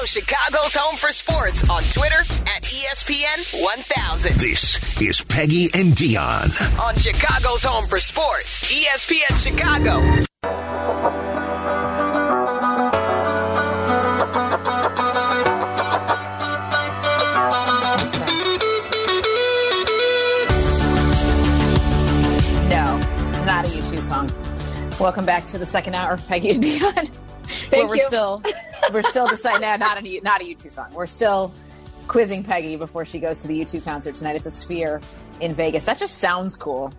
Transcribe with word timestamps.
Follow 0.00 0.06
Chicago's 0.06 0.74
Home 0.76 0.96
for 0.96 1.12
Sports 1.12 1.68
on 1.68 1.82
Twitter 1.82 2.20
at 2.20 2.62
ESPN 2.62 3.62
1000. 3.62 4.34
This 4.36 4.78
is 4.98 5.22
Peggy 5.24 5.68
and 5.74 5.92
Dionne. 5.92 6.78
On 6.80 6.96
Chicago's 6.96 7.62
Home 7.64 7.86
for 7.86 8.00
Sports, 8.00 8.72
ESPN 8.72 9.36
Chicago. 9.36 10.00
No, 22.70 22.96
not 23.44 23.66
a 23.66 23.68
U2 23.68 24.00
song. 24.00 24.30
Welcome 24.98 25.26
back 25.26 25.44
to 25.48 25.58
the 25.58 25.66
second 25.66 25.94
hour 25.94 26.14
of 26.14 26.26
Peggy 26.26 26.52
and 26.52 26.64
Dionne. 26.64 27.10
where 27.50 27.68
Thank 27.68 27.90
we're 27.90 28.06
still 28.06 28.42
we're 28.92 29.02
still 29.02 29.26
deciding 29.28 29.62
no, 29.62 29.76
not 29.76 29.98
a 30.02 30.20
not 30.20 30.40
a 30.42 30.44
U2 30.44 30.70
song. 30.70 30.92
We're 30.92 31.06
still 31.06 31.54
quizzing 32.08 32.42
Peggy 32.42 32.76
before 32.76 33.04
she 33.04 33.20
goes 33.20 33.40
to 33.40 33.48
the 33.48 33.60
U2 33.60 33.84
concert 33.84 34.14
tonight 34.14 34.36
at 34.36 34.44
the 34.44 34.50
Sphere 34.50 35.00
in 35.40 35.54
Vegas. 35.54 35.84
That 35.84 35.98
just 35.98 36.18
sounds 36.18 36.56
cool. 36.56 36.92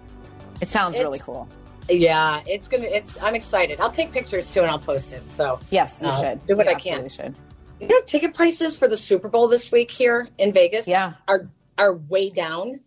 It 0.62 0.68
sounds 0.70 0.98
really 1.00 1.20
cool. 1.20 1.48
Yeah, 1.90 2.42
it's 2.46 2.68
gonna. 2.68 2.86
It's. 2.86 3.22
I'm 3.22 3.36
excited. 3.36 3.80
I'll 3.82 3.92
take 3.92 4.12
pictures 4.12 4.52
too, 4.52 4.62
and 4.62 4.70
I'll 4.70 4.80
post 4.80 5.14
it. 5.14 5.30
So 5.32 5.60
Yes, 5.72 6.02
you 6.02 6.08
Uh, 6.10 6.22
should. 6.22 6.46
do 6.46 6.56
what 6.56 6.68
You 6.68 6.72
I 6.74 6.76
can. 6.76 7.10
Should. 7.10 7.36
you 7.80 7.88
know, 7.88 8.00
ticket 8.02 8.34
prices 8.36 8.76
for 8.76 8.88
the 8.88 8.96
Super 8.96 9.28
Bowl 9.28 9.48
this 9.48 9.72
week 9.72 9.90
here 9.92 10.30
in 10.38 10.54
Vegas 10.54 10.88
Yeah. 10.88 11.14
are 11.28 11.44
are 11.78 11.94
way 11.96 12.30
down. 12.30 12.80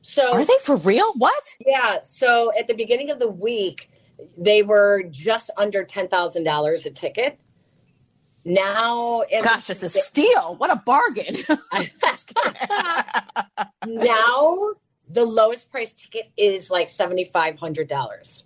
So 0.00 0.32
Are 0.32 0.44
they 0.44 0.58
for 0.62 0.76
real? 0.76 1.12
What? 1.14 1.56
yeah. 1.66 1.98
So 2.02 2.52
at 2.58 2.68
the 2.68 2.74
beginning 2.74 3.10
of 3.10 3.18
the 3.18 3.28
week, 3.28 3.90
they 4.38 4.62
were 4.62 5.02
just 5.10 5.50
under 5.56 5.84
ten 5.84 6.06
thousand 6.08 6.44
dollars 6.44 6.86
a 6.86 6.90
ticket. 6.90 7.38
Now, 8.48 9.22
it- 9.30 9.44
Gosh, 9.44 9.68
it's 9.70 9.82
a 9.82 9.90
steal. 9.90 10.56
What 10.56 10.72
a 10.72 10.76
bargain. 10.76 11.36
now 13.86 14.58
the 15.10 15.24
lowest 15.24 15.70
price 15.70 15.92
ticket 15.92 16.30
is 16.36 16.70
like 16.70 16.88
seventy 16.88 17.24
five 17.24 17.58
hundred 17.58 17.88
dollars. 17.88 18.44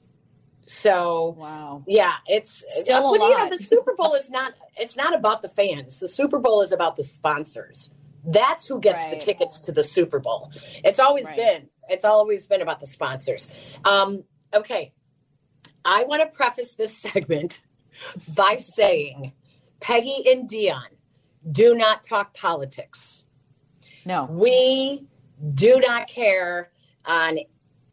So 0.67 1.37
wow. 1.39 1.83
yeah, 1.87 2.13
it's 2.27 2.65
Still 2.69 3.15
a 3.15 3.19
but, 3.19 3.25
you 3.25 3.31
know, 3.31 3.45
lot. 3.45 3.51
the 3.59 3.65
Super 3.65 3.95
Bowl 3.97 4.15
is 4.15 4.31
not. 4.31 4.55
It's 4.77 4.97
not 4.97 5.15
about 5.15 5.43
the 5.43 5.49
fans. 5.49 5.99
The 5.99 6.09
Super 6.09 6.39
Bowl 6.39 6.63
is 6.63 6.73
about 6.73 6.97
the 6.97 7.03
sponsors. 7.03 7.93
That's 8.25 8.67
who 8.67 8.81
gets 8.81 9.03
Right. 9.03 9.19
the 9.19 9.25
tickets 9.25 9.59
to 9.61 9.73
the 9.73 9.83
Super 9.83 10.21
Bowl. 10.21 10.51
It's 10.85 11.01
always 11.01 11.27
Right. 11.27 11.37
been. 11.37 11.69
It's 11.89 12.05
always 12.05 12.47
been 12.47 12.63
about 12.63 12.79
the 12.81 12.87
sponsors. 12.87 13.51
Um, 13.85 14.23
okay, 14.55 14.93
I 15.85 16.05
want 16.05 16.23
to 16.23 16.37
preface 16.37 16.75
this 16.75 16.97
segment 17.03 17.59
by 18.37 18.57
saying, 18.57 19.33
Peggy 19.83 20.23
and 20.31 20.49
Dionne, 20.49 20.97
do 21.51 21.75
not 21.75 22.05
talk 22.05 22.35
politics. 22.35 23.25
No. 24.05 24.27
We 24.31 25.07
do 25.55 25.81
not 25.81 26.07
care 26.07 26.71
on 27.05 27.39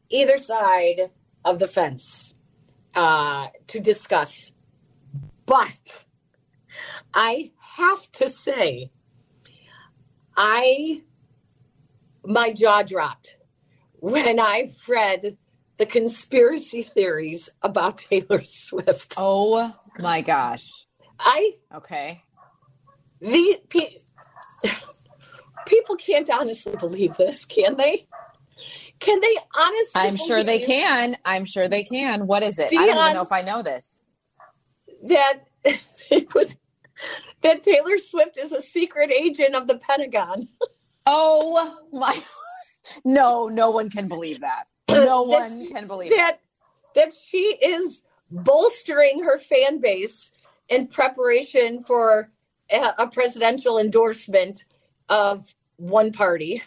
either 0.09 0.38
side 0.38 1.09
of 1.44 1.58
the 1.58 1.68
fence 1.68 2.34
uh, 2.96 3.48
to 3.68 3.80
discuss. 3.80 4.52
But 5.48 6.06
I 7.14 7.52
have 7.58 8.12
to 8.14 8.30
say, 8.30 8.92
I 10.38 11.02
my 12.24 12.53
jaw 12.53 12.84
dropped 12.84 13.38
when 13.94 14.40
I 14.40 14.70
read 14.88 15.38
the 15.78 15.86
conspiracy 15.88 16.84
theories 16.84 17.50
about 17.64 17.98
Taylor 17.98 18.44
Swift. 18.44 19.16
Oh 19.18 19.76
my 19.98 20.22
gosh. 20.22 20.70
I 21.20 21.53
Okay. 21.75 22.23
the 23.20 23.59
pe- 23.70 23.98
people 25.66 25.95
can't 25.95 26.30
honestly 26.30 26.75
believe 26.78 27.17
this, 27.17 27.45
can 27.45 27.75
they? 27.78 28.08
Can 29.00 29.20
they 29.22 29.38
honestly? 29.58 29.91
I'm 30.02 30.16
sure 30.16 30.44
they 30.44 30.59
can. 30.59 31.16
I'm 31.25 31.46
sure 31.46 31.68
they 31.68 31.84
can. 31.84 32.28
What 32.28 32.44
is 32.44 32.59
it? 32.59 32.72
I 32.74 32.85
don't 32.85 32.97
even 32.97 33.13
know 33.13 33.22
if 33.22 33.31
I 33.31 33.41
know 33.41 33.62
this. 33.62 34.02
that 35.03 35.40
it 35.63 36.34
was 36.34 36.56
that 37.41 37.63
Taylor 37.63 37.97
Swift 37.97 38.38
is 38.38 38.51
a 38.51 38.62
secret 38.62 39.12
agent 39.12 39.56
of 39.56 39.68
the 39.68 39.78
Pentagon. 39.78 40.50
Oh 41.06 41.78
my 41.94 42.22
No, 43.06 43.47
no 43.47 43.69
one 43.69 43.90
can 43.90 44.07
believe 44.07 44.41
that. 44.41 44.66
No 44.90 45.28
That- 45.28 45.40
one 45.51 45.68
can 45.68 45.88
believe 45.88 46.12
that. 46.12 46.40
That 46.96 47.12
that 47.12 47.13
she 47.13 47.38
is 47.62 48.01
bolstering 48.31 49.24
her 49.24 49.38
fan 49.38 49.80
base 49.80 50.31
in 50.69 50.88
preparation 50.88 51.81
for 51.81 52.30
a, 52.72 53.07
presidential 53.07 53.80
endorsement 53.80 54.66
of 55.09 55.53
one 55.78 56.12
party. 56.12 56.62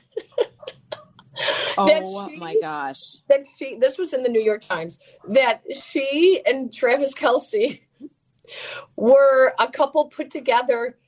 Oh, 1.78 1.88
oh 2.04 2.28
she- 2.28 2.36
my 2.36 2.54
gosh. 2.60 3.16
that 3.28 3.44
she 3.56 3.76
this 3.78 3.96
was 3.96 4.12
in 4.12 4.22
the 4.22 4.28
New 4.28 4.42
York 4.42 4.60
Times 4.60 4.98
that 5.28 5.62
she 5.82 6.42
and 6.44 6.72
Travis 6.72 7.14
Kelce 7.14 7.80
were 8.96 9.54
a 9.58 9.66
couple 9.68 10.06
put 10.06 10.30
together 10.30 10.98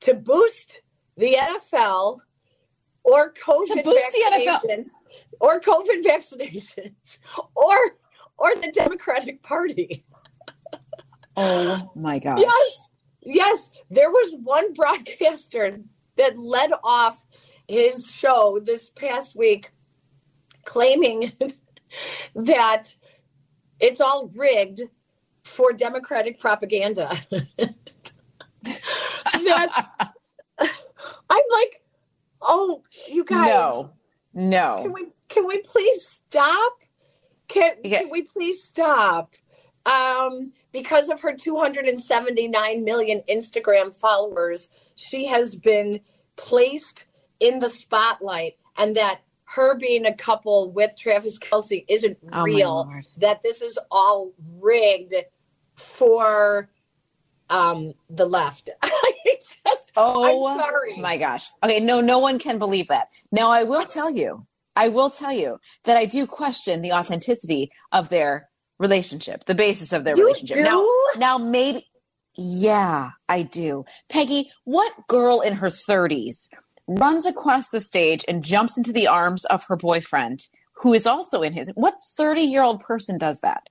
to 0.00 0.14
boost 0.14 0.82
the 1.16 1.34
NFL 1.34 2.18
or 3.02 3.32
COVID 3.32 3.66
To 3.66 3.82
boost 3.82 4.06
the 4.12 4.30
NFL. 4.32 4.60
vaccinations 4.60 4.86
or 5.40 5.60
COVID 5.60 6.04
vaccinations 6.04 7.18
or 7.56 7.76
or 8.38 8.54
the 8.54 8.70
Democratic 8.72 9.42
Party. 9.42 10.04
Oh 11.36 11.90
my 11.94 12.18
gosh. 12.18 12.40
Yes, 12.40 12.88
yes. 13.22 13.70
There 13.90 14.10
was 14.10 14.34
one 14.42 14.72
broadcaster 14.74 15.78
that 16.16 16.38
led 16.38 16.70
off 16.84 17.24
his 17.68 18.06
show 18.06 18.60
this 18.62 18.90
past 18.90 19.34
week 19.36 19.70
claiming 20.64 21.32
that 22.34 22.94
it's 23.80 24.00
all 24.00 24.28
rigged 24.34 24.82
for 25.44 25.72
Democratic 25.72 26.38
propaganda. 26.38 27.18
that, 28.62 29.88
I'm 30.60 30.68
like, 31.50 31.82
oh, 32.40 32.82
you 33.08 33.24
guys, 33.24 33.46
No. 33.48 33.90
No. 34.34 34.78
Can 34.82 34.92
we 34.92 35.06
can 35.28 35.46
we 35.46 35.58
please 35.58 36.06
stop? 36.06 36.72
Can, 37.48 37.74
Yeah. 37.84 38.00
can 38.00 38.10
we 38.10 38.22
please 38.22 38.62
stop? 38.62 39.34
Um, 39.84 40.52
because 40.72 41.08
of 41.08 41.20
her 41.20 41.34
279 41.34 42.84
million 42.84 43.22
Instagram 43.28 43.94
followers, 43.94 44.68
she 44.96 45.26
has 45.26 45.54
been 45.54 46.00
placed 46.36 47.04
in 47.40 47.58
the 47.58 47.68
spotlight, 47.68 48.54
and 48.76 48.96
that 48.96 49.20
her 49.44 49.76
being 49.76 50.06
a 50.06 50.14
couple 50.14 50.72
with 50.72 50.96
Travis 50.96 51.38
Kelce 51.38 51.84
isn't 51.88 52.16
Oh, 52.32 52.44
real. 52.44 52.90
That 53.18 53.42
this 53.42 53.60
is 53.60 53.78
all 53.90 54.32
rigged 54.58 55.14
for 55.74 56.70
um, 57.50 57.92
the 58.08 58.24
left. 58.24 58.70
Just, 59.66 59.92
Oh 59.96 60.56
my 60.98 61.18
gosh. 61.18 61.46
Okay, 61.62 61.80
no, 61.80 62.00
no 62.00 62.18
one 62.18 62.38
can 62.38 62.58
believe 62.58 62.88
that. 62.88 63.08
Now, 63.30 63.50
I 63.50 63.64
will 63.64 63.84
tell 63.84 64.10
you, 64.10 64.46
I 64.74 64.88
will 64.88 65.10
tell 65.10 65.32
you 65.32 65.58
that 65.84 65.96
I 65.98 66.06
do 66.06 66.26
question 66.26 66.80
the 66.80 66.92
authenticity 66.92 67.70
of 67.92 68.08
their 68.08 68.48
relationship, 68.82 69.44
the 69.46 69.54
basis 69.54 69.92
of 69.94 70.04
their 70.04 70.16
You 70.16 70.24
relationship. 70.26 70.58
do? 70.58 70.62
Now, 70.64 70.86
now 71.16 71.38
maybe, 71.38 71.86
yeah, 72.36 73.10
I 73.28 73.42
do. 73.42 73.84
Peggy, 74.10 74.50
what 74.64 74.92
girl 75.08 75.40
in 75.40 75.54
her 75.54 75.68
30s 75.68 76.48
runs 76.86 77.24
across 77.26 77.70
the 77.70 77.80
stage 77.80 78.24
and 78.28 78.44
jumps 78.44 78.76
into 78.76 78.92
the 78.92 79.06
arms 79.06 79.44
of 79.46 79.64
her 79.68 79.76
boyfriend, 79.76 80.48
who 80.82 80.92
is 80.92 81.06
also 81.06 81.42
in 81.42 81.54
his? 81.54 81.70
What 81.74 81.94
30 82.18 82.42
year 82.42 82.62
old 82.62 82.80
person 82.80 83.16
does 83.18 83.40
that? 83.40 83.62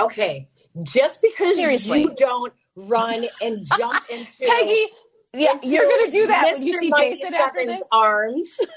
Okay, 0.00 0.48
just 0.84 1.20
because 1.20 1.56
Seriously. 1.56 2.02
you 2.02 2.14
don't 2.16 2.52
run 2.76 3.26
and 3.42 3.66
jump 3.76 3.96
into 4.10 4.30
Peggy, 4.40 4.86
yeah, 5.34 5.52
into 5.52 5.68
you're 5.68 5.84
going 5.84 6.06
to 6.06 6.10
do 6.10 6.26
that 6.28 6.44
when 6.52 6.62
you 6.62 6.74
Mr. 6.74 6.78
see 6.80 6.92
Jason 6.96 7.34
after 7.34 7.58
97's 7.60 7.72
this? 7.72 7.82
arms. 7.92 8.60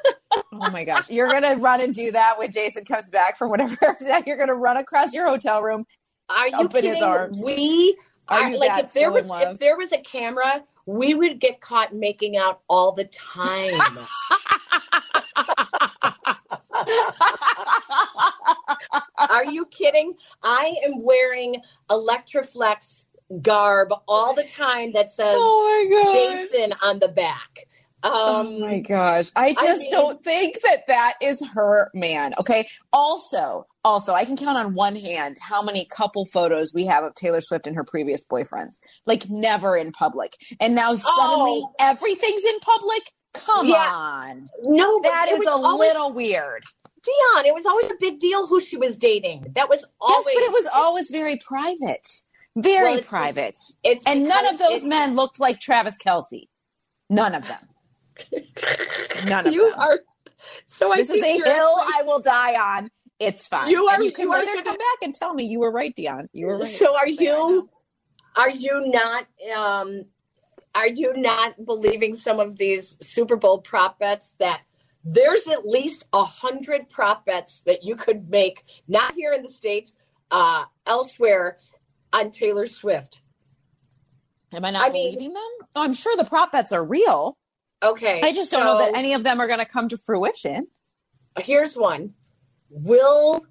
Oh 0.53 0.69
my 0.71 0.85
gosh. 0.85 1.09
You're 1.09 1.27
going 1.27 1.43
to 1.43 1.55
run 1.61 1.81
and 1.81 1.93
do 1.93 2.11
that 2.11 2.35
when 2.37 2.51
Jason 2.51 2.85
comes 2.85 3.09
back 3.09 3.37
from 3.37 3.49
whatever. 3.49 3.97
You're 4.25 4.37
going 4.37 4.47
to 4.47 4.55
run 4.55 4.77
across 4.77 5.13
your 5.13 5.27
hotel 5.27 5.61
room. 5.61 5.85
Are 6.29 6.47
you 6.47 6.51
Jump 6.57 6.75
in 6.75 6.85
his 6.85 6.93
kidding? 6.93 7.03
arms. 7.03 7.41
We 7.43 7.97
Are 8.29 8.43
are 8.43 8.57
like 8.57 8.85
if 8.85 8.93
there 8.93 9.11
was 9.11 9.29
if 9.29 9.59
there 9.59 9.77
was 9.77 9.91
a 9.91 9.97
camera, 9.97 10.63
we 10.85 11.13
would 11.15 11.39
get 11.39 11.59
caught 11.59 11.93
making 11.93 12.37
out 12.37 12.61
all 12.69 12.93
the 12.93 13.05
time. 13.05 13.73
Are 19.29 19.45
you 19.45 19.65
kidding? 19.65 20.13
I 20.43 20.75
am 20.85 21.01
wearing 21.03 21.57
Electroflex 21.89 23.05
garb 23.41 23.89
all 24.07 24.33
the 24.33 24.43
time 24.43 24.91
that 24.93 25.11
says 25.11 25.35
Oh 25.37 25.87
my 25.89 26.47
Jason 26.51 26.73
on 26.81 26.99
the 26.99 27.07
back. 27.07 27.67
Um, 28.03 28.11
oh 28.13 28.59
my 28.59 28.79
gosh. 28.79 29.31
I 29.35 29.49
I 29.49 29.53
just 29.53 29.81
mean- 29.81 29.91
don't 29.91 30.23
think 30.23 30.57
that 30.63 30.81
that 30.87 31.13
is 31.21 31.45
her 31.53 31.91
man. 31.93 32.33
Okay. 32.39 32.67
Also, 32.91 33.67
also, 33.85 34.13
I 34.13 34.25
can 34.25 34.35
count 34.37 34.57
on 34.57 34.73
one 34.73 34.95
hand 34.95 35.37
how 35.39 35.61
many 35.61 35.85
couple 35.85 36.25
photos 36.25 36.73
we 36.73 36.85
have 36.85 37.03
of 37.03 37.13
Taylor 37.15 37.41
Swift 37.41 37.67
and 37.67 37.75
her 37.75 37.83
previous 37.83 38.25
boyfriends. 38.25 38.79
Like 39.05 39.29
never 39.29 39.77
in 39.77 39.91
public. 39.91 40.33
And 40.59 40.73
now 40.73 40.95
suddenly 40.95 41.61
Oh. 41.63 41.73
everything's 41.79 42.43
in 42.43 42.59
public. 42.61 43.03
Come 43.33 43.67
Yeah. 43.67 43.91
on. 43.93 44.49
no, 44.63 44.99
That 45.03 45.29
is 45.29 45.45
a 45.47 45.51
always, 45.51 45.79
little 45.89 46.11
weird. 46.11 46.63
Dionne. 47.05 47.45
It 47.45 47.53
was 47.55 47.65
always 47.65 47.85
a 47.85 47.95
big 47.99 48.19
deal 48.19 48.45
who 48.47 48.59
she 48.61 48.77
was 48.77 48.95
dating. 48.95 49.45
That 49.55 49.69
was 49.69 49.83
always. 49.99 50.25
yes, 50.27 50.35
but 50.35 50.43
it 50.43 50.51
was 50.53 50.67
always 50.73 51.09
very 51.11 51.37
private. 51.37 52.07
Very 52.55 52.83
Well, 52.83 52.93
it's- 52.95 53.07
private. 53.09 53.55
It's 53.83 54.03
And 54.05 54.27
none 54.27 54.45
of 54.45 54.59
those 54.59 54.83
men 54.83 55.15
looked 55.15 55.39
like 55.39 55.59
Travis 55.59 55.97
Kelce. 55.97 56.47
None 57.09 57.35
of 57.35 57.47
them. 57.47 57.67
None 59.25 59.47
of 59.47 59.53
You 59.53 59.69
them. 59.71 59.79
are. 59.79 59.99
So 60.67 60.91
I 60.91 60.97
this 60.97 61.09
is 61.09 61.23
a 61.23 61.37
hill 61.37 61.75
I 61.97 62.03
will 62.05 62.19
die 62.19 62.55
on. 62.55 62.89
It's 63.19 63.47
fine. 63.47 63.69
You 63.69 63.87
are- 63.87 63.95
And 63.95 64.03
you 64.05 64.11
can 64.11 64.25
you 64.25 64.31
later 64.33 64.45
gonna- 64.51 64.63
come 64.63 64.77
back 64.77 64.97
and 65.03 65.13
tell 65.13 65.33
me 65.33 65.45
you 65.45 65.59
were 65.59 65.71
right, 65.71 65.93
Dionne. 65.95 66.27
You 66.33 66.47
were 66.47 66.57
right. 66.57 66.65
So 66.71 66.95
are 66.95 67.07
Say, 67.07 67.27
I 67.27 67.31
know. 67.31 67.49
you? 67.49 67.69
Are 68.37 68.49
you 68.49 68.79
not? 68.91 69.27
Um, 69.55 70.05
are 70.73 70.87
you 70.87 71.15
not 71.17 71.65
believing 71.65 72.15
some 72.15 72.39
of 72.39 72.57
these 72.57 72.95
Super 73.05 73.35
Bowl 73.35 73.59
prop 73.59 73.99
bets 73.99 74.35
that 74.39 74.61
there's 75.03 75.47
at 75.47 75.65
least 75.65 76.05
a 76.13 76.23
hundred 76.23 76.89
prop 76.89 77.25
bets 77.25 77.59
that 77.65 77.83
you 77.83 77.95
could 77.95 78.29
make, 78.29 78.63
not 78.87 79.13
here 79.15 79.33
in 79.33 79.41
the 79.43 79.49
states, 79.49 79.93
uh, 80.31 80.63
elsewhere, 80.85 81.57
on 82.13 82.31
Taylor 82.31 82.67
Swift? 82.67 83.21
Am 84.53 84.65
I 84.65 84.71
not 84.71 84.89
I 84.89 84.91
mean- 84.91 85.13
believing 85.15 85.33
them? 85.33 85.67
Oh, 85.75 85.83
I'm 85.83 85.93
sure 85.93 86.15
the 86.17 86.25
prop 86.25 86.51
bets 86.51 86.71
are 86.71 86.83
real. 86.83 87.37
Okay, 87.83 88.21
I 88.23 88.31
just 88.31 88.51
don't 88.51 88.63
know 88.63 88.77
that 88.77 88.95
any 88.95 89.13
of 89.13 89.23
them 89.23 89.39
are 89.39 89.47
going 89.47 89.59
to 89.59 89.65
come 89.65 89.89
to 89.89 89.97
fruition. 89.97 90.67
Here's 91.39 91.75
one: 91.75 92.13
Will 92.69 93.43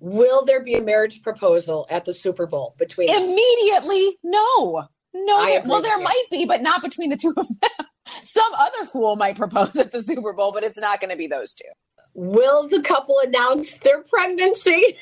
will 0.00 0.44
there 0.44 0.62
be 0.62 0.74
a 0.74 0.82
marriage 0.82 1.22
proposal 1.22 1.86
at 1.90 2.04
the 2.06 2.14
Super 2.14 2.46
Bowl 2.46 2.74
between? 2.78 3.10
Immediately, 3.10 4.16
no. 4.22 4.88
No, 5.12 5.44
there, 5.46 5.62
well, 5.64 5.82
there 5.82 5.98
might 5.98 6.24
be, 6.30 6.44
but 6.44 6.62
not 6.62 6.82
between 6.82 7.10
the 7.10 7.16
two 7.16 7.34
of 7.36 7.48
them. 7.48 7.86
Some 8.24 8.52
other 8.58 8.84
fool 8.84 9.16
might 9.16 9.36
propose 9.36 9.74
at 9.76 9.92
the 9.92 10.02
Super 10.02 10.32
Bowl, 10.32 10.52
but 10.52 10.62
it's 10.62 10.78
not 10.78 11.00
going 11.00 11.10
to 11.10 11.16
be 11.16 11.26
those 11.26 11.52
two. 11.54 11.68
Will 12.14 12.68
the 12.68 12.80
couple 12.80 13.18
announce 13.24 13.74
their 13.74 14.02
pregnancy? 14.02 14.96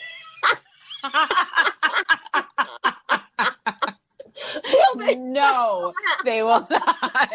will 4.73 5.07
they? 5.07 5.15
no, 5.17 5.93
they 6.25 6.43
will 6.43 6.67
not. 6.71 7.31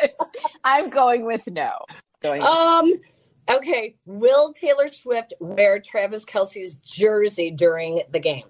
I'm 0.63 0.89
going 0.89 1.25
with 1.25 1.47
no. 1.47 1.71
Going 2.21 2.41
Um. 2.41 2.91
Okay. 3.50 3.95
Will 4.06 4.53
Taylor 4.53 4.88
Swift 4.88 5.33
wear 5.39 5.79
Travis 5.79 6.23
Kelce's 6.25 6.75
jersey 6.77 7.51
during 7.51 8.01
the 8.11 8.19
game? 8.19 8.44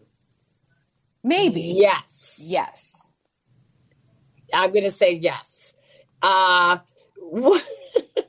maybe. 1.23 1.61
Yes. 1.77 2.35
Yes. 2.39 3.09
I'm 4.53 4.71
going 4.71 4.83
to 4.83 4.91
say 4.91 5.13
yes. 5.13 5.73
Uh. 6.21 6.77
wh- 7.21 7.59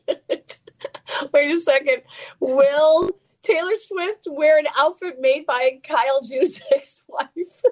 Wait 1.32 1.50
a 1.50 1.61
second. 1.61 2.03
Will 2.41 3.11
Taylor 3.43 3.75
Swift 3.81 4.27
wear 4.31 4.59
an 4.59 4.67
outfit 4.79 5.17
made 5.21 5.47
by 5.47 5.79
Kyle 5.82 6.21
Juszczyk's 6.23 7.03
wife? 7.09 7.62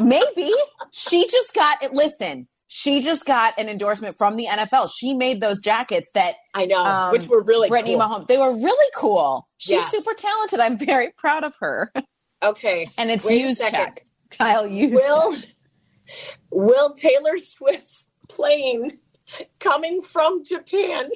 Maybe 0.00 0.50
she 0.90 1.26
just 1.28 1.54
got 1.54 1.82
it. 1.82 1.92
Listen, 1.92 2.48
she 2.68 3.02
just 3.02 3.26
got 3.26 3.58
an 3.58 3.68
endorsement 3.68 4.16
from 4.16 4.36
the 4.36 4.46
NFL. 4.46 4.90
She 4.94 5.14
made 5.14 5.40
those 5.40 5.60
jackets 5.60 6.10
that 6.14 6.36
I 6.54 6.64
know, 6.66 6.82
Um, 6.82 7.12
which 7.12 7.26
were 7.26 7.42
really 7.42 7.68
Brittany 7.68 7.94
cool. 7.96 8.02
Mahomes. 8.02 8.26
They 8.28 8.38
were 8.38 8.54
really 8.54 8.90
cool. 8.96 9.48
She's 9.58 9.72
Yes. 9.74 9.90
super 9.90 10.14
talented. 10.14 10.60
I'm 10.60 10.78
very 10.78 11.10
proud 11.16 11.44
of 11.44 11.54
her. 11.60 11.92
Okay. 12.42 12.90
And 12.98 13.10
it's 13.10 13.30
used 13.30 13.60
check. 13.68 14.04
Kyle 14.30 14.66
used. 14.66 14.94
Will 14.94 15.36
Will 16.50 16.94
Taylor 16.94 17.38
Swift's 17.38 18.04
plane 18.28 18.98
coming 19.60 20.02
from 20.02 20.44
Japan 20.44 21.10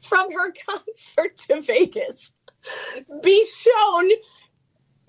from 0.00 0.32
her 0.32 0.52
concert 0.68 1.36
to 1.48 1.60
Vegas 1.62 2.32
be 3.22 3.46
shown 3.56 4.10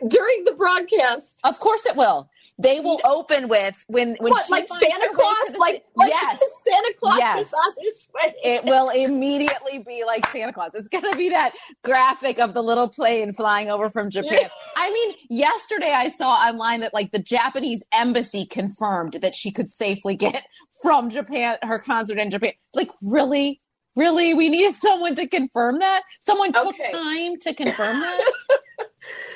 during 0.08 0.44
the 0.44 0.54
broadcast? 0.54 1.40
Of 1.44 1.60
course 1.60 1.86
it 1.86 1.96
will. 1.96 2.30
They 2.58 2.80
will 2.80 3.00
open 3.06 3.48
with 3.48 3.84
when 3.88 4.16
when 4.20 4.32
what, 4.32 4.46
she 4.46 4.52
like 4.52 4.68
Santa 4.68 5.10
Claus? 5.14 5.56
Like, 5.58 5.84
like 5.96 6.10
yes. 6.12 6.40
Santa 6.64 6.94
Claus 7.00 7.18
Yes. 7.20 7.48
is 7.48 7.54
on 7.54 7.74
his 7.82 8.08
way. 8.14 8.36
It 8.44 8.64
will 8.66 8.90
immediately 8.90 9.80
be 9.80 10.04
like 10.06 10.26
Santa 10.28 10.54
Claus. 10.54 10.76
It's 10.76 10.88
going 10.88 11.10
to 11.12 11.18
be 11.18 11.30
that 11.30 11.54
graphic 11.84 12.40
of 12.40 12.54
the 12.54 12.62
little 12.64 12.88
plane 12.88 13.34
flying 13.34 13.70
over 13.70 13.90
from 13.90 14.10
Japan. 14.10 14.50
I 14.76 14.92
mean, 14.92 15.16
yesterday 15.30 15.92
I 15.92 16.08
saw 16.10 16.34
online 16.36 16.82
that 16.82 16.94
like 16.94 17.12
the 17.12 17.20
Japanese 17.20 17.84
embassy 17.94 18.46
confirmed 18.46 19.14
that 19.22 19.36
she 19.36 19.52
could 19.52 19.70
safely 19.70 20.16
get 20.16 20.44
from 20.82 21.10
Japan 21.10 21.58
her 21.64 21.80
concert 21.80 22.18
in 22.20 22.32
Japan. 22.32 22.54
Like, 22.74 22.92
really? 23.02 23.62
Really? 23.96 24.34
We 24.34 24.50
needed 24.50 24.76
someone 24.76 25.16
to 25.16 25.26
confirm 25.28 25.80
that? 25.80 26.04
Someone 26.20 26.52
took 26.52 26.68
Okay. 26.68 26.92
time 26.92 27.38
to 27.40 27.54
confirm 27.54 28.02
that? 28.02 28.22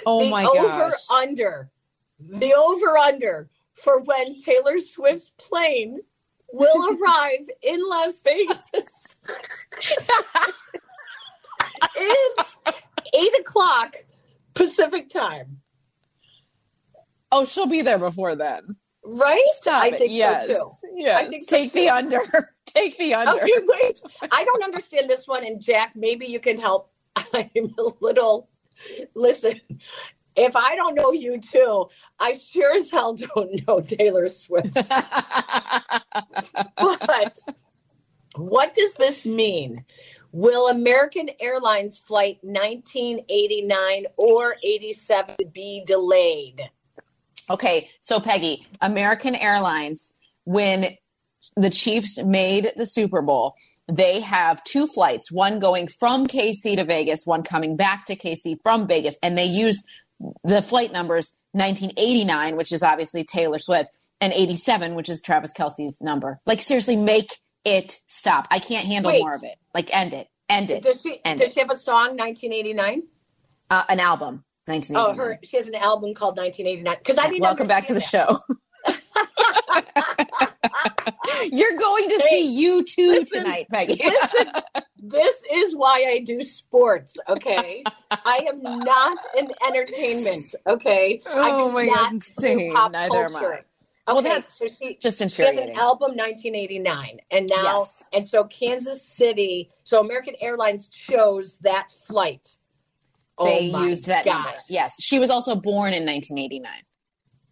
Oh 0.06 0.24
the 0.24 0.30
my 0.30 0.45
over 0.45 0.89
gosh. 0.89 0.94
under, 1.12 1.69
the 2.19 2.54
over 2.54 2.98
under 2.98 3.50
for 3.74 4.01
when 4.01 4.38
Taylor 4.39 4.77
Swift's 4.77 5.31
plane 5.38 6.00
will 6.54 6.98
arrive 7.01 7.50
in 7.62 7.80
Las 7.88 8.24
Vegas 8.24 8.69
is 11.98 12.57
eight 13.13 13.39
o'clock 13.39 13.95
Pacific 14.54 15.10
time. 15.10 15.62
oh, 17.31 17.45
she'll 17.45 17.68
be 17.68 17.81
there 17.81 18.00
before 18.00 18.36
then. 18.36 18.75
Right? 19.04 19.42
Stop 19.56 19.83
I 19.83 19.88
it. 19.88 19.98
think 20.00 20.12
yes. 20.12 20.48
so 20.48 20.54
too. 20.54 20.94
Yes. 20.95 21.21
I 21.21 21.27
think 21.27 21.50
so 21.50 21.56
Take 21.56 21.74
the 21.74 21.89
under. 21.89 22.21
Take 22.66 22.98
the 22.98 23.13
under. 23.13 23.42
Okay, 23.42 23.51
wait. 23.63 24.01
I 24.31 24.44
don't 24.44 24.63
understand 24.63 25.10
this 25.10 25.27
one, 25.27 25.45
and 25.45 25.62
Jack, 25.62 25.94
maybe 25.95 26.25
you 26.27 26.39
can 26.39 26.60
help. 26.60 26.92
I'm 27.16 27.50
a 27.56 27.83
little. 28.01 28.50
Listen, 29.16 29.60
if 30.36 30.56
I 30.56 30.76
don't 30.76 30.96
know 30.96 31.12
U2, 31.12 31.90
I 32.20 32.34
sure 32.34 32.76
as 32.76 32.90
hell 32.90 33.14
don't 33.14 33.68
know 33.68 33.81
Taylor 33.81 34.28
Swift. 34.30 34.74
but 36.76 37.40
what 38.36 38.74
does 38.74 38.94
this 38.94 39.26
mean? 39.26 39.84
Will 40.31 40.68
American 40.68 41.30
Airlines 41.40 41.98
flight 41.98 42.38
1989 42.42 44.06
or 44.16 44.56
87 44.64 45.36
be 45.52 45.84
delayed? 45.86 46.70
Okay, 47.50 47.90
so 48.00 48.20
Peggy, 48.20 48.68
American 48.80 49.34
Airlines, 49.34 50.16
when 50.44 50.96
the 51.56 51.72
Chiefs 51.72 52.20
made 52.24 52.72
the 52.78 52.86
Super 52.86 53.24
Bowl, 53.24 53.56
they 53.90 54.19
have 54.19 54.64
two 54.64 54.88
flights, 54.88 55.31
one 55.31 55.60
going 55.60 55.88
from 55.88 56.28
KC 56.28 56.78
to 56.78 56.84
Vegas, 56.84 57.26
one 57.26 57.44
coming 57.44 57.76
back 57.76 58.06
to 58.06 58.16
KC 58.16 58.58
from 58.64 58.88
Vegas, 58.88 59.18
and 59.24 59.38
they 59.38 59.46
used 59.46 59.84
the 60.44 60.62
flight 60.62 60.92
numbers 60.92 61.34
1989, 61.54 62.56
which 62.56 62.72
is 62.72 62.84
obviously 62.84 63.24
Taylor 63.24 63.58
Swift, 63.60 63.90
and 64.22 64.34
87, 64.34 64.96
which 64.96 65.10
is 65.10 65.22
Travis 65.22 65.54
Kelce's 65.54 66.02
number. 66.02 66.40
Like, 66.46 66.62
seriously, 66.62 66.96
make 66.96 67.30
it 67.66 68.00
stop. 68.08 68.48
I 68.52 68.60
can't 68.60 68.86
handle 68.86 69.12
Wait. 69.12 69.22
more 69.22 69.34
of 69.34 69.44
it. 69.44 69.56
Like, 69.74 69.96
end 69.96 70.14
it. 70.14 70.28
End 70.50 70.69
it. 70.69 70.84
Does 70.84 71.02
she, 71.02 71.19
End 71.24 71.40
does 71.40 71.50
it. 71.50 71.54
she 71.54 71.60
have 71.62 71.72
a 71.72 71.76
song 71.76 72.18
1989? 72.18 73.04
Uh, 73.69 73.84
an 73.90 74.00
album, 74.00 74.44
Oh, 74.68 74.72
1989. 74.74 75.18
her 75.18 75.40
she 75.44 75.58
has 75.58 75.68
an 75.68 75.76
album 75.76 76.14
called 76.14 76.38
1989. 76.38 76.98
Because 77.00 77.18
I 77.18 77.30
didn't 77.30 77.42
Welcome 77.42 77.68
back 77.68 77.88
to 77.88 77.94
the 77.94 78.00
understand 78.02 78.28
show. 78.30 78.40
You're 81.52 81.78
going 81.78 82.09
to 82.09 82.18
Hey, 82.19 82.42
see 82.48 82.68
U2 82.68 82.98
listen, 83.07 83.44
tonight, 83.44 83.68
Peggy. 83.71 83.95
that. 83.95 84.64
This 85.02 85.42
is 85.54 85.76
why 85.76 86.06
I 86.09 86.19
do 86.19 86.42
sports. 86.42 87.18
Okay, 87.30 87.83
I 88.12 88.45
am 88.48 88.62
not 88.83 89.18
an 89.38 89.50
entertainment. 89.66 90.54
Okay, 90.68 91.21
Oh 91.28 91.71
my 91.71 91.86
not 91.86 92.12
God, 92.12 92.74
pop 92.74 92.92
Neither 92.92 93.26
am 93.26 93.36
I. 93.36 93.40
culture. 93.40 93.66
Well, 94.07 94.18
Okay, 94.19 94.30
that's 94.30 94.57
so 94.57 94.68
she 94.68 94.98
Just 95.02 95.19
she 95.19 95.42
has 95.44 95.56
an 95.56 95.69
album 95.71 96.18
1989, 96.18 97.19
and 97.31 97.48
now 97.50 97.80
Yes. 97.80 98.04
and 98.12 98.28
so 98.28 98.44
Kansas 98.45 99.02
City. 99.04 99.71
So 99.83 100.00
American 100.02 100.33
Airlines 100.42 100.88
chose 100.90 101.57
that 101.62 101.90
flight. 101.92 102.48
They 103.42 103.68
oh 103.68 103.86
used 103.88 104.07
that 104.07 104.26
gosh. 104.26 104.33
number. 104.36 104.57
Yes, 104.69 104.94
she 105.00 105.18
was 105.19 105.30
also 105.30 105.56
born 105.56 105.94
in 105.94 106.06
1989. 106.06 106.71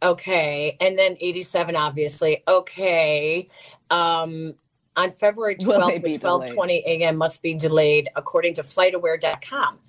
Okay. 0.02 0.78
And 0.80 0.98
then 0.98 1.18
87, 1.20 1.76
obviously. 1.76 2.44
Okay. 2.48 3.48
Um, 3.90 4.54
on 4.96 5.12
February 5.14 5.58
Will 5.62 5.80
12th 5.80 6.02
they 6.02 6.18
12:20 6.18 6.84
a.m. 6.86 7.18
must 7.18 7.42
be 7.42 7.54
delayed 7.54 8.10
according 8.16 8.56
to 8.56 8.64
flightaware.com. 8.64 9.80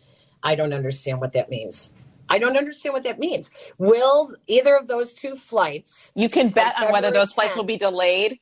I 0.43 0.55
don't 0.55 0.73
understand 0.73 1.21
what 1.21 1.33
that 1.33 1.51
means. 1.51 1.93
I 2.29 2.39
don't 2.39 2.57
understand 2.57 2.93
what 2.93 3.05
that 3.05 3.19
means. 3.19 3.51
Will 3.79 4.35
either 4.47 4.77
of 4.77 4.87
those 4.87 5.15
two 5.15 5.35
flights 5.35 6.13
You 6.15 6.29
can 6.29 6.51
bet 6.51 6.75
on 6.79 6.93
whether 6.93 7.09
February 7.09 7.25
those 7.25 7.33
flights 7.33 7.57
will 7.57 7.65
be 7.65 7.79
delayed. 7.79 8.39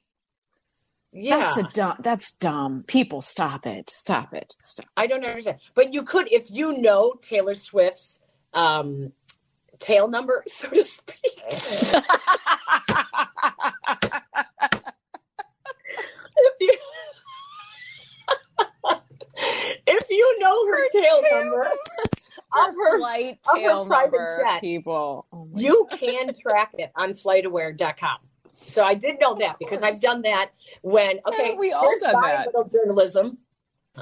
Yeah, 1.12 1.38
That's 1.38 1.56
a 1.56 1.62
dumb. 1.72 1.96
That's 2.00 2.32
dumb. 2.32 2.84
People, 2.86 3.22
stop 3.22 3.66
it. 3.66 3.88
Stop 3.88 4.34
it. 4.34 4.54
Stop. 4.62 4.86
I 4.98 5.06
don't 5.06 5.24
understand. 5.24 5.58
But 5.74 5.94
you 5.94 6.02
could, 6.02 6.30
if 6.30 6.50
you 6.50 6.78
know 6.78 7.14
Taylor 7.22 7.54
Swift's 7.54 8.20
um, 8.52 9.12
tail 9.78 10.08
number, 10.08 10.42
so 10.48 10.68
to 10.68 10.84
speak. 10.84 11.16
if 16.36 16.54
you 16.60 16.76
if 19.86 20.10
you 20.10 20.40
know 20.40 20.66
her 20.68 20.88
tail, 20.90 21.22
number 21.32 21.62
of 22.58 22.74
her, 22.74 22.98
flight 22.98 23.38
of 23.52 23.56
her 23.56 23.68
tail 23.68 23.86
private 23.86 24.16
number. 24.16 24.44
jet. 24.44 24.60
People. 24.60 25.26
Oh 25.32 25.48
you 25.54 25.86
can 25.92 26.34
track 26.34 26.72
it 26.78 26.92
on 26.96 27.12
flightaware.com. 27.12 28.18
So 28.54 28.82
I 28.84 28.94
did 28.94 29.20
know 29.20 29.34
that 29.36 29.58
because 29.58 29.82
I've 29.82 30.00
done 30.00 30.22
that 30.22 30.50
when 30.82 31.20
okay, 31.26 31.42
Haven't 31.42 31.58
we 31.58 31.72
all 31.72 31.92
done 32.00 32.20
that? 32.22 32.48
journalism. 32.72 33.38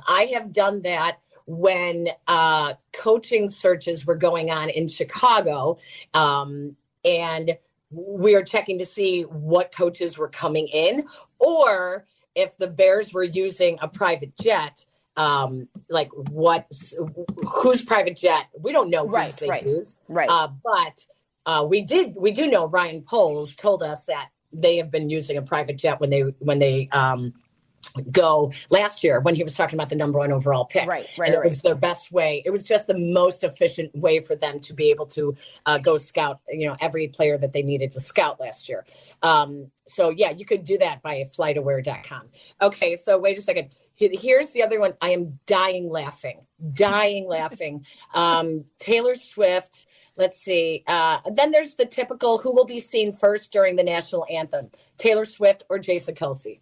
I 0.08 0.26
have 0.34 0.52
done 0.52 0.82
that 0.82 1.18
when 1.46 2.08
uh, 2.26 2.74
coaching 2.92 3.50
searches 3.50 4.06
were 4.06 4.16
going 4.16 4.50
on 4.50 4.70
in 4.70 4.88
Chicago, 4.88 5.78
um, 6.14 6.76
and 7.04 7.56
we 7.90 8.34
were 8.34 8.42
checking 8.42 8.78
to 8.78 8.86
see 8.86 9.22
what 9.22 9.72
coaches 9.72 10.18
were 10.18 10.28
coming 10.28 10.68
in, 10.68 11.04
or 11.38 12.06
if 12.34 12.56
the 12.56 12.66
Bears 12.66 13.12
were 13.12 13.24
using 13.24 13.78
a 13.82 13.88
private 13.88 14.36
jet. 14.38 14.84
Um, 15.16 15.68
like 15.88 16.10
what? 16.12 16.66
Whose 17.62 17.82
private 17.82 18.16
jet? 18.16 18.46
We 18.58 18.72
don't 18.72 18.90
know 18.90 19.06
Right, 19.06 19.36
they 19.36 19.48
right. 19.48 19.62
use. 19.62 19.96
Right. 20.08 20.28
Uh, 20.28 20.48
but 20.64 21.06
uh, 21.46 21.64
we 21.64 21.82
did 21.82 22.14
we 22.16 22.32
do 22.32 22.48
know 22.48 22.66
Ryan 22.66 23.02
Poles 23.02 23.54
told 23.54 23.82
us 23.82 24.04
that 24.06 24.30
they 24.52 24.76
have 24.78 24.90
been 24.90 25.10
using 25.10 25.36
a 25.36 25.42
private 25.42 25.76
jet 25.76 26.00
when 26.00 26.10
they 26.10 26.20
when 26.20 26.58
they 26.58 26.88
um, 26.90 27.32
go 28.10 28.52
last 28.70 29.04
year 29.04 29.20
when 29.20 29.34
he 29.34 29.42
was 29.42 29.54
talking 29.54 29.78
about 29.78 29.88
the 29.88 29.96
number 29.96 30.18
one 30.18 30.32
overall 30.32 30.64
pick. 30.64 30.88
Right, 30.88 31.06
right, 31.18 31.26
and 31.26 31.34
it 31.34 31.38
right. 31.38 31.44
was 31.44 31.58
their 31.60 31.74
best 31.74 32.12
way. 32.12 32.42
It 32.44 32.50
was 32.50 32.64
just 32.64 32.86
the 32.86 32.98
most 32.98 33.44
efficient 33.44 33.94
way 33.94 34.20
for 34.20 34.34
them 34.34 34.60
to 34.60 34.74
be 34.74 34.90
able 34.90 35.06
to 35.06 35.36
uh, 35.66 35.78
go 35.78 35.96
scout. 35.96 36.40
You 36.48 36.68
know, 36.68 36.76
every 36.80 37.08
player 37.08 37.38
that 37.38 37.52
they 37.52 37.62
needed 37.62 37.90
to 37.92 38.00
scout 38.00 38.40
last 38.40 38.68
year. 38.68 38.84
Um, 39.22 39.70
so 39.86 40.10
yeah, 40.10 40.30
you 40.30 40.44
could 40.44 40.64
do 40.64 40.78
that 40.78 41.02
by 41.02 41.24
flightaware.com. 41.36 42.22
Okay, 42.62 42.96
so 42.96 43.18
wait 43.18 43.38
a 43.38 43.42
second. 43.42 43.70
Here's 43.96 44.50
the 44.50 44.62
other 44.62 44.80
one. 44.80 44.94
I 45.00 45.10
am 45.10 45.38
dying 45.46 45.88
laughing, 45.88 46.40
dying 46.72 47.26
laughing. 47.28 47.86
Um, 48.14 48.64
Taylor 48.78 49.14
Swift. 49.14 49.86
Let's 50.16 50.38
see. 50.38 50.84
Uh, 50.86 51.18
then 51.32 51.50
there's 51.50 51.74
the 51.74 51.86
typical 51.86 52.38
who 52.38 52.54
will 52.54 52.64
be 52.64 52.78
seen 52.78 53.10
first 53.12 53.50
during 53.50 53.74
the 53.76 53.82
national 53.82 54.24
anthem: 54.30 54.70
Taylor 54.98 55.24
Swift 55.24 55.64
or 55.68 55.78
Jason 55.78 56.14
Kelce. 56.14 56.60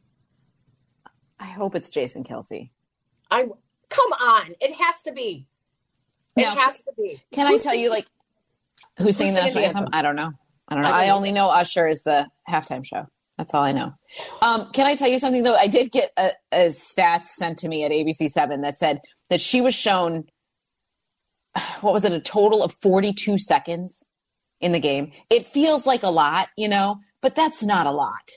I 1.42 1.46
hope 1.46 1.74
it's 1.74 1.90
Jason 1.90 2.24
Kelce. 2.24 2.70
I 3.30 3.42
come 3.90 4.12
on. 4.20 4.54
It 4.60 4.74
has 4.74 5.02
to 5.02 5.12
be. 5.12 5.48
It 6.36 6.42
Now, 6.42 6.56
has 6.56 6.78
to 6.82 6.92
be. 6.96 7.22
Can 7.32 7.48
I 7.48 7.50
Who's 7.50 7.64
tell 7.64 7.74
you, 7.74 7.90
like, 7.90 8.06
who's 8.98 9.16
singing 9.16 9.34
the 9.34 9.40
singing 9.40 9.54
national 9.54 9.62
the 9.62 9.66
anthem? 9.66 9.80
anthem? 9.86 9.88
I 9.92 10.02
don't 10.02 10.16
know. 10.16 10.32
I 10.68 10.74
don't 10.74 10.84
know. 10.84 10.90
I 10.90 11.04
I, 11.04 11.08
either. 11.08 11.12
only 11.12 11.32
know 11.32 11.48
Usher 11.48 11.88
is 11.88 12.02
the 12.02 12.28
halftime 12.48 12.84
show. 12.84 13.06
That's 13.38 13.54
all 13.54 13.62
I 13.64 13.72
know. 13.72 13.92
Um, 14.40 14.70
can 14.72 14.86
I 14.86 14.94
tell 14.94 15.08
you 15.08 15.18
something 15.18 15.42
though? 15.42 15.56
I 15.56 15.66
did 15.66 15.90
get 15.90 16.10
a, 16.16 16.30
a 16.52 16.66
stats 16.68 17.26
sent 17.26 17.58
to 17.58 17.68
me 17.68 17.84
at 17.84 17.90
ABC 17.90 18.28
Seven 18.28 18.60
that 18.62 18.78
said 18.78 19.00
that 19.30 19.40
she 19.40 19.60
was 19.60 19.74
shown 19.74 20.24
what 21.80 21.92
was 21.92 22.04
it 22.04 22.12
a 22.12 22.20
total 22.20 22.62
of 22.62 22.72
forty 22.80 23.12
two 23.12 23.38
seconds 23.38 24.04
in 24.60 24.72
the 24.72 24.80
game. 24.80 25.12
It 25.30 25.46
feels 25.46 25.86
like 25.86 26.02
a 26.04 26.10
lot, 26.10 26.48
you 26.56 26.68
know, 26.68 26.98
but 27.20 27.34
that's 27.34 27.62
not 27.64 27.86
a 27.86 27.90
lot. 27.92 28.30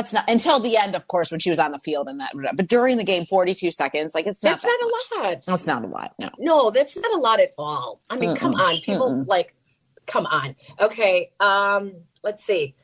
That's 0.00 0.14
not 0.14 0.24
until 0.30 0.58
the 0.60 0.78
end, 0.78 0.96
of 0.96 1.08
course, 1.08 1.30
when 1.30 1.40
she 1.40 1.50
was 1.50 1.58
on 1.58 1.72
the 1.72 1.78
field 1.80 2.08
and 2.08 2.18
that. 2.20 2.32
But 2.54 2.68
during 2.68 2.96
the 2.96 3.04
game, 3.04 3.26
forty 3.26 3.52
two 3.52 3.70
seconds, 3.70 4.14
like 4.14 4.26
it's 4.26 4.42
not. 4.42 4.52
That's 4.52 4.62
that 4.62 4.78
not 4.80 4.90
much. 4.90 5.02
a 5.12 5.28
lot. 5.28 5.44
That's 5.44 5.66
not 5.66 5.84
a 5.84 5.88
lot. 5.88 6.14
No. 6.18 6.30
No, 6.38 6.70
that's 6.70 6.96
not 6.96 7.12
a 7.12 7.18
lot 7.18 7.38
at 7.38 7.52
all. 7.58 8.00
I 8.08 8.16
mean, 8.16 8.34
come 8.34 8.54
Mm-mm, 8.54 8.60
on, 8.76 8.80
people 8.80 9.10
mm-mm. 9.10 9.26
like, 9.26 9.52
come 10.06 10.24
on. 10.24 10.56
Okay, 10.80 11.32
um, 11.38 11.92
let's 12.22 12.46
see. 12.46 12.74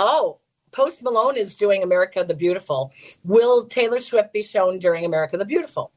Oh, 0.00 0.40
Post 0.72 1.00
Malone 1.04 1.36
is 1.36 1.54
doing 1.54 1.84
America 1.84 2.24
the 2.26 2.34
Beautiful. 2.34 2.92
Will 3.22 3.68
Taylor 3.68 4.00
Swift 4.00 4.32
be 4.32 4.42
shown 4.42 4.80
during 4.80 5.04
America 5.04 5.36
the 5.36 5.44
Beautiful? 5.44 5.92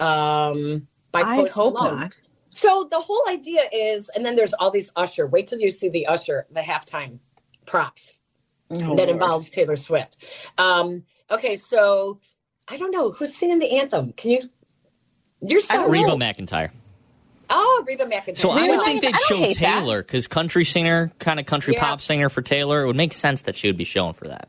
Um, 0.00 0.88
by 1.12 1.20
I 1.20 1.36
Post 1.36 1.54
hope 1.54 1.74
Malone. 1.74 2.00
not. 2.00 2.20
So 2.48 2.88
the 2.90 2.98
whole 2.98 3.22
idea 3.28 3.68
is, 3.72 4.10
and 4.16 4.26
then 4.26 4.34
there's 4.34 4.52
all 4.54 4.72
these 4.72 4.90
Usher. 4.96 5.28
Wait 5.28 5.46
till 5.46 5.60
you 5.60 5.70
see 5.70 5.88
the 5.88 6.08
Usher, 6.08 6.48
the 6.50 6.58
halftime 6.60 7.20
props 7.66 8.14
Oh, 8.70 8.76
that 8.76 8.86
Lord. 8.88 9.08
involves 9.08 9.50
Taylor 9.50 9.76
Swift. 9.76 10.16
Um, 10.58 11.04
okay, 11.30 11.56
so 11.56 12.20
I 12.68 12.76
don't 12.76 12.90
know 12.90 13.10
who's 13.10 13.34
singing 13.36 13.58
the 13.58 13.78
anthem. 13.78 14.12
Can 14.12 14.30
you? 14.30 14.40
You're 15.42 15.60
so 15.60 15.86
Reba 15.88 16.08
know. 16.08 16.16
McEntire. 16.16 16.70
Oh, 17.48 17.84
Reba 17.86 18.06
McEntire. 18.06 18.38
So 18.38 18.50
I 18.50 18.62
Reba 18.62 18.76
would 18.76 18.84
think 18.86 19.02
they'd 19.02 19.16
show. 19.28 19.50
Taylor 19.50 20.02
because 20.02 20.26
country 20.28 20.64
singer, 20.64 21.10
kind 21.18 21.40
of 21.40 21.46
country 21.46 21.74
Yeah. 21.74 21.80
pop 21.80 22.00
singer 22.00 22.28
for 22.28 22.42
Taylor. 22.42 22.82
It 22.84 22.86
would 22.86 22.96
make 22.96 23.12
sense 23.12 23.42
that 23.42 23.56
she 23.56 23.66
would 23.66 23.76
be 23.78 23.84
shown 23.84 24.12
for 24.12 24.28
that. 24.28 24.48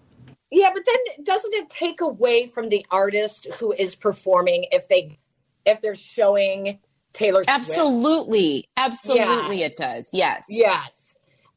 Yeah, 0.51 0.69
but 0.73 0.83
then 0.85 1.23
doesn't 1.25 1.53
it 1.53 1.69
take 1.69 2.01
away 2.01 2.45
from 2.45 2.67
the 2.67 2.85
artist 2.91 3.47
who 3.55 3.71
is 3.73 3.95
performing 3.95 4.65
if 4.71 4.87
they 4.87 5.17
if 5.65 5.79
they're 5.81 5.95
showing 5.95 6.77
Taylor 7.13 7.43
Swift? 7.43 7.49
Absolutely. 7.49 8.65
Absolutely 8.77 9.59
Yes. 9.59 9.71
it 9.71 9.77
does. 9.77 10.09
Yes. 10.13 10.45
Yes. 10.49 11.00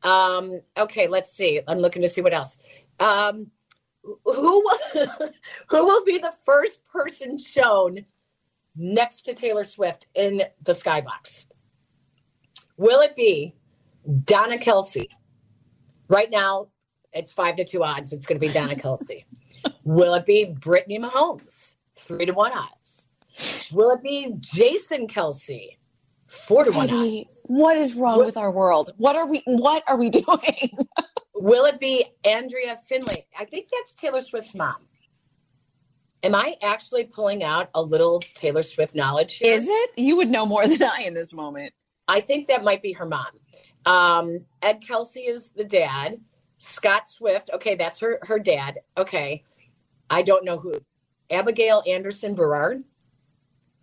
Um, 0.05 0.61
okay, 0.77 1.09
let's 1.09 1.33
see. 1.33 1.61
I'm 1.67 1.79
looking 1.79 2.03
to 2.03 2.09
see 2.09 2.21
what 2.21 2.35
else. 2.35 2.59
Um, 3.01 3.51
who 4.03 4.21
will, 4.25 4.79
who 5.69 5.85
will 5.85 6.05
be 6.05 6.19
the 6.19 6.33
first 6.45 6.85
person 6.85 7.39
shown 7.39 8.05
next 8.77 9.23
to 9.23 9.35
Taylor 9.35 9.65
Swift 9.65 10.09
in 10.15 10.43
the 10.63 10.73
skybox? 10.73 11.47
Will 12.77 13.01
it 13.01 13.17
be 13.17 13.55
Donna 14.25 14.59
Kelce? 14.59 15.09
Right 16.09 16.31
now, 16.31 16.69
it's 17.13 17.33
five 17.33 17.57
to 17.57 17.65
two 17.65 17.83
odds. 17.83 18.13
It's 18.13 18.27
going 18.27 18.39
to 18.39 18.47
be 18.47 18.53
Donna 18.53 18.77
Kelce. 18.77 19.25
will 19.85 20.15
it 20.15 20.27
be 20.27 20.45
Brittany 20.45 20.99
Mahomes? 20.99 21.75
Three 21.97 22.27
to 22.27 22.33
one 22.33 22.53
odds. 22.53 23.09
Will 23.73 23.91
it 23.93 24.03
be 24.03 24.35
Jason 24.41 25.07
Kelce? 25.09 25.77
Four 26.35 26.65
to 26.65 26.71
one 26.73 26.91
odds. 26.91 27.41
What 27.45 27.77
is 27.77 27.95
wrong 27.95 28.19
What- 28.19 28.27
with 28.27 28.37
our 28.37 28.51
world? 28.51 28.91
What 28.97 29.17
are 29.17 29.27
we 29.27 29.43
what 29.47 29.83
are 29.89 29.97
we 29.97 30.11
doing? 30.23 30.71
Will 31.35 31.65
it 31.67 31.79
be 31.81 32.05
Andrea 32.25 32.77
Finlay? 32.89 33.25
I 33.39 33.45
think 33.45 33.69
that's 33.71 33.93
Taylor 33.95 34.21
Swift's 34.21 34.55
mom. 34.55 34.75
Am 36.23 36.35
I 36.35 36.57
actually 36.63 37.05
pulling 37.05 37.43
out 37.45 37.69
a 37.75 37.83
little 37.83 38.21
Taylor 38.35 38.63
Swift 38.63 38.95
knowledge 38.95 39.37
here? 39.39 39.53
Is 39.53 39.67
it? 39.69 39.91
You 39.97 40.17
would 40.17 40.31
know 40.31 40.47
more 40.47 40.67
than 40.67 40.83
I 40.83 41.03
in 41.07 41.13
this 41.15 41.35
moment. 41.35 41.73
I 42.09 42.21
think 42.21 42.47
that 42.49 42.65
might 42.65 42.83
be 42.83 42.93
her 42.93 43.05
mom. 43.07 43.27
Um, 43.85 44.41
Ed 44.63 44.81
Kelce 44.81 45.29
is 45.29 45.51
the 45.55 45.65
dad. 45.65 46.19
Scott 46.59 47.09
Swift, 47.09 47.51
okay, 47.53 47.75
that's 47.75 47.99
her 48.01 48.19
her 48.23 48.39
dad. 48.39 48.79
Okay, 48.97 49.45
I 50.09 50.23
don't 50.23 50.45
know 50.45 50.59
who. 50.59 50.75
Abigail 51.31 51.83
Anderson 51.87 52.35
Berard. 52.35 52.85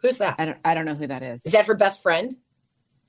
Who's 0.02 0.18
that? 0.18 0.36
I 0.40 0.46
don't 0.46 0.58
I 0.66 0.74
don't 0.74 0.86
know 0.86 0.96
who 0.96 1.08
that 1.08 1.24
is. 1.24 1.46
Is 1.46 1.52
that 1.52 1.66
her 1.68 1.76
best 1.76 2.02
friend? 2.02 2.36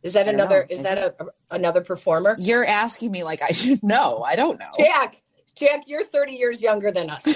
Is 0.02 0.14
that 0.14 0.26
another? 0.28 0.66
Is, 0.68 0.78
Is 0.78 0.84
that 0.84 0.98
a, 0.98 1.14
a- 1.22 1.26
another 1.54 1.80
performer? 1.80 2.34
You're 2.38 2.66
asking 2.66 3.12
me 3.12 3.22
like 3.22 3.40
I 3.40 3.52
should 3.52 3.82
know. 3.82 4.22
I 4.22 4.34
don't 4.34 4.58
know. 4.58 4.66
Jack, 4.76 5.22
Jack, 5.54 5.82
you're 5.86 6.02
30 6.04 6.32
years 6.32 6.60
younger 6.60 6.90
than 6.90 7.08
us. 7.08 7.22
I, 7.26 7.34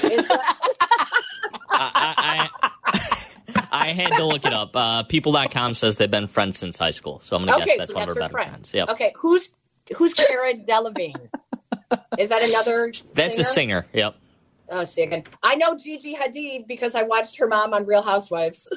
I, 1.70 2.48
I, 2.84 3.66
I 3.70 3.86
had 3.88 4.12
to 4.16 4.24
look 4.24 4.44
it 4.44 4.52
up. 4.52 4.74
Uh, 4.74 5.02
People.com 5.04 5.74
says 5.74 5.96
they've 5.96 6.10
been 6.10 6.26
friends 6.26 6.58
since 6.58 6.76
high 6.78 6.90
school, 6.90 7.20
so 7.20 7.36
I'm 7.36 7.44
going 7.44 7.58
to 7.58 7.62
okay, 7.64 7.76
guess 7.76 7.78
that's 7.78 7.90
so 7.92 7.96
one 7.96 8.08
that's 8.08 8.12
of 8.12 8.16
her 8.16 8.22
her 8.22 8.28
better 8.28 8.32
friend. 8.32 8.50
friends. 8.50 8.74
Yep. 8.74 8.88
Okay, 8.90 9.12
who's 9.16 9.50
who's 9.96 10.14
Cara 10.14 10.54
Delevingne? 10.54 11.28
Is 12.18 12.30
that 12.30 12.42
another? 12.42 12.92
That's 13.14 13.38
a 13.38 13.44
singer. 13.44 13.86
Yep. 13.92 14.16
Oh, 14.68 14.84
see 14.84 15.02
again. 15.02 15.24
I 15.42 15.54
know 15.56 15.76
Gigi 15.76 16.14
Hadid 16.14 16.66
because 16.66 16.94
I 16.94 17.02
watched 17.04 17.36
her 17.36 17.46
mom 17.46 17.72
on 17.72 17.86
Real 17.86 18.02
Housewives. 18.02 18.68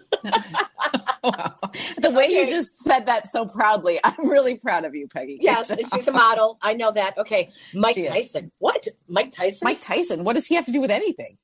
Wow. 1.23 1.55
The 2.01 2.11
way 2.11 2.27
you 2.27 2.47
just 2.47 2.77
said 2.77 3.05
that 3.07 3.27
so 3.27 3.45
proudly, 3.45 3.99
I'm 4.03 4.29
really 4.29 4.57
proud 4.57 4.85
of 4.85 4.95
you, 4.95 5.07
Peggy. 5.07 5.35
Good 5.37 5.43
Yes, 5.43 5.67
job. 5.67 5.79
she's 5.93 6.07
a 6.07 6.11
model. 6.13 6.57
I 6.61 6.73
know 6.73 6.91
that. 6.91 7.17
Okay, 7.17 7.49
Mike 7.73 7.95
She 7.95 8.01
is. 8.03 8.09
Tyson. 8.09 8.51
What? 8.59 8.87
Mike 9.07 9.31
Tyson? 9.31 9.59
Mike 9.65 9.81
Tyson. 9.81 10.23
What 10.23 10.33
does 10.35 10.47
he 10.47 10.55
have 10.55 10.65
to 10.65 10.71
do 10.71 10.79
with 10.81 10.89
anything? 10.91 11.37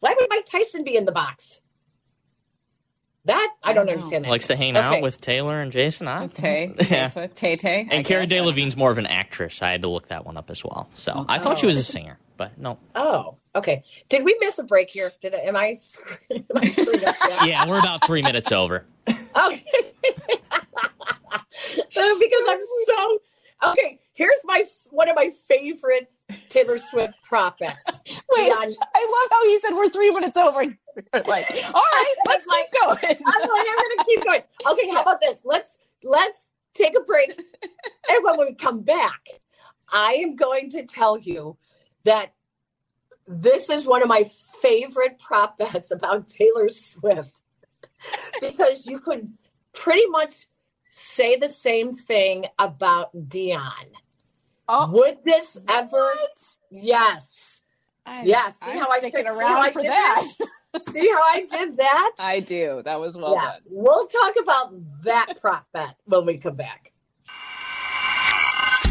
Why 0.00 0.14
would 0.18 0.28
Mike 0.30 0.46
Tyson 0.46 0.84
be 0.84 0.96
in 0.96 1.06
the 1.06 1.12
box? 1.12 1.60
That 3.24 3.48
I 3.62 3.72
don't 3.72 3.82
I 3.82 3.84
don't 3.86 3.94
understand. 3.94 4.24
That. 4.26 4.30
Likes 4.30 4.46
to 4.48 4.56
hang 4.56 4.76
Okay. 4.76 4.86
out 4.98 5.02
with 5.02 5.20
Taylor 5.20 5.60
and 5.60 5.72
Jason. 5.72 6.06
Huh? 6.06 6.28
Tay. 6.32 6.74
Yeah. 6.90 7.08
Tay 7.08 7.56
Tay. 7.56 7.88
And 7.90 8.04
Cara 8.04 8.26
guess. 8.26 8.38
Delevingne's 8.40 8.76
more 8.76 8.90
of 8.90 8.98
an 8.98 9.06
actress. 9.06 9.62
I 9.62 9.72
had 9.72 9.82
to 9.82 9.88
look 9.88 10.08
that 10.08 10.24
one 10.26 10.36
up 10.36 10.50
as 10.50 10.62
well. 10.64 10.88
So 10.94 11.24
I 11.28 11.38
thought 11.38 11.56
oh. 11.56 11.60
she 11.60 11.66
was 11.66 11.76
a 11.78 11.82
singer, 11.82 12.18
but 12.36 12.56
no. 12.58 12.78
Oh, 12.94 13.36
okay. 13.54 13.82
Did 14.08 14.24
we 14.24 14.36
miss 14.40 14.58
a 14.58 14.62
break 14.62 14.90
here? 14.90 15.12
Did 15.20 15.34
I, 15.34 15.38
am 15.38 15.56
I? 15.56 15.78
Am 16.30 16.40
I 16.56 16.66
screwed? 16.66 17.02
Yeah, 17.44 17.66
we're 17.68 17.78
about 17.78 18.06
three 18.06 18.22
minutes 18.22 18.52
over. 18.52 18.86
Okay. 19.08 19.64
Uh, 21.96 22.18
because 22.18 22.42
I'm 22.48 22.60
so 22.86 23.18
okay. 23.70 24.00
Here's 24.14 24.38
my 24.44 24.64
one 24.90 25.08
of 25.08 25.16
my 25.16 25.30
favorite 25.48 26.10
Taylor 26.48 26.78
Swift 26.78 27.14
prop 27.22 27.58
bets. 27.58 27.84
Wait, 27.86 28.48
Beyond- 28.48 28.76
I 28.94 29.28
love 29.28 29.28
how 29.30 29.44
he 29.44 29.58
said 29.60 29.74
we're 29.74 29.88
three 29.88 30.10
minutes 30.10 30.36
over. 30.36 30.64
Like, 30.64 31.50
all 31.50 31.82
right, 31.92 32.14
let's 32.26 32.46
like- 32.46 32.66
keep 32.72 32.80
going. 32.82 32.98
I'm 33.26 33.40
like, 33.40 33.66
I'm 33.68 33.76
gonna 33.76 34.04
keep 34.08 34.24
going. 34.24 34.42
Okay, 34.70 34.88
how 34.90 35.02
about 35.02 35.20
this? 35.20 35.36
Let's 35.44 35.78
let's 36.02 36.48
take 36.74 36.96
a 36.96 37.00
break. 37.02 37.40
and 38.08 38.24
when 38.24 38.38
we 38.38 38.54
come 38.54 38.80
back, 38.80 39.20
I 39.92 40.14
am 40.14 40.36
going 40.36 40.70
to 40.70 40.84
tell 40.84 41.18
you 41.18 41.56
that 42.04 42.32
this 43.30 43.70
is 43.70 43.86
one 43.86 44.02
of 44.02 44.08
my 44.08 44.24
favorite 44.60 45.18
prop 45.18 45.56
bets 45.58 45.90
about 45.92 46.28
Taylor 46.28 46.68
Swift. 46.68 47.42
because 48.40 48.86
you 48.86 48.98
could 49.00 49.32
pretty 49.72 50.06
much 50.06 50.48
say 50.90 51.36
the 51.36 51.48
same 51.48 51.94
thing 51.94 52.46
about 52.58 53.14
Dionne. 53.28 53.92
Oh, 54.68 54.90
Would 54.92 55.24
this 55.24 55.58
ever 55.68 56.10
Yes. 56.70 57.62
I- 58.06 58.22
Yeah, 58.24 58.48
see 58.50 58.56
I'm 58.72 58.78
how 58.78 58.90
I 58.90 58.98
sticking 58.98 59.24
took- 59.24 59.36
see 59.38 59.44
how 59.44 59.60
around 59.62 59.72
for 59.72 59.82
did 59.82 59.90
that. 59.90 60.26
See 60.92 61.08
how 61.08 61.22
I 61.22 61.46
did 61.50 61.76
that? 61.78 62.12
I 62.20 62.40
do. 62.40 62.82
That 62.84 63.00
was 63.00 63.16
well 63.16 63.34
yeah. 63.34 63.44
done. 63.52 63.60
We'll 63.70 64.06
talk 64.06 64.34
about 64.40 64.72
that 65.02 65.40
prop 65.40 65.66
bet 65.72 65.96
when 66.04 66.26
we 66.26 66.38
come 66.38 66.54
back. 66.54 66.92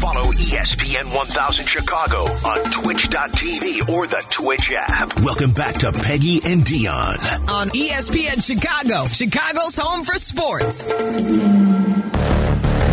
Follow 0.00 0.32
ESPN 0.32 1.14
1000 1.14 1.66
Chicago 1.66 2.22
on 2.46 2.58
twitch.tv 2.70 3.86
or 3.90 4.06
the 4.06 4.24
Twitch 4.30 4.72
app. 4.74 5.20
Welcome 5.20 5.52
back 5.52 5.74
to 5.80 5.92
Peggy 5.92 6.40
and 6.42 6.64
Dionne. 6.64 7.48
On 7.50 7.68
E 7.74 7.90
ESPN 7.90 8.42
Chicago, 8.42 9.04
Chicago's 9.08 9.76
home 9.76 10.02
for 10.02 10.14
sports. 10.14 10.84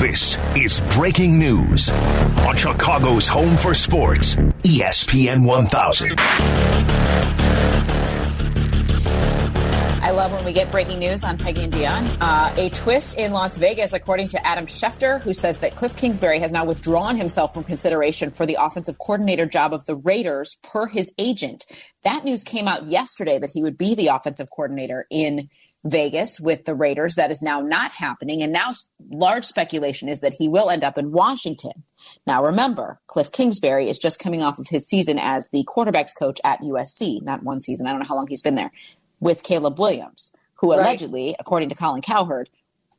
This 0.02 0.38
is 0.58 0.82
breaking 0.98 1.40
news 1.40 1.90
on 2.46 2.58
Chicago's 2.58 3.26
home 3.26 3.56
for 3.56 3.74
sports, 3.74 4.36
ESPN 4.64 5.46
1000. 5.46 6.20
I 10.08 10.12
love 10.12 10.32
when 10.32 10.46
we 10.46 10.54
get 10.54 10.72
breaking 10.72 11.00
news 11.00 11.26
on 11.26 11.38
Peggy 11.38 11.64
and 11.66 11.74
Dionne. 11.74 12.18
Uh, 12.22 12.54
a 12.56 12.70
twist 12.70 13.18
in 13.18 13.34
Las 13.34 13.58
Vegas, 13.58 13.92
according 13.92 14.30
to 14.30 14.48
Adam 14.48 14.66
Schefter, 14.66 15.20
who 15.20 15.34
says 15.34 15.58
that 15.58 15.74
Kliff 15.74 15.98
Kingsbury 15.98 16.40
has 16.40 16.50
now 16.50 16.64
withdrawn 16.64 17.18
himself 17.18 17.54
from 17.54 17.66
consideration 17.66 18.32
for 18.32 18.46
the 18.46 18.56
offensive 18.58 19.00
coordinator 19.00 19.46
job 19.46 19.74
of 19.74 19.84
the 19.84 19.98
Raiders 19.98 20.56
per 20.64 20.88
his 20.88 21.14
agent. 21.18 21.66
That 22.04 22.24
news 22.24 22.46
came 22.46 22.70
out 22.70 22.88
yesterday 22.88 23.38
that 23.38 23.50
he 23.54 23.62
would 23.62 23.78
be 23.78 23.96
the 23.96 24.08
offensive 24.08 24.48
coordinator 24.50 25.08
in 25.12 25.50
Vegas 25.84 26.40
with 26.40 26.64
the 26.64 26.74
Raiders. 26.74 27.16
That 27.16 27.30
is 27.30 27.42
now 27.42 27.60
not 27.60 27.92
happening. 27.92 28.42
And 28.42 28.54
now 28.54 28.72
large 29.12 29.44
speculation 29.44 30.08
is 30.08 30.22
that 30.22 30.36
he 30.40 30.48
will 30.48 30.70
end 30.70 30.86
up 30.86 30.98
in 30.98 31.12
Washington. 31.12 31.84
Now 32.26 32.46
remember, 32.46 33.02
Kliff 33.10 33.34
Kingsbury 33.34 33.90
is 33.90 34.00
just 34.00 34.20
coming 34.20 34.42
off 34.42 34.58
of 34.58 34.70
his 34.70 34.88
season 34.88 35.20
as 35.20 35.50
the 35.52 35.66
quarterbacks 35.66 36.18
coach 36.18 36.40
at 36.46 36.62
USC. 36.62 37.22
Not 37.24 37.44
one 37.44 37.60
season. 37.60 37.88
I 37.88 37.90
don't 37.90 38.00
know 38.00 38.08
how 38.08 38.16
long 38.16 38.28
he's 38.28 38.42
been 38.42 38.56
there 38.56 38.72
with 39.20 39.44
Caleb 39.44 39.80
Williams, 39.80 40.32
who 40.56 40.72
Right. 40.72 40.80
allegedly, 40.80 41.36
according 41.40 41.70
to 41.70 41.76
Colin 41.76 42.02
Cowherd, 42.02 42.50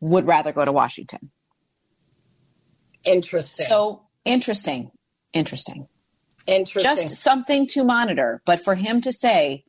would 0.00 0.26
rather 0.26 0.52
go 0.52 0.64
to 0.64 0.72
Washington. 0.72 1.30
Interesting. 3.04 3.66
So 3.66 4.02
interesting. 4.24 4.90
Interesting. 5.32 5.88
interesting. 6.46 7.08
Just 7.08 7.16
something 7.22 7.66
to 7.68 7.84
monitor. 7.84 8.42
But 8.44 8.60
for 8.60 8.74
him 8.74 9.00
to 9.02 9.12
say 9.12 9.64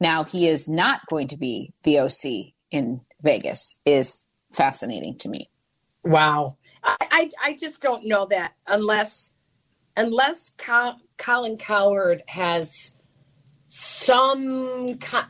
now 0.00 0.24
he 0.24 0.46
is 0.46 0.68
not 0.68 1.06
going 1.06 1.28
to 1.28 1.36
be 1.36 1.72
the 1.82 1.98
OC 2.00 2.54
in 2.70 3.02
Vegas 3.22 3.78
is 3.84 4.26
fascinating 4.52 5.16
to 5.18 5.28
me. 5.28 5.50
wow. 6.04 6.56
I, 6.82 6.96
I 7.10 7.30
I 7.44 7.52
just 7.54 7.80
don't 7.80 8.06
know 8.06 8.24
that 8.30 8.52
unless 8.66 9.32
unless 9.98 10.50
Co- 10.56 10.94
Colin 11.18 11.58
Cowherd 11.58 12.22
has 12.26 12.92
some 13.68 14.96
co- 14.98 15.24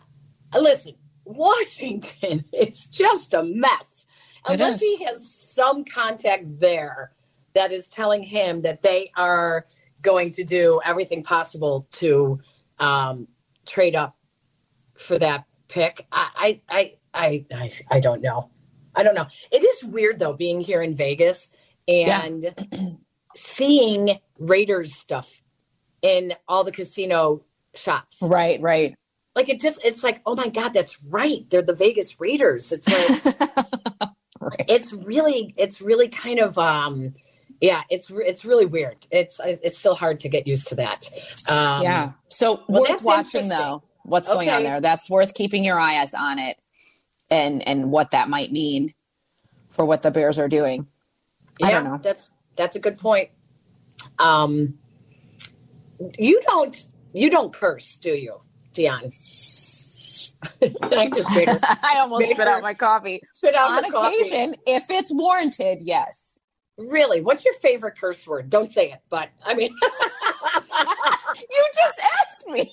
listen. 0.58 0.94
Washington 1.24 2.44
is 2.52 2.86
just 2.86 3.34
a 3.34 3.42
mess. 3.42 4.06
It 4.48 4.54
Unless 4.54 4.76
is. 4.76 4.80
he 4.80 5.04
has 5.04 5.34
some 5.34 5.84
contact 5.84 6.60
there 6.60 7.12
that 7.54 7.72
is 7.72 7.88
telling 7.88 8.22
him 8.22 8.62
that 8.62 8.82
they 8.82 9.10
are 9.16 9.66
going 10.02 10.32
to 10.32 10.44
do 10.44 10.80
everything 10.84 11.22
possible 11.22 11.86
to 11.92 12.40
um, 12.78 13.28
trade 13.66 13.94
up 13.94 14.16
for 14.96 15.18
that 15.18 15.44
pick. 15.68 16.06
I, 16.10 16.60
I, 16.68 16.94
I, 17.14 17.46
I, 17.52 17.70
I 17.90 18.00
don't 18.00 18.22
know. 18.22 18.50
I 18.94 19.02
don't 19.02 19.14
know. 19.14 19.26
It 19.50 19.64
is 19.64 19.84
weird 19.84 20.18
though 20.18 20.32
being 20.32 20.60
here 20.60 20.82
in 20.82 20.94
Vegas 20.94 21.50
and 21.86 22.54
seeing 23.36 24.18
Raiders 24.38 24.94
stuff 24.94 25.42
in 26.02 26.34
all 26.48 26.64
the 26.64 26.72
casino 26.72 27.44
shops. 27.74 28.18
Right, 28.20 28.60
right. 28.60 28.94
Like 29.40 29.48
it 29.48 29.58
just, 29.58 29.80
it's 29.82 30.04
like, 30.04 30.20
oh 30.26 30.34
my 30.34 30.48
god, 30.50 30.74
that's 30.74 31.02
right. 31.04 31.48
They're 31.48 31.62
the 31.62 31.74
Vegas 31.74 32.20
Raiders. 32.20 32.72
It's 32.72 32.86
like 32.86 33.40
right. 34.38 34.60
it's 34.68 34.92
really, 34.92 35.54
it's 35.56 35.80
really 35.80 36.08
kind 36.08 36.40
of, 36.40 36.58
um, 36.58 37.12
yeah, 37.62 37.82
it's 37.88 38.10
it's 38.10 38.44
really 38.44 38.66
weird. 38.66 39.06
It's 39.10 39.40
it's 39.42 39.78
still 39.78 39.94
hard 39.94 40.20
to 40.20 40.28
get 40.28 40.46
used 40.46 40.68
to 40.68 40.74
that. 40.74 41.08
Um, 41.48 41.82
yeah. 41.82 42.12
So 42.28 42.62
well, 42.68 42.82
worth 42.82 43.02
watching 43.02 43.48
though. 43.48 43.82
What's 44.02 44.28
going 44.28 44.50
on 44.50 44.62
there? 44.62 44.82
That's 44.82 45.08
worth 45.08 45.32
keeping 45.32 45.64
your 45.64 45.80
eyes 45.80 46.12
on 46.12 46.38
it, 46.38 46.58
and 47.30 47.66
and 47.66 47.90
what 47.90 48.10
that 48.10 48.28
might 48.28 48.52
mean 48.52 48.92
for 49.70 49.86
what 49.86 50.02
the 50.02 50.10
Bears 50.10 50.38
are 50.38 50.48
doing. 50.48 50.86
I 51.62 51.70
yeah, 51.70 51.74
don't 51.76 51.84
know. 51.84 51.98
That's 52.02 52.28
that's 52.56 52.76
a 52.76 52.78
good 52.78 52.98
point. 52.98 53.30
Um, 54.18 54.74
you 56.18 56.42
don't 56.46 56.76
you 57.14 57.30
don't 57.30 57.52
curse, 57.54 57.96
do 57.96 58.12
you, 58.12 58.40
Dionne? 58.74 59.12
I 60.92 61.10
just 61.14 61.30
made 61.36 61.48
her 61.48 61.58
I 61.82 61.98
almost 62.00 62.24
spit 62.24 62.38
her- 62.38 62.48
out 62.48 62.62
my 62.62 62.74
coffee. 62.74 63.20
spit 63.34 63.54
out 63.54 63.70
On 63.70 63.82
the 63.82 63.90
coffee. 63.90 64.16
occasion, 64.16 64.54
if 64.66 64.84
it's 64.90 65.12
warranted, 65.12 65.78
yes. 65.82 66.38
Really, 66.78 67.20
what's 67.20 67.44
your 67.44 67.52
favorite 67.54 67.98
curse 67.98 68.26
word? 68.26 68.48
Don't 68.48 68.72
say 68.72 68.90
it, 68.90 69.00
but 69.10 69.28
I 69.44 69.52
mean, 69.54 69.70
You 71.36 71.70
just 71.74 72.00
asked 72.22 72.46
me. 72.48 72.70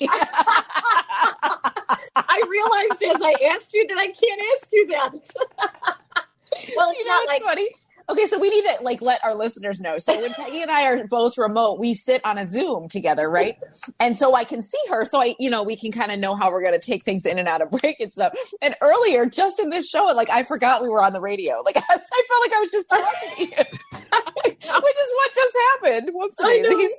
I 2.16 2.42
realized 2.50 3.04
as 3.16 3.22
I 3.22 3.34
asked 3.54 3.74
you 3.74 3.86
that 3.88 3.98
I 3.98 4.08
can't 4.08 4.42
ask 4.56 4.70
you 4.72 4.88
that. 4.88 5.12
well, 5.12 6.90
it's 6.90 7.00
you 7.00 7.06
know 7.06 7.12
not 7.12 7.26
what's 7.26 7.28
like 7.28 7.42
funny? 7.44 7.70
Okay, 8.10 8.26
so 8.26 8.40
we 8.40 8.50
need 8.50 8.64
to 8.64 8.84
like 8.84 9.02
let 9.02 9.22
our 9.26 9.36
listeners 9.36 9.82
know. 9.82 9.98
So 9.98 10.18
when 10.22 10.34
Peggy 10.34 10.62
and 10.62 10.72
I 10.72 10.86
are 10.86 11.08
both 11.08 11.38
remote, 11.38 11.78
we 11.78 11.94
sit 11.94 12.22
on 12.26 12.38
a 12.38 12.46
Zoom 12.46 12.88
together, 12.88 13.30
right? 13.30 13.58
And 14.00 14.18
so 14.18 14.34
I 14.34 14.46
can 14.46 14.64
see 14.64 14.80
her, 14.90 15.04
so 15.04 15.22
I, 15.22 15.36
you 15.40 15.50
know, 15.50 15.62
we 15.62 15.76
can 15.76 15.92
kind 15.92 16.12
of 16.12 16.20
know 16.20 16.34
how 16.34 16.50
we're 16.50 16.62
going 16.62 16.80
to 16.80 16.86
take 16.86 17.04
things 17.04 17.26
in 17.26 17.38
and 17.38 17.50
out 17.50 17.62
of 17.62 17.70
break 17.82 18.00
and 18.00 18.14
stuff. 18.14 18.34
And 18.62 18.76
earlier, 18.82 19.26
just 19.26 19.60
in 19.60 19.72
this 19.72 19.90
show, 19.90 20.06
like 20.06 20.30
I 20.30 20.44
forgot 20.44 20.82
we 20.82 20.88
were 20.88 21.04
on 21.04 21.12
the 21.12 21.20
radio. 21.20 21.62
Like 21.66 21.76
I, 21.76 21.82
I 21.90 21.96
felt 21.98 22.42
like 22.44 22.54
I 22.54 22.60
was 22.60 22.70
just 22.72 22.90
talking 22.90 23.30
to 23.36 23.42
you, 23.44 23.50
which 24.82 24.98
is 24.98 25.12
what 25.14 25.34
just 25.36 25.58
happened. 25.74 26.10
Whoops! 26.14 26.38
I 26.42 26.58
know. 26.60 26.90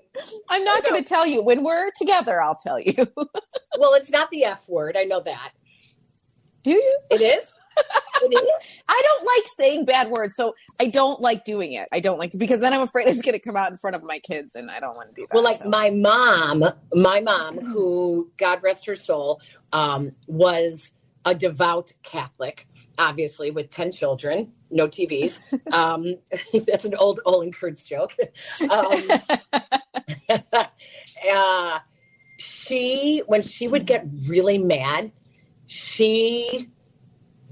I'm 0.51 0.65
not 0.65 0.85
going 0.85 1.03
to 1.03 1.09
tell 1.09 1.27
you 1.27 1.43
when 1.43 1.65
we're 1.65 1.91
together. 1.97 2.43
I'll 2.43 2.59
tell 2.63 2.79
you. 2.79 2.95
well, 3.17 3.95
it's 3.95 4.11
not 4.11 4.31
the 4.31 4.45
F 4.45 4.69
word. 4.69 4.95
I 4.99 5.05
know 5.05 5.23
that 5.23 5.53
Do 6.63 6.73
you? 6.73 6.99
it 7.11 7.23
is. 7.23 7.51
I 8.89 9.03
don't 9.05 9.25
like 9.25 9.49
saying 9.49 9.85
bad 9.85 10.11
words, 10.11 10.35
so 10.35 10.55
I 10.81 10.87
don't 10.87 11.21
like 11.21 11.45
doing 11.45 11.73
it. 11.73 11.89
I 11.93 12.01
don't 12.01 12.19
like 12.19 12.33
to 12.33 12.39
because 12.39 12.61
then 12.61 12.73
I'm 12.73 12.81
afraid 12.81 13.09
it's 13.09 13.23
going 13.23 13.35
to 13.35 13.39
come 13.39 13.57
out 13.57 13.71
in 13.71 13.77
front 13.77 13.97
of 13.97 14.03
my 14.03 14.19
kids, 14.19 14.57
and 14.57 14.71
I 14.71 14.81
don't 14.81 14.97
want 14.97 15.11
to 15.11 15.15
do 15.15 15.23
that. 15.23 15.35
Well, 15.35 15.45
like 15.45 15.59
so. 15.59 15.69
my 15.69 15.91
mom, 15.91 16.65
my 16.93 17.21
mom, 17.21 17.59
who 17.59 18.31
God 18.37 18.63
rest 18.63 18.87
her 18.87 18.97
soul, 18.97 19.41
um, 19.73 20.11
was 20.27 20.93
a 21.25 21.35
devout 21.35 21.93
Catholic, 22.03 22.67
obviously 22.99 23.51
with 23.51 23.71
ten 23.71 23.93
children, 23.93 24.53
no 24.71 24.89
TVs. 24.89 25.39
Um, 25.73 26.17
that's 26.67 26.85
an 26.85 26.95
old 26.95 27.21
Olin 27.25 27.53
Kreutz 27.53 27.85
joke. 27.85 28.15
Um, 28.71 30.41
uh, 31.31 31.79
she, 32.39 33.23
when 33.27 33.43
she 33.43 33.67
would 33.69 33.87
get 33.87 34.07
really 34.27 34.59
mad, 34.59 35.11
she 35.67 36.69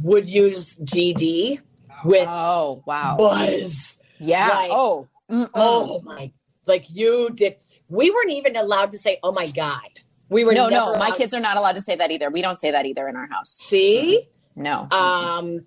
would 0.00 0.28
use 0.28 0.74
GD, 0.76 1.61
which 2.04 2.28
oh 2.28 2.82
wow, 2.87 3.16
was 3.18 3.96
yeah. 4.18 4.48
like- 4.48 4.70
oh, 4.72 5.09
mm-mm. 5.30 5.50
Oh 5.54 6.00
my! 6.02 6.30
Like 6.66 6.87
you 6.90 7.30
did. 7.35 7.56
We 7.88 8.11
weren't 8.11 8.30
even 8.32 8.56
allowed 8.56 8.90
to 8.92 8.98
say, 8.98 9.18
"Oh 9.22 9.32
my 9.32 9.46
god." 9.46 10.00
We 10.28 10.44
were 10.44 10.52
no, 10.52 10.68
no. 10.68 10.92
My 10.96 11.12
kids 11.12 11.32
are 11.35 11.40
not 11.40 11.56
allowed 11.56 11.76
to 11.76 11.80
say 11.80 11.94
that 11.94 12.11
either. 12.11 12.30
We 12.30 12.42
don't 12.42 12.59
say 12.59 12.72
that 12.72 12.85
either 12.85 13.06
in 13.09 13.14
our 13.14 13.28
house. 13.28 13.61
See, 13.64 14.28
No. 14.56 14.88
um, 14.90 15.64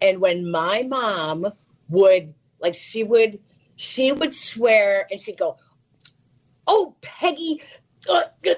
and 0.00 0.20
when 0.22 0.50
my 0.50 0.84
mom 0.84 1.52
would 1.90 2.32
like, 2.60 2.74
she 2.74 3.04
would, 3.04 3.40
she 3.76 4.10
would 4.10 4.32
swear, 4.34 5.06
and 5.10 5.20
she'd 5.20 5.36
go, 5.38 5.58
"Oh, 6.66 6.96
Peggy, 7.02 7.60
uh, 8.08 8.22
uh, 8.48 8.54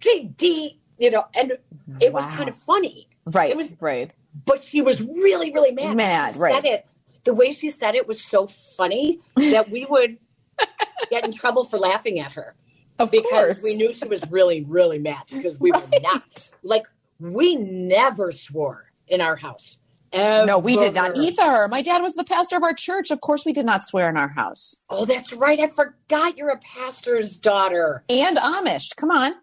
JD," 0.00 0.78
you 0.98 1.10
know, 1.12 1.24
and 1.34 1.52
it 2.00 2.12
was 2.12 2.24
kind 2.24 2.48
of 2.48 2.56
funny, 2.56 3.08
right, 3.26 3.50
it 3.50 3.56
was- 3.56 3.68
right. 3.80 4.10
But 4.44 4.62
she 4.64 4.82
was 4.82 5.00
really, 5.00 5.52
really 5.52 5.72
mad. 5.72 5.96
Mad, 5.96 6.34
She 6.34 6.38
right. 6.40 6.54
Said 6.54 6.64
it. 6.64 6.86
The 7.24 7.34
way 7.34 7.52
she 7.52 7.70
said 7.70 7.94
it 7.94 8.06
was 8.06 8.22
so 8.22 8.46
funny 8.76 9.20
that 9.36 9.68
we 9.70 9.84
would 9.86 10.18
get 11.10 11.24
in 11.24 11.32
trouble 11.32 11.64
for 11.64 11.78
laughing 11.78 12.20
at 12.20 12.32
her. 12.32 12.54
Of 12.98 13.10
because 13.10 13.30
course. 13.30 13.64
we 13.64 13.76
knew 13.76 13.92
she 13.92 14.06
was 14.08 14.20
really, 14.30 14.64
really 14.64 14.98
mad 14.98 15.22
because 15.30 15.60
we 15.60 15.70
were 15.70 15.82
not 16.02 16.50
like 16.62 16.82
we 17.20 17.54
never 17.56 18.32
swore 18.32 18.90
in 19.06 19.20
our 19.20 19.36
house. 19.36 19.76
No, 20.12 20.58
we 20.58 20.74
did 20.76 20.94
not 20.94 21.16
either. 21.18 21.68
My 21.68 21.82
dad 21.82 22.00
was 22.02 22.14
the 22.14 22.24
pastor 22.24 22.56
of 22.56 22.62
our 22.62 22.72
church. 22.72 23.10
Of 23.10 23.20
course, 23.20 23.44
we 23.44 23.52
did 23.52 23.66
not 23.66 23.84
swear 23.84 24.08
in 24.08 24.16
our 24.16 24.28
house. 24.28 24.74
Oh, 24.88 25.04
that's 25.04 25.32
right. 25.34 25.60
I 25.60 25.66
forgot 25.66 26.38
you're 26.38 26.48
a 26.48 26.58
pastor's 26.58 27.36
daughter. 27.36 28.04
And 28.08 28.36
Amish. 28.38 28.96
Come 28.96 29.10
on. 29.10 29.34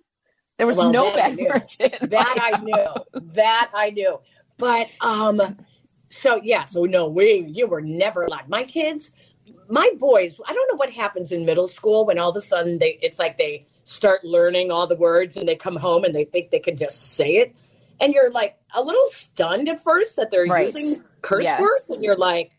There 0.58 0.65
was 0.65 0.77
Well, 0.79 0.91
no 0.91 1.05
that 1.13 1.15
I 1.25 1.29
bad 1.29 1.36
knew. 1.38 1.47
words 1.47 1.77
in 1.79 2.10
That 2.10 2.38
I 2.41 2.60
knew. 2.62 3.21
That 3.34 3.69
I 3.75 3.89
knew. 3.91 4.19
But 4.58 4.89
um, 5.02 5.58
so 6.10 6.39
yeah, 6.44 6.63
so 6.63 6.86
no, 6.86 7.08
we 7.08 7.46
you 7.54 7.68
were 7.68 7.82
never 7.82 8.24
allowed. 8.24 8.48
My 8.50 8.63
kids, 8.63 9.12
my 9.70 9.91
boys, 9.98 10.39
I 10.48 10.54
don't 10.54 10.68
know 10.72 10.78
what 10.78 10.89
happens 10.91 11.32
in 11.32 11.46
middle 11.46 11.68
school 11.68 12.06
when 12.06 12.20
all 12.20 12.30
of 12.30 12.36
a 12.36 12.41
sudden 12.41 12.78
they 12.78 12.98
it's 13.02 13.20
like 13.20 13.38
they 13.38 13.65
start 13.84 14.24
learning 14.24 14.72
all 14.72 14.88
the 14.88 14.96
words 14.96 15.38
and 15.38 15.48
they 15.48 15.56
come 15.56 15.76
home 15.76 16.04
and 16.04 16.15
they 16.15 16.26
think 16.26 16.50
they 16.50 16.60
can 16.60 16.76
just 16.76 17.13
say 17.15 17.36
it. 17.38 17.56
And 18.00 18.13
you're 18.13 18.32
like 18.32 18.58
a 18.74 18.82
little 18.82 19.06
stunned 19.08 19.70
at 19.70 19.84
first 19.84 20.15
that 20.15 20.32
they're 20.32 20.46
Right. 20.46 20.68
using 20.68 21.04
curse 21.22 21.44
Yes. 21.44 21.60
words, 21.60 21.89
and 21.91 22.04
you're 22.04 22.18
like, 22.18 22.52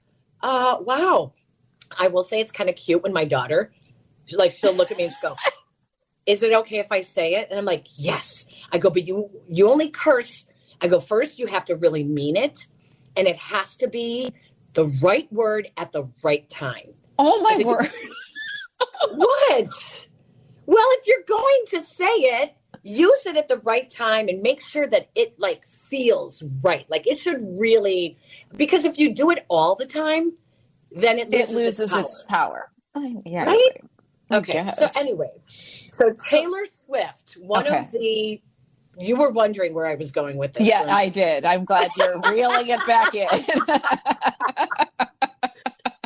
uh, 0.43 0.79
wow. 0.81 1.33
I 1.99 2.09
will 2.09 2.23
say 2.23 2.41
it's 2.41 2.53
kind 2.53 2.69
of 2.69 2.77
cute 2.77 3.03
when 3.03 3.13
my 3.13 3.25
daughter, 3.25 3.73
like, 4.33 4.53
she'll 4.53 4.75
look 4.75 4.91
at 4.91 4.99
me 4.99 5.05
and 5.05 5.15
go, 5.23 5.37
"Is 6.27 6.43
it 6.43 6.53
okay 6.53 6.79
if 6.79 6.91
I 6.91 7.01
say 7.01 7.35
it?" 7.37 7.49
And 7.51 7.59
I'm 7.59 7.65
like, 7.65 7.87
"Yes." 7.97 8.45
I 8.73 8.79
go, 8.79 8.91
"But 8.91 9.07
you, 9.07 9.31
you 9.49 9.71
only 9.71 9.89
curse." 9.91 10.47
I 10.81 10.89
go, 10.89 11.01
first 11.01 11.39
you 11.39 11.47
have 11.47 11.65
to 11.67 11.77
really 11.77 12.05
mean 12.05 12.37
it, 12.37 12.67
and 13.17 13.27
it 13.27 13.37
has 13.37 13.77
to 13.77 13.89
be 13.89 14.33
the 14.75 14.87
right 15.03 15.31
word 15.33 15.69
at 15.77 15.93
the 15.93 16.05
right 16.23 16.49
time." 16.51 16.93
Oh 17.19 17.41
my 17.41 17.62
word. 17.65 17.89
what? 19.12 20.09
Well, 20.67 20.87
if 20.99 21.07
you're 21.07 21.23
going 21.27 21.65
to 21.69 21.81
say 21.81 22.05
it, 22.07 22.57
use 22.83 23.25
it 23.27 23.37
at 23.37 23.49
the 23.49 23.59
right 23.59 23.89
time 23.89 24.29
and 24.29 24.43
make 24.43 24.61
sure 24.61 24.87
that 24.89 25.09
it 25.15 25.39
like 25.39 25.65
feels 25.65 26.43
right. 26.62 26.85
Like 26.91 27.07
it 27.07 27.19
should 27.19 27.41
really 27.59 28.17
because 28.57 28.85
if 28.85 28.99
you 28.99 29.15
do 29.15 29.31
it 29.31 29.47
all 29.49 29.77
the 29.77 29.87
time, 29.87 30.33
then 30.91 31.19
it 31.19 31.31
loses, 31.31 31.49
It 31.51 31.55
loses 31.55 31.91
power. 31.91 32.01
its 32.01 32.25
power. 32.29 32.71
Yeah. 33.25 33.45
Right? 33.45 33.71
Okay. 34.33 34.69
So 34.77 34.89
anyway, 34.97 35.31
so 35.49 36.15
Taylor 36.29 36.65
Swift, 36.85 37.37
one 37.41 37.67
Okay. 37.67 37.79
of 37.79 37.91
the 37.93 38.41
you 38.99 39.17
were 39.17 39.31
wondering 39.31 39.75
where 39.75 39.87
I 39.87 39.95
was 39.95 40.11
going 40.11 40.37
with 40.37 40.55
this. 40.55 40.67
Yeah, 40.67 40.85
right? 40.85 40.91
I 40.91 41.09
did. 41.09 41.45
I'm 41.45 41.65
glad 41.65 41.91
you're 41.97 42.21
reeling 42.31 42.69
it 42.69 42.81
back 42.87 43.15
in. 43.15 43.29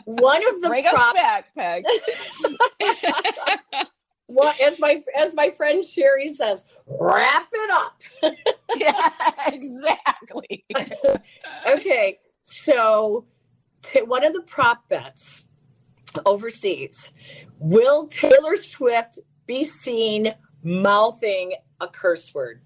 one 0.05 0.47
of 0.49 0.61
the 0.61 0.69
Bring 0.69 0.85
prop 0.85 1.15
back, 1.15 1.55
Peg. 1.55 1.85
as 4.61 4.79
my 4.79 5.03
as 5.17 5.35
my 5.35 5.51
friend 5.51 5.85
Sherry 5.85 6.29
says, 6.29 6.65
wrap 6.87 7.49
it 7.53 7.71
up. 7.71 8.01
yeah, 8.77 9.09
exactly. 9.47 10.65
okay, 11.69 12.19
so 12.43 13.27
t- 13.83 14.03
one 14.03 14.25
of 14.25 14.33
the 14.33 14.43
prop 14.43 14.89
bets 14.89 15.45
overseas 16.27 17.13
will 17.59 18.09
Taylor 18.09 18.57
Swift 18.57 19.19
be 19.47 19.65
seen 19.65 20.33
mouthing 20.63 21.55
a 21.81 21.89
curse 21.89 22.33
word? 22.35 22.63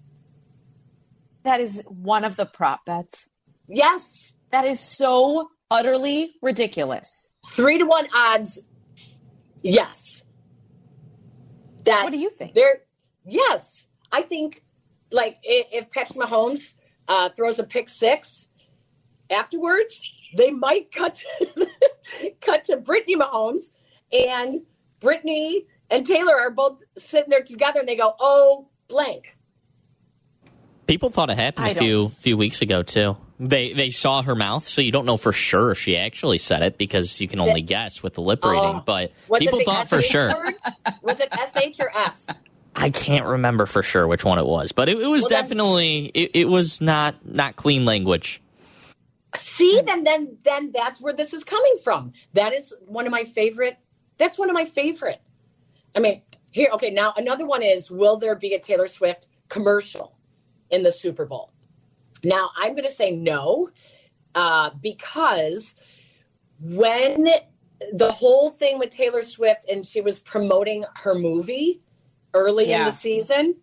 That 1.45 1.61
is 1.61 1.83
one 1.87 2.25
of 2.25 2.35
the 2.35 2.45
prop 2.47 2.85
bets. 2.85 3.29
Yes, 3.67 4.33
That 4.51 4.65
is 4.65 4.79
so 4.79 5.49
utterly 5.71 6.33
ridiculous. 6.41 7.31
three 7.53 7.77
to 7.77 7.85
one 7.85 8.07
odds. 8.15 8.59
Yes, 9.61 10.23
that 11.85 12.03
What 12.03 12.11
do 12.11 12.17
you 12.19 12.29
think? 12.29 12.53
there. 12.55 12.81
Yes, 13.25 13.85
I 14.11 14.21
think 14.23 14.63
like 15.11 15.37
if 15.43 15.89
Patrick 15.91 16.17
Mahomes 16.19 16.69
uh, 17.07 17.29
throws 17.29 17.57
a 17.59 17.63
pick 17.63 17.89
six 17.89 18.47
afterwards, 19.29 20.11
they 20.37 20.51
might 20.51 20.91
cut 20.91 21.19
cut 22.41 22.65
to 22.65 22.77
Brittany 22.77 23.15
Mahomes, 23.17 23.63
and 24.11 24.61
Brittany 24.99 25.65
and 25.89 26.05
Taylor 26.05 26.35
are 26.35 26.51
both 26.51 26.81
sitting 26.97 27.29
there 27.29 27.43
together, 27.43 27.79
and 27.79 27.87
they 27.89 27.95
go, 27.95 28.13
"Oh, 28.19 28.69
blank." 28.87 29.37
People 30.87 31.09
thought 31.09 31.29
it 31.29 31.37
happened 31.37 31.65
I 31.65 31.69
a 31.69 31.75
few 31.75 32.09
few 32.09 32.37
weeks 32.37 32.61
ago 32.61 32.83
too. 32.83 33.17
They 33.39 33.73
they 33.73 33.89
saw 33.89 34.21
her 34.21 34.35
mouth, 34.35 34.67
so 34.67 34.81
you 34.81 34.91
don't 34.91 35.05
know 35.05 35.17
for 35.17 35.33
sure 35.33 35.75
she 35.75 35.97
actually 35.97 36.37
said 36.37 36.61
it 36.61 36.77
because 36.77 37.19
you 37.19 37.27
can 37.27 37.39
only 37.39 37.61
guess 37.61 38.03
with 38.03 38.13
the 38.13 38.21
lip 38.21 38.39
oh, 38.43 38.51
reading. 38.51 38.75
Oh. 38.77 38.83
but 38.85 39.11
Was 39.27 39.39
people 39.39 39.61
thought 39.65 39.89
for 39.89 40.01
sure. 40.01 40.33
word? 40.33 40.53
Was 41.01 41.19
it 41.19 41.29
S 41.31 41.55
H 41.55 41.77
or 41.79 41.91
F? 41.95 42.23
I 42.75 42.89
can't 42.89 43.25
remember 43.25 43.65
for 43.65 43.81
sure 43.81 44.07
which 44.07 44.23
one 44.23 44.37
it 44.37 44.45
was, 44.45 44.71
but 44.71 44.89
it, 44.89 44.99
it 44.99 45.07
was 45.07 45.23
Well, 45.23 45.29
then- 45.29 45.41
definitely 45.43 46.05
it, 46.13 46.31
it 46.33 46.47
was 46.49 46.81
not 46.81 47.15
not 47.25 47.55
clean 47.55 47.85
language. 47.85 48.41
See, 49.35 49.81
then 49.85 50.03
then 50.03 50.37
then 50.43 50.71
that's 50.71 51.01
where 51.01 51.13
this 51.13 51.33
is 51.33 51.43
coming 51.43 51.75
from. 51.83 52.13
That 52.33 52.53
is 52.53 52.73
one 52.85 53.05
of 53.05 53.11
my 53.11 53.23
favorite. 53.23 53.77
That's 54.17 54.37
one 54.37 54.49
of 54.49 54.53
my 54.53 54.65
favorite. 54.65 55.19
I 55.93 55.99
mean, 55.99 56.21
here, 56.51 56.69
okay. 56.73 56.91
Now 56.91 57.13
another 57.17 57.45
one 57.45 57.63
is: 57.63 57.91
Will 57.91 58.17
there 58.17 58.35
be 58.35 58.53
a 58.53 58.59
Taylor 58.59 58.87
Swift 58.87 59.27
commercial 59.49 60.14
in 60.71 60.83
the 60.83 60.91
Super 60.91 61.25
Bowl? 61.25 61.51
Now 62.23 62.49
I'm 62.57 62.71
going 62.73 62.87
to 62.87 62.93
say 62.93 63.15
no, 63.15 63.69
uh, 64.33 64.71
because 64.81 65.75
when 66.59 67.27
the 67.93 68.11
whole 68.11 68.51
thing 68.51 68.79
with 68.79 68.89
Taylor 68.89 69.21
Swift 69.21 69.65
and 69.69 69.85
she 69.85 70.01
was 70.01 70.19
promoting 70.19 70.85
her 70.95 71.15
movie 71.15 71.81
early 72.33 72.71
in 72.73 72.83
the 72.85 72.91
season, 72.91 73.55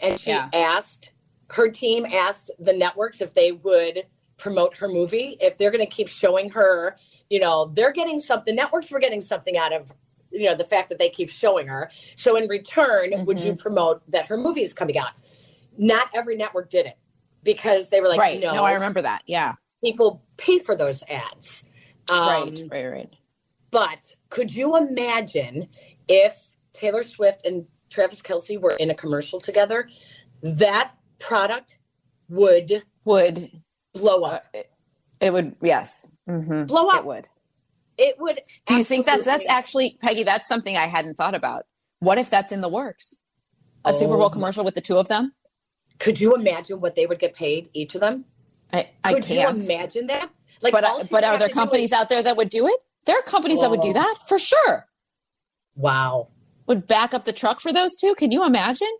and 0.00 0.18
she 0.18 0.30
Yeah. 0.30 0.48
asked 0.52 1.12
her 1.50 1.68
team 1.68 2.06
asked 2.06 2.50
the 2.60 2.72
networks 2.72 3.20
if 3.20 3.34
they 3.34 3.52
would 3.52 4.06
promote 4.38 4.76
her 4.76 4.88
movie 4.88 5.36
if 5.40 5.58
they're 5.58 5.70
going 5.70 5.84
to 5.84 5.90
keep 5.94 6.08
showing 6.08 6.48
her 6.48 6.96
you 7.28 7.38
know 7.40 7.70
they're 7.74 7.92
getting 7.92 8.18
something 8.18 8.54
networks 8.54 8.90
were 8.90 9.00
getting 9.00 9.20
something 9.20 9.56
out 9.58 9.72
of 9.72 9.92
you 10.30 10.44
know 10.44 10.54
the 10.54 10.64
fact 10.64 10.88
that 10.88 10.98
they 10.98 11.10
keep 11.10 11.28
showing 11.28 11.66
her 11.66 11.90
so 12.16 12.36
in 12.36 12.48
return 12.48 13.12
would 13.26 13.38
Mm-hmm. 13.38 13.46
you 13.46 13.54
promote 13.56 14.00
that 14.10 14.26
her 14.26 14.36
movie 14.36 14.62
is 14.62 14.72
coming 14.72 14.96
out 14.96 15.10
not 15.78 16.08
every 16.14 16.36
network 16.36 16.70
did 16.70 16.86
it 16.86 16.98
because 17.42 17.88
they 17.90 18.00
were 18.00 18.08
like 18.08 18.20
right. 18.20 18.40
no, 18.40 18.52
No, 18.54 18.64
I 18.64 18.72
remember 18.72 19.02
that. 19.02 19.22
Yeah. 19.26 19.54
people 19.82 20.22
pay 20.36 20.58
for 20.58 20.76
those 20.76 21.02
ads 21.08 21.64
um, 22.10 22.28
right. 22.28 22.60
Right. 22.70 22.86
Right. 22.86 23.14
but 23.70 24.14
could 24.30 24.52
you 24.54 24.76
imagine 24.76 25.68
if 26.08 26.48
taylor 26.72 27.02
swift 27.02 27.44
and 27.46 27.66
travis 27.90 28.20
kelce 28.22 28.60
were 28.60 28.74
in 28.78 28.90
a 28.90 28.94
commercial 28.94 29.40
together 29.40 29.88
that 30.42 30.92
product 31.18 31.78
would 32.28 32.82
Would 33.04 33.50
blow 33.94 34.22
uh, 34.22 34.28
up 34.36 34.44
it, 34.54 34.70
it 35.20 35.32
would? 35.32 35.56
Yes. 35.62 36.08
Mm-hmm. 36.28 36.64
blow 36.64 36.88
up 36.88 37.00
It 37.00 37.04
would. 37.06 37.28
it 37.98 38.16
would 38.20 38.40
Do 38.66 38.76
you 38.76 38.84
think 38.84 39.04
that's 39.06 39.24
that's 39.24 39.46
actually 39.48 39.98
Peggy? 40.00 40.22
That's 40.22 40.48
something 40.48 40.76
I 40.76 40.86
hadn't 40.86 41.16
thought 41.16 41.34
about. 41.34 41.66
What 41.98 42.18
if 42.18 42.30
that's 42.30 42.52
in 42.52 42.60
the 42.62 42.68
works? 42.68 43.16
A 43.84 43.92
Super 43.92 44.14
Oh. 44.14 44.18
Bowl 44.18 44.30
commercial 44.30 44.64
with 44.64 44.74
the 44.74 44.80
two 44.80 44.96
of 44.98 45.08
them? 45.08 45.32
Could 46.00 46.20
you 46.20 46.34
imagine 46.34 46.80
what 46.80 46.96
they 46.96 47.06
would 47.06 47.20
get 47.20 47.34
paid 47.34 47.68
each 47.72 47.94
of 47.94 48.00
them 48.00 48.24
I, 48.72 48.88
I 49.04 49.14
could 49.14 49.22
can't. 49.24 49.58
you 49.58 49.64
imagine 49.72 50.06
that 50.08 50.30
like 50.62 50.72
but 50.72 50.82
uh, 50.84 51.04
but 51.10 51.22
are 51.24 51.38
there 51.38 51.48
companies 51.48 51.86
is- 51.92 51.92
out 51.92 52.08
there 52.08 52.22
that 52.22 52.36
would 52.36 52.50
do 52.50 52.66
it? 52.66 52.80
There 53.06 53.16
are 53.18 53.22
companies 53.22 53.60
that 53.60 53.70
would 53.70 53.80
do 53.80 53.90
Oh. 53.90 53.92
that 53.94 54.16
for 54.28 54.38
sure. 54.38 54.86
wow 55.76 56.28
Would 56.66 56.86
back 56.86 57.14
up 57.14 57.24
the 57.24 57.32
truck 57.32 57.60
for 57.60 57.72
those 57.72 57.96
two? 57.96 58.14
Can 58.16 58.30
you 58.32 58.44
imagine? 58.44 58.92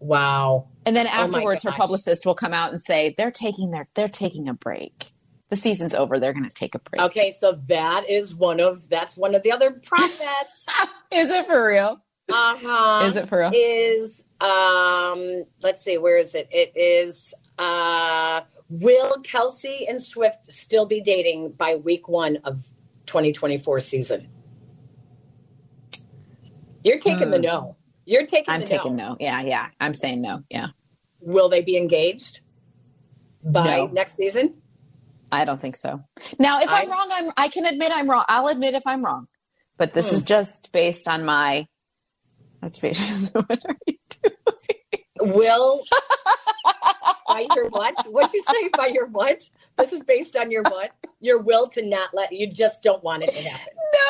wow 0.00 0.68
And 0.86 0.96
then 0.96 1.06
Oh 1.06 1.10
afterwards, 1.10 1.62
her 1.64 1.72
publicist 1.72 2.24
will 2.24 2.34
come 2.34 2.54
out 2.54 2.70
and 2.70 2.80
say 2.80 3.14
they're 3.16 3.30
taking 3.30 3.70
their 3.70 3.88
they're 3.94 4.08
taking 4.08 4.48
a 4.48 4.54
break. 4.54 5.12
The 5.50 5.56
season's 5.56 5.94
over. 5.94 6.18
They're 6.20 6.32
going 6.34 6.44
to 6.44 6.50
take 6.50 6.74
a 6.74 6.78
break. 6.78 7.00
okay 7.02 7.34
so 7.38 7.58
that 7.68 8.08
is 8.08 8.34
one 8.34 8.60
of 8.60 8.88
that's 8.88 9.16
one 9.16 9.34
of 9.34 9.42
the 9.42 9.52
other 9.52 9.70
profits 9.84 10.66
Is 11.12 11.30
it 11.30 11.46
for 11.46 11.66
real? 11.68 12.00
uh-huh 12.30 13.04
Is 13.06 13.16
it 13.16 13.28
for 13.28 13.38
real? 13.40 13.50
is 13.54 14.24
um 14.40 15.44
let's 15.62 15.82
see 15.82 15.98
where 15.98 16.16
is 16.18 16.34
it 16.34 16.48
it 16.52 16.72
is 16.76 17.34
uh 17.58 18.40
will 18.68 19.14
kelce 19.22 19.88
and 19.88 20.00
swift 20.00 20.46
still 20.52 20.86
be 20.86 21.00
dating 21.00 21.50
by 21.52 21.74
week 21.76 22.08
one 22.08 22.36
of 22.44 22.62
2024 23.06 23.80
season 23.80 24.28
you're 26.84 26.98
taking 26.98 27.30
the 27.30 27.36
Hmm. 27.38 27.42
no 27.42 27.76
you're 28.04 28.26
taking 28.26 28.54
I'm 28.54 28.64
taking 28.64 28.96
no. 28.96 29.10
no. 29.10 29.16
Yeah, 29.20 29.42
yeah. 29.42 29.66
I'm 29.80 29.92
saying 29.92 30.22
no. 30.22 30.42
Yeah. 30.48 30.68
will 31.20 31.48
they 31.50 31.60
be 31.60 31.76
engaged 31.76 32.40
by 33.44 33.64
No. 33.64 33.86
next 33.88 34.16
season 34.16 34.54
I 35.30 35.44
don't 35.44 35.60
think 35.60 35.76
so. 35.76 36.02
Now, 36.38 36.60
if 36.62 36.70
I'm 36.70 36.90
wrong, 36.90 37.08
I'm 37.12 37.32
I 37.36 37.48
can 37.48 37.66
admit 37.66 37.92
I'm 37.94 38.08
wrong. 38.08 38.24
I'll 38.28 38.48
admit 38.48 38.72
if 38.74 38.86
I'm 38.86 39.02
wrong. 39.04 39.26
But 39.76 39.92
this 39.92 40.08
Hmm. 40.08 40.14
is 40.16 40.24
just 40.24 40.72
based 40.72 41.06
on 41.06 41.22
my 41.26 41.66
that's 42.60 42.78
based 42.80 43.00
what 43.34 43.60
are 43.66 43.76
you 43.86 43.94
doing? 44.22 45.34
will 45.34 45.82
by 47.28 47.46
your 47.54 47.68
what 47.70 47.94
what'd 48.06 48.32
you 48.32 48.42
say 48.50 48.68
by 48.76 48.86
your 48.86 49.06
what 49.06 49.42
this 49.76 49.92
is 49.92 50.02
based 50.04 50.36
on 50.36 50.50
your 50.50 50.62
what 50.64 50.92
your 51.20 51.40
will 51.40 51.66
to 51.66 51.84
not 51.84 52.10
let 52.14 52.32
you 52.32 52.50
just 52.50 52.82
don't 52.82 53.02
want 53.02 53.22
it 53.24 53.32
to 53.32 53.48
happen 53.48 53.72
No, 53.74 54.00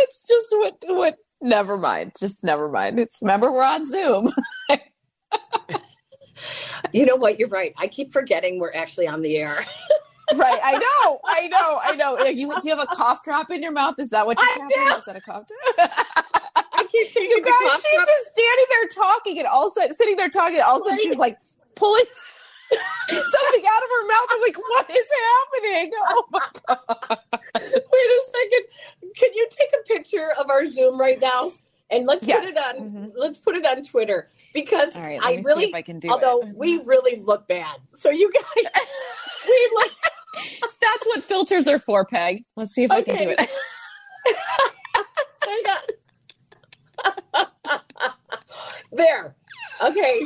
it's 0.00 0.26
just 0.26 0.46
what 0.50 0.76
what 0.88 1.16
never 1.40 1.76
mind. 1.76 2.12
Just 2.18 2.44
never 2.44 2.68
mind. 2.68 2.98
It's 2.98 3.18
remember 3.22 3.52
we're 3.52 3.64
on 3.64 3.88
Zoom. 3.88 4.32
You 6.92 7.04
know 7.04 7.16
what? 7.16 7.38
You're 7.40 7.48
right. 7.48 7.74
I 7.76 7.88
keep 7.88 8.12
forgetting 8.12 8.60
we're 8.60 8.72
actually 8.72 9.08
on 9.08 9.20
the 9.20 9.36
air. 9.36 9.56
right. 10.36 10.60
I 10.62 10.72
know. 10.74 11.18
I 11.26 11.48
know. 11.48 11.80
I 11.82 11.96
know. 11.96 12.24
You 12.26 12.48
do 12.60 12.68
you 12.68 12.76
have 12.76 12.78
a 12.78 12.94
cough 12.94 13.24
drop 13.24 13.50
in 13.50 13.60
your 13.60 13.72
mouth? 13.72 13.96
Is 13.98 14.10
that 14.10 14.24
what 14.24 14.38
happened? 14.38 14.70
do. 14.72 14.94
Is 14.96 15.04
that 15.04 15.16
a 15.16 15.20
cough 15.20 15.44
drop? 15.76 16.37
I 16.98 17.20
you 17.20 17.42
guys, 17.44 17.82
she's 17.82 17.94
drop- 17.94 18.06
just 18.06 18.30
standing 18.30 18.66
there 18.70 18.88
talking, 18.88 19.38
and 19.38 19.46
all 19.48 19.66
of 19.68 19.72
a 19.72 19.74
sudden, 19.80 19.94
sitting 19.94 20.16
there 20.16 20.28
talking, 20.28 20.56
and 20.56 20.64
all 20.64 20.76
of 20.76 20.82
a 20.82 20.84
sudden, 20.84 20.98
she's 20.98 21.16
like 21.16 21.38
pulling 21.74 22.04
something 22.70 23.64
out 23.70 23.82
of 23.82 23.88
her 23.90 24.06
mouth. 24.08 24.26
I'm 24.30 24.40
like, 24.42 24.58
what 24.58 24.90
is 24.90 25.06
happening? 25.24 25.92
Oh 25.96 26.24
my 26.30 26.48
god! 26.68 26.78
Wait 27.54 27.64
a 27.64 28.22
second. 28.26 29.12
Can 29.16 29.30
you 29.34 29.48
take 29.50 29.70
a 29.80 29.82
picture 29.86 30.32
of 30.38 30.50
our 30.50 30.64
Zoom 30.66 31.00
right 31.00 31.20
now? 31.20 31.52
And 31.90 32.04
let's 32.06 32.26
Yes. 32.26 32.40
put 32.40 32.50
it 32.50 32.56
on. 32.58 32.90
Mhm. 32.90 33.12
Let's 33.16 33.38
put 33.38 33.56
it 33.56 33.64
on 33.64 33.82
Twitter 33.82 34.28
because 34.52 34.94
right, 34.94 35.18
I 35.22 35.40
really, 35.44 35.74
I 35.74 35.80
can 35.80 35.98
do 35.98 36.10
although 36.10 36.40
it. 36.42 36.54
we 36.54 36.82
really 36.84 37.18
look 37.22 37.48
bad. 37.48 37.76
So 37.96 38.10
you 38.10 38.30
guys, 38.30 38.44
we 39.46 39.70
like. 39.76 39.92
That's 40.80 41.06
what 41.06 41.24
filters 41.24 41.66
are 41.66 41.78
for, 41.78 42.04
Peg. 42.04 42.44
Let's 42.56 42.74
see 42.74 42.84
if 42.84 42.90
I 42.90 43.00
can 43.02 43.16
do 43.16 43.30
it. 43.30 43.40
Hang 45.42 45.64
on. 45.68 45.78
There. 48.92 49.36
Okay. 49.84 50.24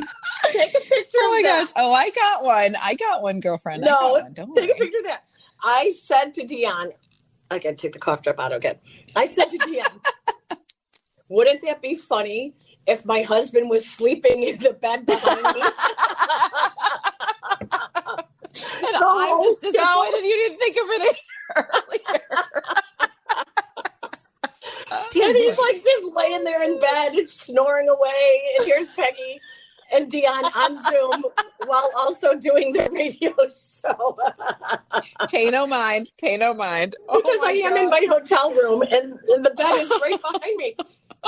Take 0.52 0.70
a 0.70 0.80
picture. 0.80 1.18
Oh 1.18 1.30
my 1.30 1.38
of 1.38 1.44
that. 1.44 1.64
gosh! 1.66 1.72
Oh, 1.76 1.92
I 1.92 2.10
got 2.10 2.44
one. 2.44 2.76
I 2.80 2.94
got 2.94 3.22
one, 3.22 3.40
girlfriend. 3.40 3.84
I 3.84 3.88
No, 3.88 4.12
one. 4.12 4.32
Don't 4.32 4.54
take 4.54 4.70
a 4.70 4.74
picture 4.74 4.98
of 4.98 5.04
that. 5.04 5.24
I 5.62 5.90
said 5.90 6.34
to 6.34 6.44
Dionne, 6.44 6.92
I 7.50 7.58
gotta 7.58 7.74
take 7.74 7.92
the 7.92 7.98
cough 7.98 8.22
drop 8.22 8.38
out 8.38 8.52
again. 8.52 8.76
I 9.16 9.26
said 9.26 9.46
to 9.46 9.58
Dionne, 9.58 10.56
wouldn't 11.28 11.62
that 11.62 11.82
be 11.82 11.96
funny 11.96 12.54
if 12.86 13.04
my 13.04 13.22
husband 13.22 13.68
was 13.70 13.86
sleeping 13.88 14.42
in 14.42 14.58
the 14.58 14.72
bed 14.72 15.06
behind 15.06 15.42
me? 15.56 15.62
And 18.54 18.94
The 18.94 19.04
I'm 19.04 19.42
just 19.42 19.62
disappointed 19.62 20.24
you 20.24 20.36
didn't 20.48 20.58
think 20.58 20.76
of 20.76 20.86
it 20.90 21.16
earlier. 21.56 22.22
And 25.14 25.36
he's 25.36 25.58
like 25.58 25.82
just 25.82 26.14
laying 26.14 26.44
there 26.44 26.62
in 26.62 26.78
bed, 26.80 27.28
snoring 27.28 27.88
away. 27.88 28.42
And 28.58 28.66
here's 28.66 28.88
Peggy 28.94 29.40
and 29.92 30.10
Dionne 30.10 30.50
on 30.54 30.82
Zoom 30.84 31.24
while 31.66 31.90
also 31.96 32.34
doing 32.34 32.72
the 32.72 32.88
radio 32.90 33.32
show. 33.82 34.18
Pay 35.28 35.50
no 35.50 35.66
mind. 35.66 36.12
Pay 36.18 36.36
no 36.36 36.54
mind. 36.54 36.96
Oh 37.08 37.20
because 37.20 37.40
my 37.40 37.48
I 37.48 37.52
am 37.68 37.76
in 37.76 37.90
my 37.90 38.06
hotel 38.08 38.52
room 38.52 38.82
and, 38.82 39.18
and 39.28 39.44
the 39.44 39.50
bed 39.50 39.80
is 39.80 39.90
right 39.90 40.16
behind 40.20 40.56
me. 40.56 40.76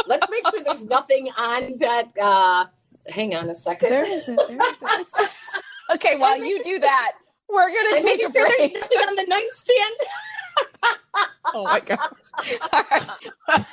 Let's 0.07 0.27
make 0.31 0.47
sure 0.49 0.62
there's 0.64 0.85
nothing 0.85 1.29
on 1.37 1.79
that. 1.79 2.11
Uh, 2.20 2.66
hang 3.09 3.35
on 3.35 3.51
a 3.51 3.55
second. 3.55 3.90
There 3.90 4.11
isn't. 4.11 4.37
There 4.37 5.01
isn't. 5.01 5.31
Okay, 5.92 6.16
while 6.16 6.42
you 6.42 6.62
do 6.64 6.79
that, 6.79 7.12
we're 7.47 7.68
gonna 7.68 7.97
I'm 7.97 8.03
take 8.03 8.25
a 8.25 8.31
making 8.31 8.33
sure 8.33 8.49
there's 8.59 8.73
nothing 8.73 8.99
on 9.07 9.14
the 9.16 9.27
nightstand. 9.29 10.97
Oh 11.55 11.64
my 11.64 11.81
gosh. 11.81 11.98
All 12.72 12.85
right. 12.90 13.09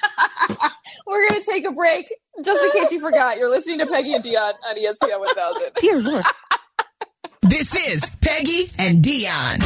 We're 1.08 1.30
gonna 1.30 1.42
take 1.44 1.66
a 1.66 1.72
break. 1.72 2.14
Just 2.44 2.64
in 2.64 2.72
case 2.72 2.92
you 2.92 3.00
forgot, 3.00 3.38
you're 3.38 3.50
listening 3.50 3.80
to 3.80 3.86
Peggy 3.88 4.14
and 4.14 4.24
Dionne 4.24 4.54
on 4.68 4.76
ESPN 4.76 5.20
1000. 5.20 5.72
Dear 5.80 6.00
Lord. 6.02 6.24
This 7.42 7.76
is 7.76 8.10
Peggy 8.22 8.72
and 8.78 9.04
Dionne. 9.04 9.58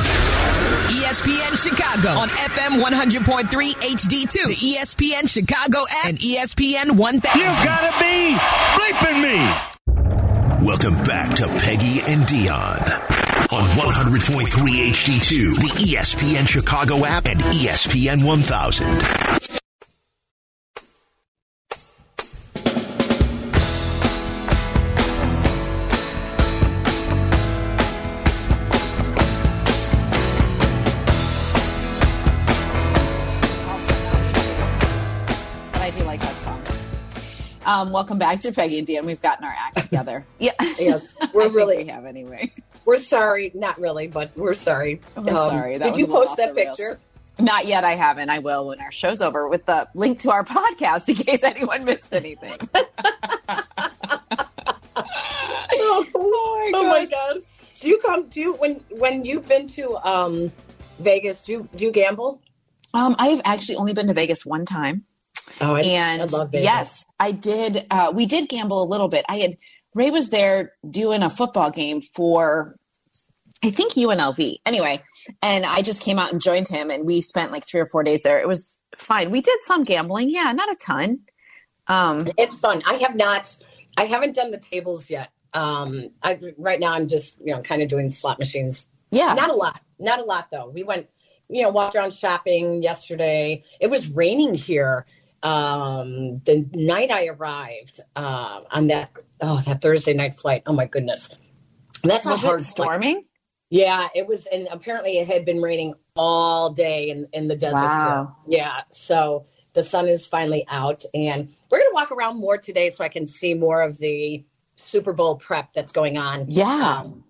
ESPN 0.95 1.61
Chicago 1.61 2.09
on 2.09 2.29
FM 2.29 2.81
100.3 2.81 3.49
HD2, 3.49 4.31
the 4.47 4.57
E 4.61 4.77
ESPN 4.77 5.29
Chicago 5.29 5.79
app, 5.99 6.07
and 6.09 6.17
ESPN 6.17 6.97
1000. 6.97 7.39
You've 7.39 7.63
gotta 7.63 7.93
be 7.99 8.35
bleeping 8.75 9.21
me. 9.21 10.65
Welcome 10.65 10.95
back 11.03 11.35
to 11.35 11.47
Peggy 11.59 12.01
and 12.01 12.23
Dionne 12.23 13.24
on 13.51 13.63
100.3 13.63 14.47
HD2, 14.89 15.55
the 15.55 15.95
ESPN 15.95 16.47
Chicago 16.47 17.05
app, 17.05 17.25
and 17.25 17.39
ESPN 17.39 18.25
1000. 18.25 18.85
But 35.71 35.81
I 35.81 35.89
do 35.91 36.03
like 36.03 36.19
that 36.21 36.35
song. 36.41 36.61
Um, 37.65 37.91
welcome 37.91 38.17
back 38.17 38.39
to 38.41 38.51
Peggy 38.51 38.77
and 38.79 38.87
Dan. 38.87 39.05
We've 39.05 39.21
gotten 39.21 39.43
our 39.43 39.55
act 39.57 39.81
together. 39.81 40.25
Yeah. 40.39 40.53
Yes, 40.77 41.07
we're 41.33 41.49
really, 41.49 41.85
have 41.87 42.05
anyway. 42.05 42.51
We're 42.85 42.97
sorry. 42.97 43.51
Not 43.53 43.79
really, 43.79 44.07
but 44.07 44.31
we're 44.37 44.53
sorry. 44.53 45.01
We're 45.15 45.31
Um, 45.31 45.35
sorry. 45.35 45.77
That 45.77 45.93
did 45.93 45.97
you 45.99 46.07
post 46.07 46.37
that 46.37 46.49
the 46.49 46.53
rails. 46.53 46.77
picture? 46.77 46.99
Not 47.37 47.65
yet. 47.65 47.83
I 47.83 47.95
haven't. 47.95 48.29
I 48.29 48.39
will 48.39 48.67
when 48.67 48.79
our 48.79 48.91
show's 48.91 49.21
over 49.21 49.47
with 49.49 49.65
the 49.65 49.87
link 49.93 50.19
to 50.19 50.31
our 50.31 50.43
podcast 50.45 51.09
in 51.09 51.15
case 51.15 51.43
anyone 51.43 51.83
missed 51.83 52.13
anything. 52.13 52.57
Oh, 54.97 56.05
oh 56.15 56.71
oh 56.73 56.83
my 56.83 57.05
god! 57.05 57.37
Do 57.81 57.89
you 57.89 57.97
come? 57.99 58.27
Do 58.29 58.39
you 58.39 58.53
when 58.53 58.75
when 58.89 59.25
you've 59.25 59.47
been 59.47 59.67
to 59.69 59.95
um 60.07 60.51
Vegas? 60.99 61.41
Do 61.41 61.51
you 61.51 61.69
do 61.75 61.85
you 61.85 61.91
gamble? 61.91 62.41
Um, 62.93 63.15
I've 63.19 63.41
actually 63.43 63.75
only 63.75 63.93
been 63.93 64.07
to 64.07 64.13
Vegas 64.13 64.45
one 64.45 64.65
time. 64.65 65.03
Oh, 65.59 65.75
I, 65.75 65.81
and 65.81 66.21
I 66.21 66.25
love 66.25 66.51
Vegas. 66.51 66.63
yes, 66.63 67.05
I 67.19 67.31
did. 67.33 67.85
Uh, 67.91 68.11
we 68.15 68.25
did 68.25 68.47
gamble 68.47 68.81
a 68.81 68.87
little 68.87 69.09
bit. 69.09 69.25
I 69.27 69.37
had 69.39 69.57
Ray 69.95 70.11
was 70.11 70.29
there 70.29 70.73
doing 70.87 71.23
a 71.23 71.29
football 71.29 71.71
game 71.71 72.01
for, 72.01 72.75
I 73.63 73.71
think 73.71 73.93
UNLV. 73.93 74.57
Anyway, 74.65 75.01
and 75.41 75.65
I 75.65 75.81
just 75.81 76.01
came 76.01 76.19
out 76.19 76.31
and 76.31 76.41
joined 76.41 76.67
him, 76.67 76.91
and 76.91 77.05
we 77.05 77.21
spent 77.21 77.51
like 77.51 77.65
three 77.65 77.79
or 77.79 77.85
four 77.87 78.03
days 78.03 78.21
there. 78.21 78.37
It 78.39 78.47
was 78.47 78.81
fine. 78.97 79.31
We 79.31 79.41
did 79.41 79.57
some 79.63 79.83
gambling, 79.83 80.29
yeah, 80.29 80.51
not 80.51 80.69
a 80.69 80.75
ton. 80.75 81.19
Um, 81.87 82.27
It's 82.37 82.55
fun. 82.55 82.83
I 82.85 82.95
have 82.95 83.15
not. 83.15 83.55
I 83.97 84.05
haven't 84.05 84.35
done 84.35 84.51
the 84.51 84.59
tables 84.59 85.09
yet. 85.09 85.29
Um, 85.53 86.09
I 86.21 86.37
right 86.57 86.79
now 86.81 86.91
I'm 86.93 87.07
just 87.07 87.37
you 87.39 87.55
know 87.55 87.61
kind 87.61 87.81
of 87.81 87.87
doing 87.87 88.09
slot 88.09 88.39
machines. 88.39 88.87
yeah, 89.11 89.33
Not 89.33 89.49
a 89.49 89.53
lot. 89.55 89.79
Not 89.99 90.19
a 90.19 90.23
lot 90.23 90.47
though. 90.51 90.67
We 90.69 90.83
went, 90.83 91.07
you 91.47 91.63
know, 91.63 91.69
walked 91.69 91.95
around 91.95 92.11
shopping 92.11 92.83
yesterday. 92.83 93.63
It 93.79 93.87
was 93.87 94.09
raining 94.09 94.55
here. 94.55 95.05
Um, 95.45 96.37
the 96.37 96.67
night 96.73 97.11
I 97.11 97.27
arrived 97.27 97.99
uh, 98.15 98.61
on 98.71 98.87
that 98.87 99.11
oh 99.41 99.61
that 99.67 99.79
Thursday 99.79 100.13
night 100.13 100.33
flight. 100.33 100.63
Oh 100.65 100.73
my 100.73 100.85
goodness, 100.87 101.35
that's 102.03 102.25
a 102.25 102.35
hard 102.35 102.61
it 102.61 102.63
flight. 102.63 102.87
storming? 102.87 103.23
Yeah, 103.69 104.07
it 104.15 104.27
was, 104.27 104.47
and 104.47 104.67
apparently 104.71 105.19
it 105.19 105.27
had 105.27 105.45
been 105.45 105.61
raining 105.61 105.93
all 106.15 106.73
day 106.73 107.09
in, 107.09 107.27
in 107.33 107.47
the 107.47 107.55
desert. 107.55 107.77
Wow. 107.77 108.35
Yeah, 108.47 108.81
so 108.91 109.45
the 109.73 109.83
sun 109.83 110.07
is 110.07 110.25
finally 110.25 110.65
out, 110.69 111.03
and 111.13 111.53
we're 111.69 111.79
gonna 111.79 111.93
walk 111.93 112.11
around 112.11 112.39
more 112.39 112.57
today 112.57 112.89
so 112.89 113.03
I 113.03 113.09
can 113.09 113.27
see 113.27 113.53
more 113.53 113.83
of 113.83 113.99
the 113.99 114.43
Super 114.75 115.13
Bowl 115.13 115.35
prep 115.35 115.73
that's 115.73 115.91
going 115.91 116.17
on. 116.17 116.45
Yeah. 116.47 117.01
Um, 117.01 117.23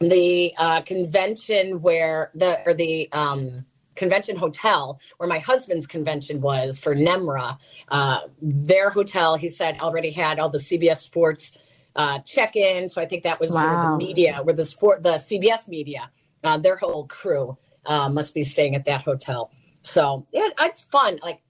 the 0.00 0.52
uh, 0.56 0.82
convention 0.82 1.80
where 1.80 2.32
the 2.34 2.60
or 2.66 2.74
the 2.74 3.08
um, 3.12 3.66
convention 3.94 4.36
hotel 4.36 4.98
where 5.18 5.28
my 5.28 5.38
husband's 5.38 5.86
convention 5.86 6.40
was 6.40 6.78
for 6.78 6.94
NEMRA, 6.94 7.58
uh, 7.88 8.20
their 8.40 8.90
hotel, 8.90 9.36
he 9.36 9.48
said, 9.48 9.78
already 9.80 10.10
had 10.10 10.38
all 10.38 10.50
the 10.50 10.58
CBS 10.58 10.98
Sports 10.98 11.52
uh, 11.96 12.18
check 12.20 12.56
in. 12.56 12.88
So 12.88 13.00
I 13.00 13.06
think 13.06 13.22
that 13.24 13.38
was 13.40 13.50
where 13.50 13.64
the 13.64 13.96
media, 13.98 14.40
where 14.42 14.54
the 14.54 14.64
sport, 14.64 15.02
the 15.02 15.14
CBS 15.14 15.68
media, 15.68 16.10
uh, 16.44 16.58
their 16.58 16.76
whole 16.76 17.06
crew 17.06 17.56
uh, 17.86 18.08
must 18.08 18.34
be 18.34 18.42
staying 18.42 18.74
at 18.74 18.84
that 18.86 19.02
hotel. 19.02 19.50
So 19.82 20.26
yeah, 20.32 20.48
it's 20.60 20.82
fun. 20.82 21.18
Like 21.22 21.42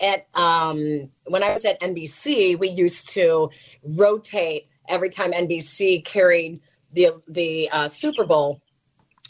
at 0.00 0.26
um, 0.34 1.08
when 1.26 1.42
I 1.42 1.52
was 1.52 1.64
at 1.64 1.80
NBC, 1.80 2.58
we 2.58 2.68
used 2.68 3.08
to 3.10 3.50
rotate 3.82 4.68
every 4.88 5.10
time 5.10 5.32
NBC 5.32 6.04
carried 6.04 6.60
the 6.90 7.20
the 7.28 7.68
uh, 7.70 7.88
Super 7.88 8.24
Bowl. 8.24 8.60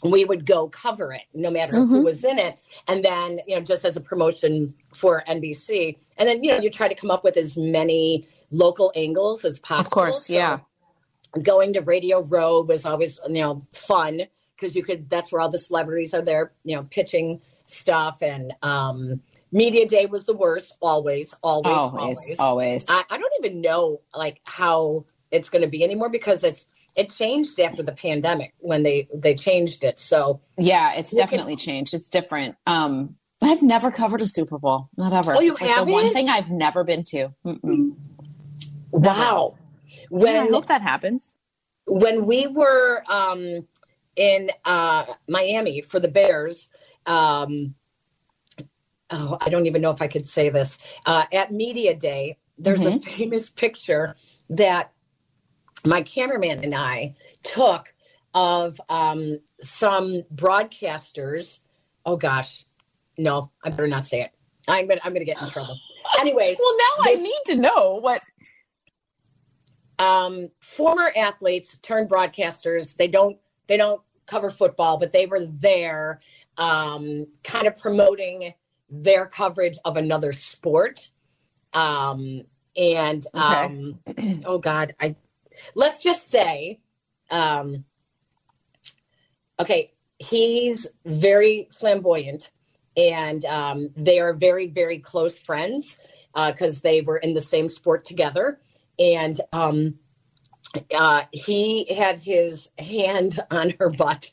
We 0.03 0.23
would 0.25 0.45
go 0.45 0.69
cover 0.69 1.11
it, 1.13 1.23
no 1.33 1.49
matter 1.51 1.75
who 1.75 1.99
Mhm. 1.99 2.03
was 2.05 2.23
in 2.23 2.39
it, 2.39 2.61
and 2.87 3.03
then 3.03 3.39
you 3.47 3.55
know, 3.55 3.61
just 3.61 3.83
as 3.85 3.97
a 3.97 4.01
promotion 4.01 4.73
for 4.95 5.23
NBC, 5.27 5.97
and 6.17 6.27
then 6.27 6.43
you 6.43 6.51
know, 6.51 6.59
you 6.59 6.69
try 6.69 6.87
to 6.87 6.95
come 6.95 7.11
up 7.11 7.23
with 7.23 7.35
as 7.37 7.57
many 7.57 8.27
local 8.51 8.91
angles 8.95 9.43
as 9.45 9.59
possible. 9.59 9.85
Of 9.87 9.91
course, 9.91 10.27
So 10.27 10.33
yeah. 10.33 10.59
Going 11.43 11.73
to 11.73 11.81
Radio 11.81 12.23
Row 12.23 12.61
was 12.61 12.85
always 12.85 13.19
you 13.27 13.33
know 13.41 13.61
fun 13.71 14.21
because 14.55 14.75
you 14.75 14.83
could. 14.83 15.09
That's 15.09 15.31
where 15.31 15.41
all 15.41 15.49
the 15.49 15.59
celebrities 15.59 16.13
are 16.13 16.23
there, 16.23 16.53
you 16.63 16.75
know, 16.75 16.83
pitching 16.89 17.41
stuff, 17.67 18.23
and 18.23 18.51
um, 18.63 19.21
Media 19.51 19.85
Day 19.87 20.07
was 20.07 20.25
the 20.25 20.33
worst. 20.33 20.73
Always, 20.79 21.33
always, 21.43 21.67
Always, 21.71 21.93
always. 22.01 22.39
always. 22.39 22.89
I, 22.89 23.03
I 23.11 23.17
don't 23.19 23.31
even 23.43 23.61
know 23.61 24.01
like 24.15 24.41
how 24.45 25.05
it's 25.29 25.49
going 25.49 25.61
to 25.61 25.67
be 25.67 25.83
anymore 25.83 26.09
because 26.09 26.43
it's 26.43 26.65
it 26.99 27.11
changed 27.11 27.59
after 27.59 27.83
the 27.83 27.93
pandemic 27.93 28.53
when 28.59 28.83
they 28.83 29.07
they 29.13 29.35
changed 29.35 29.83
it. 29.85 29.99
So 29.99 30.41
Yeah, 30.57 30.93
it's 30.95 31.15
definitely 31.15 31.55
changed. 31.55 31.93
It's 31.93 32.09
different. 32.09 32.57
Um, 32.67 33.15
I've 33.41 33.61
never 33.63 33.91
covered 33.91 34.21
a 34.21 34.25
Super 34.27 34.59
Bowl. 34.59 34.89
Not 34.97 35.13
ever. 35.13 35.35
Oh, 35.35 35.39
you 35.41 35.53
it's 35.53 35.61
like 35.61 35.75
the 35.77 35.91
one 35.91 36.13
thing 36.13 36.29
I've 36.29 36.49
never 36.51 36.83
been 36.83 37.03
to. 37.05 37.33
Mm-mm. 37.45 37.95
Wow. 38.91 39.55
Yeah, 39.87 40.07
When 40.09 40.35
I 40.35 40.47
hope 40.47 40.65
that 40.67 40.81
happens. 40.81 41.35
when 41.85 42.25
we 42.25 42.47
were 42.47 43.03
um, 43.09 43.67
in 44.15 44.51
uh, 44.65 45.05
Miami 45.27 45.81
for 45.81 45.99
the 45.99 46.09
Bears, 46.09 46.67
um, 47.05 47.75
oh, 49.09 49.37
I 49.41 49.49
don't 49.49 49.67
even 49.67 49.81
know 49.81 49.91
if 49.91 50.01
I 50.01 50.07
could 50.07 50.27
say 50.27 50.49
this. 50.49 50.77
Uh, 51.05 51.25
at 51.33 51.51
Media 51.53 51.95
Day, 51.95 52.37
there's 52.57 52.83
a 52.85 52.99
famous 52.99 53.49
picture 53.49 54.15
that 54.49 54.91
my 55.85 56.01
cameraman 56.01 56.63
and 56.63 56.75
I 56.75 57.15
took 57.43 57.93
of 58.33 58.79
um, 58.89 59.39
some 59.61 60.23
broadcasters. 60.35 61.59
Oh 62.05 62.15
gosh, 62.17 62.65
no, 63.17 63.51
I 63.63 63.69
better 63.69 63.87
not 63.87 64.05
say 64.05 64.21
it. 64.21 64.31
I'm 64.67 64.87
gonna 64.87 65.01
I'm 65.03 65.13
gonna 65.13 65.25
get 65.25 65.41
in 65.41 65.49
trouble. 65.49 65.77
Anyways, 66.19 66.57
Well, 66.59 66.75
now 66.77 67.03
They- 67.05 67.11
I 67.13 67.15
need 67.15 67.41
to 67.47 67.55
know 67.55 67.99
what. 68.01 68.21
um, 69.99 70.49
former 70.61 71.11
athletes 71.15 71.77
turned 71.81 72.09
broadcasters. 72.09 72.95
They 72.95 73.07
don't 73.07 73.37
they 73.67 73.77
don't 73.77 74.01
cover 74.25 74.49
football, 74.49 74.97
but 74.97 75.11
they 75.11 75.25
were 75.25 75.45
there, 75.45 76.19
um, 76.57 77.25
kind 77.43 77.67
of 77.67 77.77
promoting 77.79 78.53
their 78.89 79.25
coverage 79.25 79.77
of 79.85 79.97
another 79.97 80.33
sport. 80.33 81.09
Um, 81.73 82.43
and 82.75 83.25
um, 83.33 83.99
oh 84.45 84.57
God, 84.59 84.95
I 84.99 85.15
let's 85.75 85.99
just 85.99 86.29
say, 86.29 86.79
um, 87.31 87.85
okay, 89.59 89.93
he's 90.17 90.87
very 91.05 91.67
flamboyant, 91.71 92.51
and 92.97 93.45
um, 93.45 93.89
they 93.95 94.19
are 94.19 94.33
very 94.33 94.67
very 94.67 94.99
close 94.99 95.37
friends 95.39 95.97
because 96.35 96.81
they 96.81 97.01
were 97.01 97.17
in 97.17 97.33
the 97.33 97.41
same 97.41 97.67
sport 97.67 98.05
together 98.05 98.59
and 98.99 99.39
um, 99.53 99.95
uh, 100.95 101.23
he 101.31 101.93
had 101.93 102.19
his 102.19 102.67
hand 102.77 103.39
on 103.51 103.73
her 103.79 103.89
butt 103.89 104.29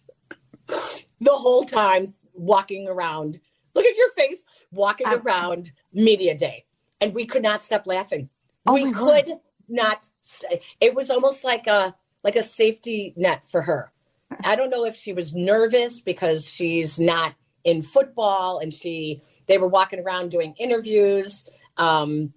the 0.68 1.32
whole 1.32 1.64
time 1.64 2.12
walking 2.34 2.88
around. 2.88 3.40
Look 3.74 3.86
at 3.86 3.96
your 3.96 4.10
face, 4.12 4.44
walking 4.72 5.06
I'm- 5.06 5.22
around 5.22 5.72
media 5.92 6.36
day, 6.36 6.64
and 7.00 7.14
we 7.14 7.26
could 7.26 7.42
not 7.42 7.62
stop 7.64 7.86
laughing. 7.86 8.28
Oh 8.66 8.74
we 8.74 8.92
could 8.92 9.26
God. 9.26 9.40
Not. 9.68 10.08
It 10.80 10.94
was 10.94 11.10
almost 11.10 11.44
like 11.44 11.66
a 11.66 11.94
like 12.22 12.36
a 12.36 12.42
safety 12.42 13.12
net 13.16 13.46
for 13.46 13.62
her. 13.62 13.92
I 14.44 14.56
don't 14.56 14.70
know 14.70 14.84
if 14.84 14.96
she 14.96 15.12
was 15.12 15.34
nervous 15.34 16.00
because 16.00 16.44
she's 16.46 16.98
not 16.98 17.34
in 17.64 17.82
football, 17.82 18.58
and 18.58 18.72
she 18.72 19.22
they 19.46 19.58
were 19.58 19.68
walking 19.68 20.00
around 20.00 20.30
doing 20.30 20.54
interviews. 20.58 21.44
Um, 21.76 22.32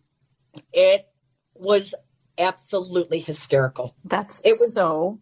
it 0.74 1.08
was 1.56 1.94
absolutely 2.38 3.20
hysterical. 3.20 3.96
That's 4.06 4.42
It 4.42 4.52
was- 4.52 4.74
so 4.74 5.20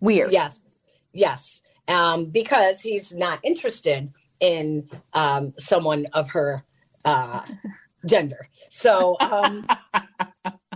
weird. 0.00 0.32
Yes, 0.32 0.78
yes, 1.12 1.60
um, 1.88 2.26
because 2.26 2.80
he's 2.80 3.12
not 3.12 3.40
interested 3.42 4.10
in 4.40 4.88
um, 5.12 5.52
someone 5.56 6.06
of 6.12 6.28
her 6.30 6.64
uh, 7.04 7.42
gender. 8.06 8.48
So, 8.68 9.16
um, 9.20 9.66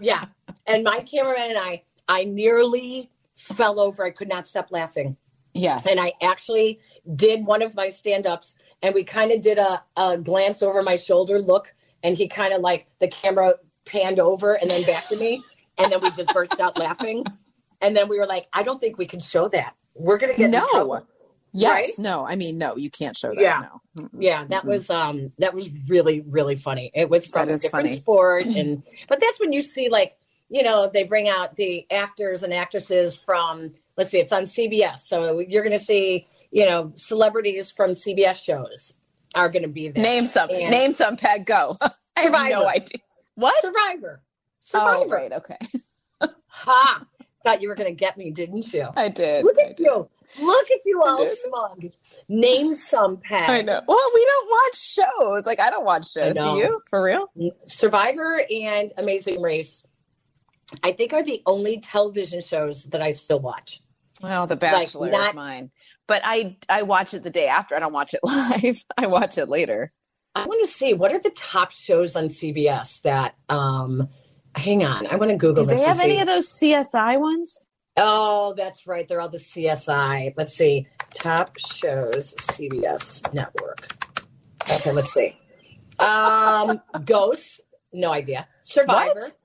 yeah. 0.01 0.27
And 0.67 0.85
my 0.85 1.01
cameraman 1.01 1.51
and 1.51 1.59
I, 1.59 1.83
I 2.09 2.25
nearly 2.25 3.11
fell 3.35 3.81
over. 3.81 4.05
I 4.05 4.11
could 4.11 4.29
not 4.29 4.47
stop 4.47 4.69
laughing. 4.71 5.17
Yes. 5.55 5.87
And 5.87 5.99
I 5.99 6.13
actually 6.23 6.81
did 7.17 7.45
one 7.45 7.63
of 7.63 7.75
my 7.75 7.89
stand 7.89 8.27
ups, 8.27 8.55
and 8.83 8.95
we 8.95 9.05
kind 9.05 9.33
of 9.33 9.43
did 9.43 9.59
a, 9.59 9.83
a 9.97 10.19
glance 10.19 10.63
over 10.63 10.83
my 10.83 10.97
shoulder 10.97 11.41
look, 11.41 11.75
and 12.03 12.17
he 12.17 12.29
kind 12.29 12.53
of 12.53 12.61
like 12.61 12.87
the 13.01 13.09
camera 13.09 13.55
panned 13.85 14.21
over 14.21 14.55
and 14.55 14.71
then 14.71 14.85
back 14.85 15.09
to 15.09 15.17
me, 15.17 15.43
and 15.79 15.91
then 15.91 16.01
we 16.01 16.11
just 16.11 16.33
burst 16.33 16.61
out 16.61 16.79
laughing. 16.79 17.25
And 17.81 17.97
then 17.97 18.09
we 18.09 18.19
were 18.19 18.27
like, 18.27 18.49
I 18.53 18.63
don't 18.63 18.81
think 18.81 18.99
we 18.99 19.07
can 19.07 19.21
show 19.21 19.49
that. 19.49 19.75
We're 19.95 20.19
gonna 20.19 20.35
get 20.35 20.47
in 20.47 20.51
No. 20.53 21.05
Yes. 21.53 21.71
right? 21.71 21.91
No. 21.99 22.27
I 22.27 22.37
mean, 22.37 22.59
no. 22.59 22.77
You 22.77 22.91
can't 22.91 23.17
show 23.17 23.29
that. 23.29 23.41
Yeah. 23.41 23.67
No. 23.97 24.09
Yeah, 24.19 24.45
that 24.49 24.65
was 24.65 24.91
um 24.91 25.33
that 25.39 25.55
was 25.55 25.69
really 25.89 26.21
really 26.21 26.55
funny. 26.55 26.91
It 26.95 27.11
was 27.11 27.27
from 27.27 27.49
a 27.49 27.57
different 27.59 27.89
funny. 27.89 27.97
sport, 27.97 28.47
and 28.47 28.83
but 29.09 29.21
that's 29.21 29.41
when 29.41 29.53
you 29.53 29.61
see 29.61 29.89
like 29.89 30.17
you 30.49 30.63
know 30.63 30.89
they 30.93 31.03
bring 31.05 31.29
out 31.29 31.57
the 31.57 31.87
actors 31.91 32.43
and 32.43 32.53
actresses 32.55 33.15
from 33.17 33.73
let's 33.97 34.11
see, 34.11 34.19
it's 34.21 34.33
on 34.33 34.45
CBS, 34.45 34.99
so 34.99 35.41
you're 35.41 35.65
going 35.65 35.77
to 35.77 35.85
see 35.85 36.27
you 36.51 36.65
know 36.65 36.93
celebrities 36.95 37.71
from 37.71 37.91
CBS 37.91 38.43
shows 38.43 38.95
are 39.35 39.49
going 39.49 39.63
to 39.63 39.69
be 39.69 39.89
there. 39.89 40.03
Name 40.03 40.27
some. 40.27 40.49
And- 40.51 40.71
Name 40.71 40.93
some. 40.93 41.17
Peg. 41.17 41.47
Go. 41.47 41.77
I 42.17 42.23
have 42.23 42.33
no 42.33 42.67
idea. 42.69 42.99
What? 43.35 43.55
Survivor. 43.63 44.21
Survivor. 44.61 45.05
Oh, 45.05 45.09
right. 45.09 45.33
Okay. 45.33 45.57
Ha! 46.61 47.07
Thought 47.49 47.63
you 47.63 47.69
were 47.69 47.75
going 47.75 47.89
to 47.91 47.95
get 47.97 48.19
me, 48.19 48.31
didn't 48.31 48.71
you? 48.75 48.89
I 48.95 49.09
did. 49.09 49.43
Look 49.45 49.57
I 49.59 49.71
at 49.71 49.77
did. 49.77 49.87
you. 49.87 50.09
Look 50.41 50.71
at 50.71 50.79
you 50.85 51.03
all 51.03 51.25
did. 51.25 51.39
smug. 51.39 51.85
Name 52.29 52.75
some 52.75 53.17
Peg. 53.17 53.49
I 53.49 53.63
know. 53.63 53.81
Well, 53.89 54.11
we 54.15 54.25
don't 54.27 54.51
watch 54.51 54.79
shows. 54.79 55.47
Like 55.47 55.59
I 55.61 55.71
don't 55.71 55.85
watch 55.85 56.13
shows. 56.13 56.37
Do 56.37 56.57
you? 56.57 56.83
For 56.91 57.03
real? 57.03 57.31
Survivor 57.67 58.43
and 58.51 58.93
Amazing 58.99 59.41
Race, 59.41 59.83
I 60.83 60.93
think 60.93 61.13
are 61.15 61.23
the 61.23 61.43
only 61.47 61.81
television 61.81 62.41
shows 62.43 62.85
that 62.85 63.01
I 63.01 63.13
still 63.13 63.41
watch. 63.41 63.81
Well, 64.23 64.47
The 64.47 64.57
Bachelor 64.57 65.11
not- 65.11 65.29
is 65.31 65.35
mine, 65.35 65.71
but 66.07 66.21
I 66.25 66.57
I 66.69 66.83
watch 66.83 67.15
it 67.15 67.23
the 67.23 67.31
day 67.31 67.47
after. 67.47 67.75
I 67.77 67.79
don't 67.81 67.93
watch 67.95 68.13
it 68.15 68.21
live. 68.25 68.77
I 68.99 69.07
watch 69.07 69.39
it 69.39 69.49
later. 69.49 69.91
I 70.35 70.45
want 70.47 70.65
to 70.69 70.73
see 70.73 70.93
what 70.93 71.13
are 71.13 71.19
the 71.19 71.31
top 71.31 71.71
shows 71.71 72.15
on 72.15 72.25
CBS 72.27 73.01
that. 73.03 73.35
um 73.49 74.09
Hang 74.59 74.85
on, 74.85 75.07
I 75.07 75.17
want 75.17 75.31
to 75.31 75.37
Google 75.37 75.65
this. 75.65 75.67
Do 75.67 75.71
this. 75.75 75.81
they 75.81 75.87
have 75.87 76.01
any 76.01 76.17
see. 76.17 76.21
of 76.21 76.27
those 76.27 76.49
CSI 76.61 77.21
ones? 77.21 77.57
Oh, 77.97 78.55
that's 78.57 78.87
right. 78.87 79.07
They're 79.07 79.21
all 79.21 79.29
the 79.29 79.39
CSI. 79.39 80.35
Let's 80.37 80.55
see. 80.55 80.87
Top 81.15 81.57
shows 81.59 82.35
CBS 82.35 83.33
network. 83.33 83.89
Okay, 84.71 84.93
let's 84.93 85.13
see. 85.13 85.35
Um, 85.99 86.81
Ghosts. 87.05 87.61
No 87.93 88.13
idea. 88.13 88.47
Survivor. 88.63 89.21
What? 89.21 89.37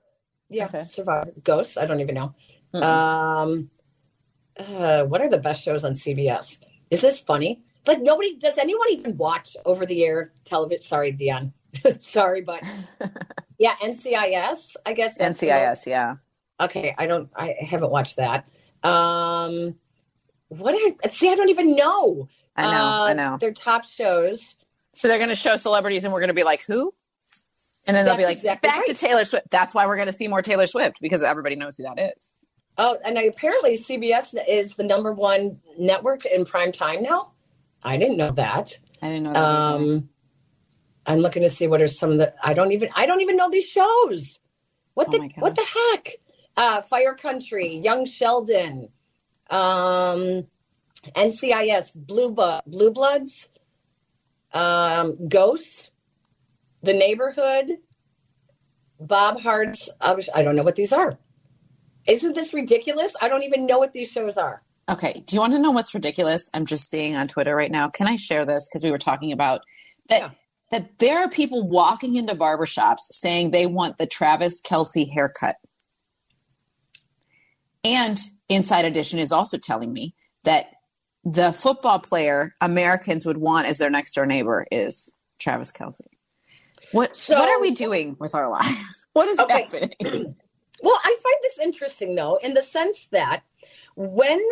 Yeah, 0.50 0.66
Okay. 0.66 0.82
Survivor. 0.82 1.32
Ghosts. 1.42 1.76
I 1.76 1.86
don't 1.86 2.00
even 2.00 2.14
know. 2.14 2.34
Mm-mm. 2.74 2.82
Um, 2.82 3.70
uh, 4.58 5.04
what 5.04 5.20
are 5.20 5.28
the 5.28 5.38
best 5.38 5.64
shows 5.64 5.84
on 5.84 5.92
CBS? 5.92 6.58
Is 6.90 7.00
this 7.00 7.18
funny? 7.18 7.62
Like 7.86 8.00
nobody 8.02 8.36
does 8.36 8.58
anyone 8.58 8.88
even 8.90 9.16
watch 9.16 9.56
over 9.64 9.86
the 9.86 10.04
air 10.04 10.32
television? 10.44 10.82
Sorry, 10.82 11.12
Dionne. 11.12 11.52
Sorry, 12.00 12.40
but 12.40 12.62
yeah, 13.58 13.74
NCIS. 13.82 14.76
I 14.86 14.92
guess 14.92 15.16
that's 15.16 15.40
the 15.40 15.48
most- 15.48 15.82
NCIS. 15.82 15.86
Yeah. 15.86 16.16
Okay, 16.60 16.94
I 16.96 17.06
don't. 17.06 17.28
I 17.34 17.54
haven't 17.60 17.90
watched 17.90 18.16
that. 18.16 18.46
Um, 18.82 19.74
what? 20.48 20.74
Are, 20.74 21.10
see, 21.10 21.30
I 21.30 21.34
don't 21.34 21.48
even 21.50 21.74
know. 21.74 22.28
I 22.56 22.62
know. 22.62 22.68
Uh, 22.68 23.04
I 23.06 23.12
know. 23.14 23.36
Their 23.40 23.52
top 23.52 23.84
shows. 23.84 24.54
So 24.94 25.08
they're 25.08 25.18
going 25.18 25.30
to 25.30 25.34
show 25.36 25.56
celebrities, 25.56 26.04
and 26.04 26.12
we're 26.12 26.20
going 26.20 26.28
to 26.28 26.34
be 26.34 26.44
like, 26.44 26.62
who? 26.64 26.94
And 27.86 27.96
then 27.96 28.04
they'll 28.04 28.16
be 28.16 28.24
like, 28.24 28.36
exactly 28.36 28.68
back 28.68 28.86
to. 28.86 28.94
Taylor 28.94 29.24
Swift. 29.24 29.50
That's 29.50 29.74
why 29.74 29.86
we're 29.86 29.96
going 29.96 30.06
to 30.06 30.12
see 30.12 30.28
more 30.28 30.40
Taylor 30.42 30.66
Swift 30.66 30.98
because 31.00 31.22
everybody 31.22 31.56
knows 31.56 31.76
who 31.76 31.82
that 31.82 31.98
is. 32.16 32.32
Oh, 32.78 32.96
and 33.04 33.18
apparently 33.18 33.76
CBS 33.78 34.34
is 34.48 34.74
the 34.74 34.84
number 34.84 35.12
one 35.12 35.60
network 35.78 36.24
in 36.26 36.44
prime 36.44 36.72
time 36.72 37.02
now. 37.02 37.32
I 37.82 37.96
didn't 37.96 38.16
know 38.16 38.30
that. 38.32 38.78
I 39.02 39.08
didn't 39.08 39.24
know 39.24 39.32
that. 39.32 39.38
either. 39.38 39.84
Um, 39.84 40.08
I'm 41.06 41.18
looking 41.18 41.42
to 41.42 41.48
see 41.48 41.66
what 41.66 41.82
are 41.82 41.86
some 41.86 42.12
of 42.12 42.18
the. 42.18 42.34
I 42.42 42.54
don't 42.54 42.72
even. 42.72 42.88
I 42.94 43.06
don't 43.06 43.20
even 43.20 43.36
know 43.36 43.50
these 43.50 43.64
shows. 43.64 44.38
What 44.94 45.08
Oh 45.08 45.12
the? 45.12 45.30
what 45.38 45.54
the 45.56 45.64
heck? 45.64 46.12
Uh, 46.56 46.82
Fire 46.82 47.14
Country, 47.14 47.76
Young 47.76 48.06
Sheldon, 48.06 48.88
um, 49.50 50.46
NCIS, 51.16 51.92
Blue 51.94 52.30
Blue 52.66 52.90
Bloods, 52.92 53.48
um, 54.52 55.28
Ghosts, 55.28 55.90
The 56.82 56.92
Neighborhood, 56.92 57.78
Bob 59.00 59.40
Hearts. 59.40 59.90
I 60.00 60.42
don't 60.42 60.56
know 60.56 60.62
what 60.62 60.76
these 60.76 60.92
are. 60.92 61.18
Isn't 62.06 62.34
this 62.34 62.52
ridiculous? 62.52 63.14
I 63.20 63.28
don't 63.28 63.42
even 63.42 63.66
know 63.66 63.78
what 63.78 63.92
these 63.92 64.10
shows 64.10 64.36
are. 64.36 64.62
Okay. 64.88 65.24
Do 65.26 65.34
you 65.34 65.40
want 65.40 65.54
to 65.54 65.58
know 65.58 65.70
what's 65.70 65.94
ridiculous? 65.94 66.50
I'm 66.52 66.66
just 66.66 66.90
seeing 66.90 67.16
on 67.16 67.28
Twitter 67.28 67.56
right 67.56 67.70
now. 67.70 67.88
Can 67.88 68.06
I 68.06 68.16
share 68.16 68.44
this? 68.44 68.68
Because 68.68 68.84
we 68.84 68.90
were 68.90 68.98
talking 68.98 69.32
about 69.32 69.62
that. 70.08 70.20
Yeah. 70.20 70.30
That 70.74 70.98
there 70.98 71.20
are 71.20 71.28
people 71.28 71.68
walking 71.68 72.16
into 72.16 72.34
barbershops 72.34 73.02
saying 73.12 73.52
they 73.52 73.64
want 73.64 73.96
the 73.96 74.06
Travis 74.06 74.60
Kelce 74.60 75.08
haircut. 75.08 75.54
And 77.84 78.18
Inside 78.48 78.84
Edition 78.84 79.20
is 79.20 79.30
also 79.30 79.56
telling 79.56 79.92
me 79.92 80.16
that 80.42 80.66
the 81.22 81.52
football 81.52 82.00
player 82.00 82.54
Americans 82.60 83.24
would 83.24 83.36
want 83.36 83.68
as 83.68 83.78
their 83.78 83.88
next 83.88 84.14
door 84.14 84.26
neighbor 84.26 84.66
is 84.72 85.14
Travis 85.38 85.70
Kelce. 85.70 86.00
What 86.90 87.14
So- 87.14 87.38
what 87.38 87.48
are 87.48 87.60
we 87.60 87.70
doing 87.70 88.16
with 88.18 88.34
our 88.34 88.50
lives? 88.50 89.06
What 89.12 89.28
is 89.28 89.38
Okay. 89.38 89.68
happening? 90.02 90.34
Well, 90.82 90.98
I 91.04 91.16
find 91.22 91.36
this 91.42 91.58
interesting 91.60 92.16
though, 92.16 92.34
in 92.42 92.54
the 92.54 92.62
sense 92.62 93.06
that 93.12 93.44
when 93.94 94.42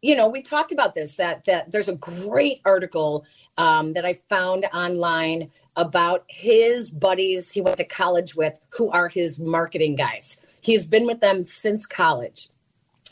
you 0.00 0.16
know, 0.16 0.28
we 0.28 0.42
talked 0.42 0.72
about 0.72 0.94
this 0.94 1.14
that 1.14 1.44
that 1.44 1.70
there's 1.70 1.88
a 1.88 1.94
great 1.94 2.60
article 2.64 3.24
um, 3.56 3.92
that 3.92 4.04
I 4.04 4.14
found 4.28 4.64
online 4.74 5.50
about 5.76 6.24
his 6.28 6.90
buddies 6.90 7.50
he 7.50 7.60
went 7.60 7.76
to 7.78 7.84
college 7.84 8.34
with, 8.34 8.58
who 8.70 8.90
are 8.90 9.08
his 9.08 9.38
marketing 9.38 9.96
guys. 9.96 10.36
He's 10.60 10.86
been 10.86 11.06
with 11.06 11.20
them 11.20 11.42
since 11.42 11.86
college, 11.86 12.48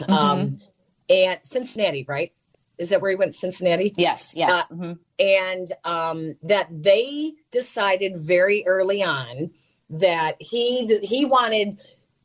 um, 0.08 0.60
and 1.08 1.38
Cincinnati, 1.42 2.04
right? 2.06 2.32
Is 2.78 2.88
that 2.90 3.02
where 3.02 3.10
he 3.10 3.16
went? 3.16 3.34
Cincinnati. 3.34 3.92
Yes, 3.96 4.32
yes. 4.34 4.50
Uh, 4.50 4.74
mhm. 4.74 4.98
and 5.18 5.72
um, 5.84 6.36
that 6.42 6.68
they 6.70 7.34
decided 7.50 8.16
very 8.16 8.64
early 8.66 9.02
on 9.02 9.50
that 9.90 10.36
he 10.40 10.86
he 11.02 11.24
wanted 11.24 11.80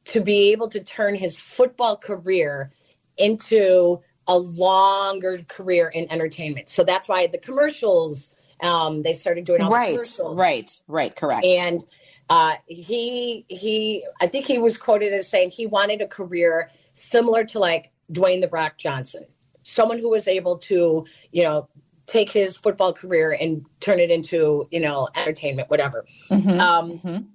to 0.06 0.22
be 0.22 0.52
able 0.52 0.70
to 0.70 0.80
turn 0.80 1.16
his 1.16 1.38
football 1.38 1.98
career 1.98 2.72
into 3.18 4.00
a 4.28 4.38
longer 4.38 5.40
career 5.48 5.90
in 5.90 6.12
entertainment. 6.12 6.70
So 6.70 6.84
that's 6.84 7.08
why 7.08 7.28
the 7.28 7.38
commercials 7.38 8.30
um, 8.62 9.02
they 9.02 9.14
started 9.14 9.46
doing 9.46 9.62
all 9.62 9.70
the 9.70 9.76
right, 9.76 10.20
right, 10.20 10.82
right. 10.88 11.16
Correct. 11.16 11.46
And 11.46 11.84
uh, 12.30 12.56
he 12.68 13.46
he 13.48 14.06
I 14.22 14.28
think 14.28 14.46
he 14.46 14.58
was 14.58 14.78
quoted 14.78 15.14
as 15.14 15.28
saying 15.30 15.52
he 15.52 15.68
wanted 15.68 16.02
a 16.02 16.08
career 16.08 16.70
similar 16.94 17.44
to 17.46 17.60
like 17.60 17.92
Dwayne 18.12 18.42
the 18.42 18.50
Rock 18.50 18.78
Johnson, 18.78 19.26
someone 19.64 20.00
who 20.00 20.10
was 20.10 20.28
able 20.28 20.58
to 20.60 21.06
you 21.32 21.44
know 21.44 21.70
take 22.08 22.32
his 22.32 22.56
football 22.58 22.94
career 22.94 23.32
and 23.40 23.66
turn 23.80 24.00
it 24.00 24.10
into 24.10 24.68
you 24.72 24.80
know 24.80 25.10
entertainment, 25.16 25.70
whatever. 25.70 26.06
Mhm, 26.32 26.60
Um, 26.60 26.92
mhm. 26.94 27.26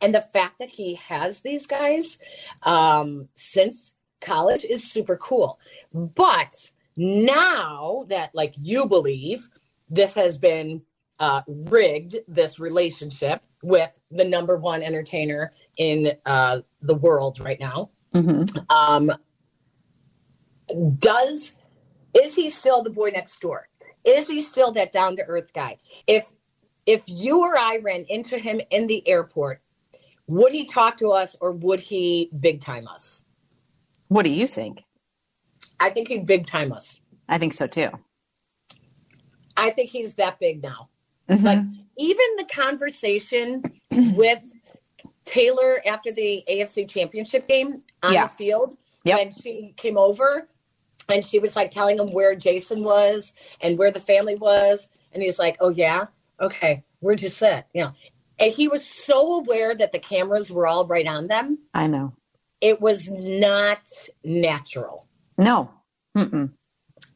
and 0.00 0.14
the 0.14 0.20
fact 0.20 0.58
that 0.58 0.68
he 0.70 0.94
has 0.94 1.40
these 1.40 1.66
guys 1.66 2.18
um, 2.62 3.28
since 3.34 3.92
college 4.20 4.64
is 4.64 4.82
super 4.90 5.16
cool. 5.16 5.58
But 5.92 6.70
now 6.96 8.04
that, 8.08 8.34
like, 8.34 8.54
you 8.60 8.86
believe 8.86 9.48
this 9.92 10.14
has 10.14 10.36
been 10.38 10.82
uh, 11.20 11.42
rigged, 11.46 12.16
this 12.26 12.58
relationship 12.58 13.42
with 13.62 13.90
the 14.10 14.24
number 14.24 14.56
one 14.56 14.82
entertainer 14.82 15.52
in 15.76 16.12
uh, 16.26 16.60
the 16.80 16.94
world 16.94 17.38
right 17.38 17.60
now, 17.60 17.90
Mhm. 18.14 18.48
um, 18.70 19.12
does 20.98 21.54
is 22.14 22.34
he 22.34 22.48
still 22.48 22.82
the 22.82 22.90
boy 22.90 23.10
next 23.10 23.40
door? 23.40 23.68
Is 24.04 24.28
he 24.28 24.40
still 24.40 24.72
that 24.72 24.92
down 24.92 25.16
to 25.16 25.22
earth 25.22 25.52
guy? 25.52 25.78
If 26.06 26.30
if 26.86 27.04
you 27.06 27.40
or 27.40 27.56
I 27.56 27.76
ran 27.76 28.04
into 28.08 28.36
him 28.38 28.60
in 28.70 28.86
the 28.86 29.06
airport, 29.06 29.62
would 30.26 30.52
he 30.52 30.64
talk 30.66 30.96
to 30.98 31.10
us 31.12 31.36
or 31.40 31.52
would 31.52 31.80
he 31.80 32.28
big 32.40 32.60
time 32.60 32.88
us? 32.88 33.22
What 34.08 34.24
do 34.24 34.30
you 34.30 34.46
think? 34.46 34.82
I 35.78 35.90
think 35.90 36.08
he'd 36.08 36.26
big 36.26 36.46
time 36.46 36.72
us. 36.72 37.00
I 37.28 37.38
think 37.38 37.52
so 37.52 37.66
too. 37.66 37.90
I 39.62 39.70
think 39.70 39.90
he's 39.90 40.14
that 40.14 40.38
big 40.40 40.62
now. 40.62 40.88
Mhm. 41.28 41.44
Like 41.44 41.58
even 41.98 42.26
the 42.36 42.44
conversation 42.52 43.62
with 44.16 44.42
Taylor 45.24 45.80
after 45.86 46.12
the 46.12 46.42
AFC 46.48 46.88
championship 46.88 47.46
game 47.48 47.82
on 48.02 48.12
Yeah. 48.12 48.26
the 48.26 48.34
field 48.34 48.76
Yep. 49.04 49.18
when 49.18 49.32
she 49.32 49.74
came 49.76 49.96
over 49.98 50.48
and 51.08 51.24
she 51.24 51.38
was 51.38 51.56
like 51.56 51.70
telling 51.70 51.98
him 51.98 52.12
where 52.12 52.34
Jason 52.34 52.82
was 52.84 53.32
and 53.60 53.78
where 53.78 53.90
the 53.90 54.00
family 54.00 54.34
was. 54.36 54.88
And 55.12 55.22
he's 55.22 55.38
like, 55.38 55.56
Oh 55.60 55.70
yeah, 55.70 56.06
okay, 56.40 56.82
where'd 57.00 57.22
you 57.22 57.28
sit? 57.28 57.64
You 57.72 57.84
know. 57.84 57.92
And 58.38 58.52
he 58.52 58.66
was 58.66 58.84
so 58.86 59.36
aware 59.38 59.74
that 59.76 59.92
the 59.92 59.98
cameras 60.00 60.50
were 60.50 60.66
all 60.66 60.86
right 60.86 61.06
on 61.06 61.28
them. 61.28 61.58
I 61.74 61.86
know. 61.86 62.14
It 62.60 62.80
was 62.80 63.08
not 63.10 63.88
natural. 64.24 65.06
No. 65.38 65.70
Mm-mm. 66.16 66.50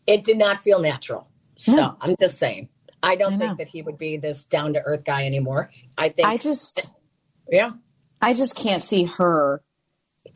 It 0.06 0.22
did 0.24 0.38
not 0.38 0.60
feel 0.62 0.80
natural. 0.80 1.28
So 1.56 1.74
No. 1.74 1.96
I'm 2.00 2.14
just 2.18 2.38
saying. 2.38 2.68
I 3.02 3.14
don't 3.16 3.34
I 3.34 3.38
think 3.38 3.58
that 3.58 3.68
he 3.68 3.82
would 3.82 3.98
be 3.98 4.16
this 4.16 4.44
down 4.44 4.72
to 4.74 4.80
earth 4.82 5.04
guy 5.04 5.26
anymore. 5.26 5.70
I 5.96 6.08
think 6.08 6.26
I 6.26 6.36
just, 6.38 6.90
yeah. 7.50 7.72
I 8.20 8.32
just 8.34 8.56
can't 8.56 8.82
see 8.82 9.04
her. 9.04 9.62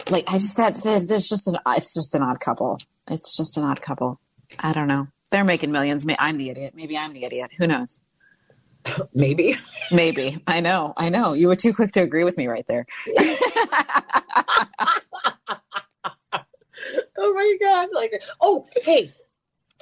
Like, 0.09 0.25
I 0.29 0.35
just 0.35 0.57
that, 0.57 0.83
there's 0.83 1.29
just 1.29 1.49
an. 1.49 1.57
It's 1.69 1.93
just 1.95 2.15
an 2.15 2.23
odd 2.23 2.41
couple. 2.41 2.79
It's 3.11 3.37
just 3.37 3.57
an 3.57 3.65
odd 3.65 3.83
couple. 3.83 4.21
I 4.59 4.73
don't 4.73 4.87
know. 4.87 5.09
They're 5.31 5.45
making 5.45 5.73
millions. 5.73 6.07
May- 6.07 6.17
I'm 6.19 6.39
the 6.39 6.49
idiot. 6.51 6.75
Maybe 6.77 6.97
I'm 6.97 7.13
the 7.13 7.25
idiot. 7.25 7.51
Who 7.59 7.67
knows? 7.67 8.01
Maybe. 9.15 9.57
Maybe. 9.91 10.43
I 10.47 10.61
know. 10.61 10.95
I 10.97 11.09
know. 11.09 11.33
You 11.35 11.49
were 11.49 11.57
too 11.57 11.73
quick 11.75 11.93
to 11.93 12.01
agree 12.01 12.25
with 12.25 12.37
me 12.37 12.47
right 12.47 12.67
there. 12.69 12.87
Oh 17.23 17.35
my 17.35 17.57
gosh! 17.61 17.89
Like, 17.95 18.23
oh, 18.41 18.67
hey, 18.83 19.13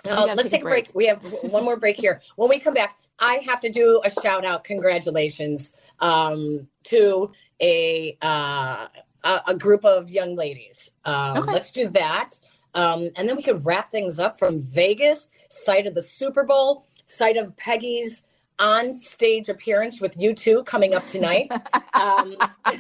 uh, 0.05 0.33
let's 0.37 0.51
take 0.51 0.61
a 0.61 0.65
break. 0.65 0.87
break. 0.87 0.95
We 0.95 1.07
have 1.07 1.23
one 1.51 1.65
more 1.65 1.77
break 1.77 1.97
here. 1.97 2.21
When 2.37 2.49
we 2.49 2.59
come 2.59 2.75
back, 2.75 2.97
I 3.19 3.37
have 3.47 3.61
to 3.61 3.69
do 3.71 4.01
a 4.05 4.11
shout 4.23 4.45
out, 4.45 4.65
congratulations, 4.65 5.73
um, 6.01 6.69
to 6.85 7.33
a 7.61 8.17
uh, 8.23 8.87
a, 9.25 9.41
a 9.49 9.55
group 9.57 9.85
of 9.85 10.11
young 10.11 10.35
ladies. 10.35 10.91
Um, 11.05 11.39
Okay. 11.39 11.53
Let's 11.53 11.73
do 11.73 11.89
that, 11.91 12.31
um, 12.75 13.11
and 13.17 13.29
then 13.29 13.37
we 13.37 13.43
can 13.43 13.59
wrap 13.59 13.91
things 13.91 14.19
up 14.21 14.39
from 14.39 14.61
Vegas, 14.63 15.29
site 15.49 15.87
of 15.87 15.95
the 15.95 16.03
Super 16.03 16.45
Bowl, 16.45 16.85
site 17.07 17.37
of 17.37 17.57
Peggy's 17.57 18.23
on 18.61 18.93
stage 18.95 19.49
appearance 19.49 20.01
with 20.01 20.17
U2 20.17 20.65
coming 20.67 20.95
up 20.95 21.07
tonight. 21.07 21.51
um, 21.95 22.37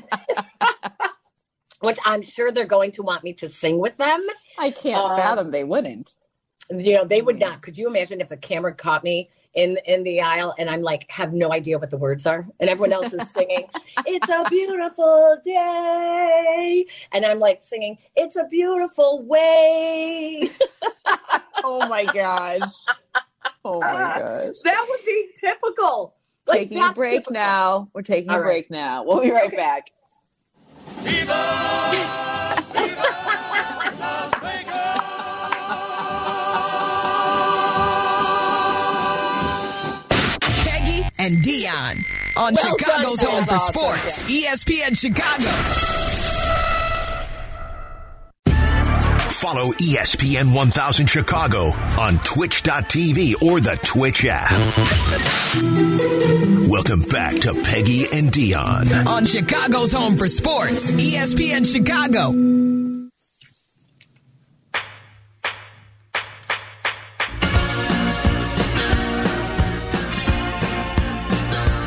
which 1.80 1.98
I'm 2.04 2.22
sure 2.22 2.50
they're 2.50 2.66
going 2.66 2.90
to 2.92 3.02
want 3.02 3.22
me 3.22 3.32
to 3.34 3.48
sing 3.48 3.78
with 3.78 3.96
them. 3.96 4.26
I 4.58 4.70
can't 4.70 5.04
Uh, 5.04 5.16
fathom 5.16 5.50
they 5.52 5.64
wouldn't. 5.64 6.16
You 6.70 6.94
know, 6.94 7.04
they 7.04 7.22
would 7.22 7.36
mm-hmm. 7.36 7.50
not. 7.50 7.62
Could 7.62 7.78
you 7.78 7.88
imagine 7.88 8.20
if 8.20 8.28
the 8.28 8.36
camera 8.36 8.74
caught 8.74 9.02
me 9.02 9.30
in 9.54 9.78
in 9.86 10.02
the 10.02 10.20
aisle 10.20 10.54
and 10.58 10.68
I'm 10.68 10.82
like 10.82 11.10
have 11.10 11.32
no 11.32 11.52
idea 11.52 11.78
what 11.78 11.90
the 11.90 11.96
words 11.96 12.26
are, 12.26 12.46
and 12.60 12.68
everyone 12.68 12.92
else 12.92 13.12
is 13.12 13.22
singing, 13.32 13.64
"It's 14.06 14.28
a 14.28 14.44
beautiful 14.50 15.38
day," 15.44 16.86
and 17.12 17.24
I'm 17.24 17.38
like 17.38 17.62
singing, 17.62 17.98
"It's 18.16 18.36
a 18.36 18.44
beautiful 18.44 19.22
way." 19.24 20.50
Oh 21.64 21.86
my 21.88 22.04
gosh. 22.04 22.72
Oh 23.64 23.80
my 23.80 23.92
gosh. 23.92 24.56
That 24.64 24.86
would 24.88 25.04
be 25.04 25.28
typical. 25.36 26.14
Like, 26.46 26.60
taking 26.60 26.82
a 26.82 26.92
break 26.92 27.24
typical. 27.24 27.32
now. 27.34 27.88
We're 27.92 28.02
taking 28.02 28.30
All 28.30 28.36
a 28.36 28.38
right. 28.38 28.46
break 28.46 28.70
now. 28.70 29.04
We'll 29.04 29.20
be 29.20 29.30
right 29.30 29.54
back. 29.54 29.90
Peggy 31.02 31.28
and 41.28 41.44
Dionne 41.44 42.04
on 42.38 42.54
Well 42.54 42.64
done, 42.76 42.78
Chicago's 42.78 43.22
home 43.22 43.44
for 43.44 43.54
Awesome. 43.54 43.74
sports. 43.74 44.22
ESPN 44.22 44.98
Chicago. 44.98 45.50
Follow 49.32 49.72
ESPN 49.72 50.54
1000 50.54 51.06
Chicago 51.06 51.66
on 51.98 52.18
twitch.tv 52.24 53.42
or 53.42 53.60
the 53.60 53.76
Twitch 53.82 54.24
app. 54.26 54.50
Welcome 56.68 57.02
back 57.02 57.38
to 57.42 57.52
Peggy 57.62 58.06
and 58.10 58.30
Dionne. 58.32 59.06
On 59.06 59.24
Chicago's 59.26 59.92
home 59.92 60.16
for 60.16 60.28
sports. 60.28 60.92
ESPN 60.92 61.64
Chicago. 61.70 62.32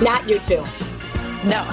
Not 0.01 0.27
you 0.27 0.39
two. 0.39 0.65
No. 1.45 1.63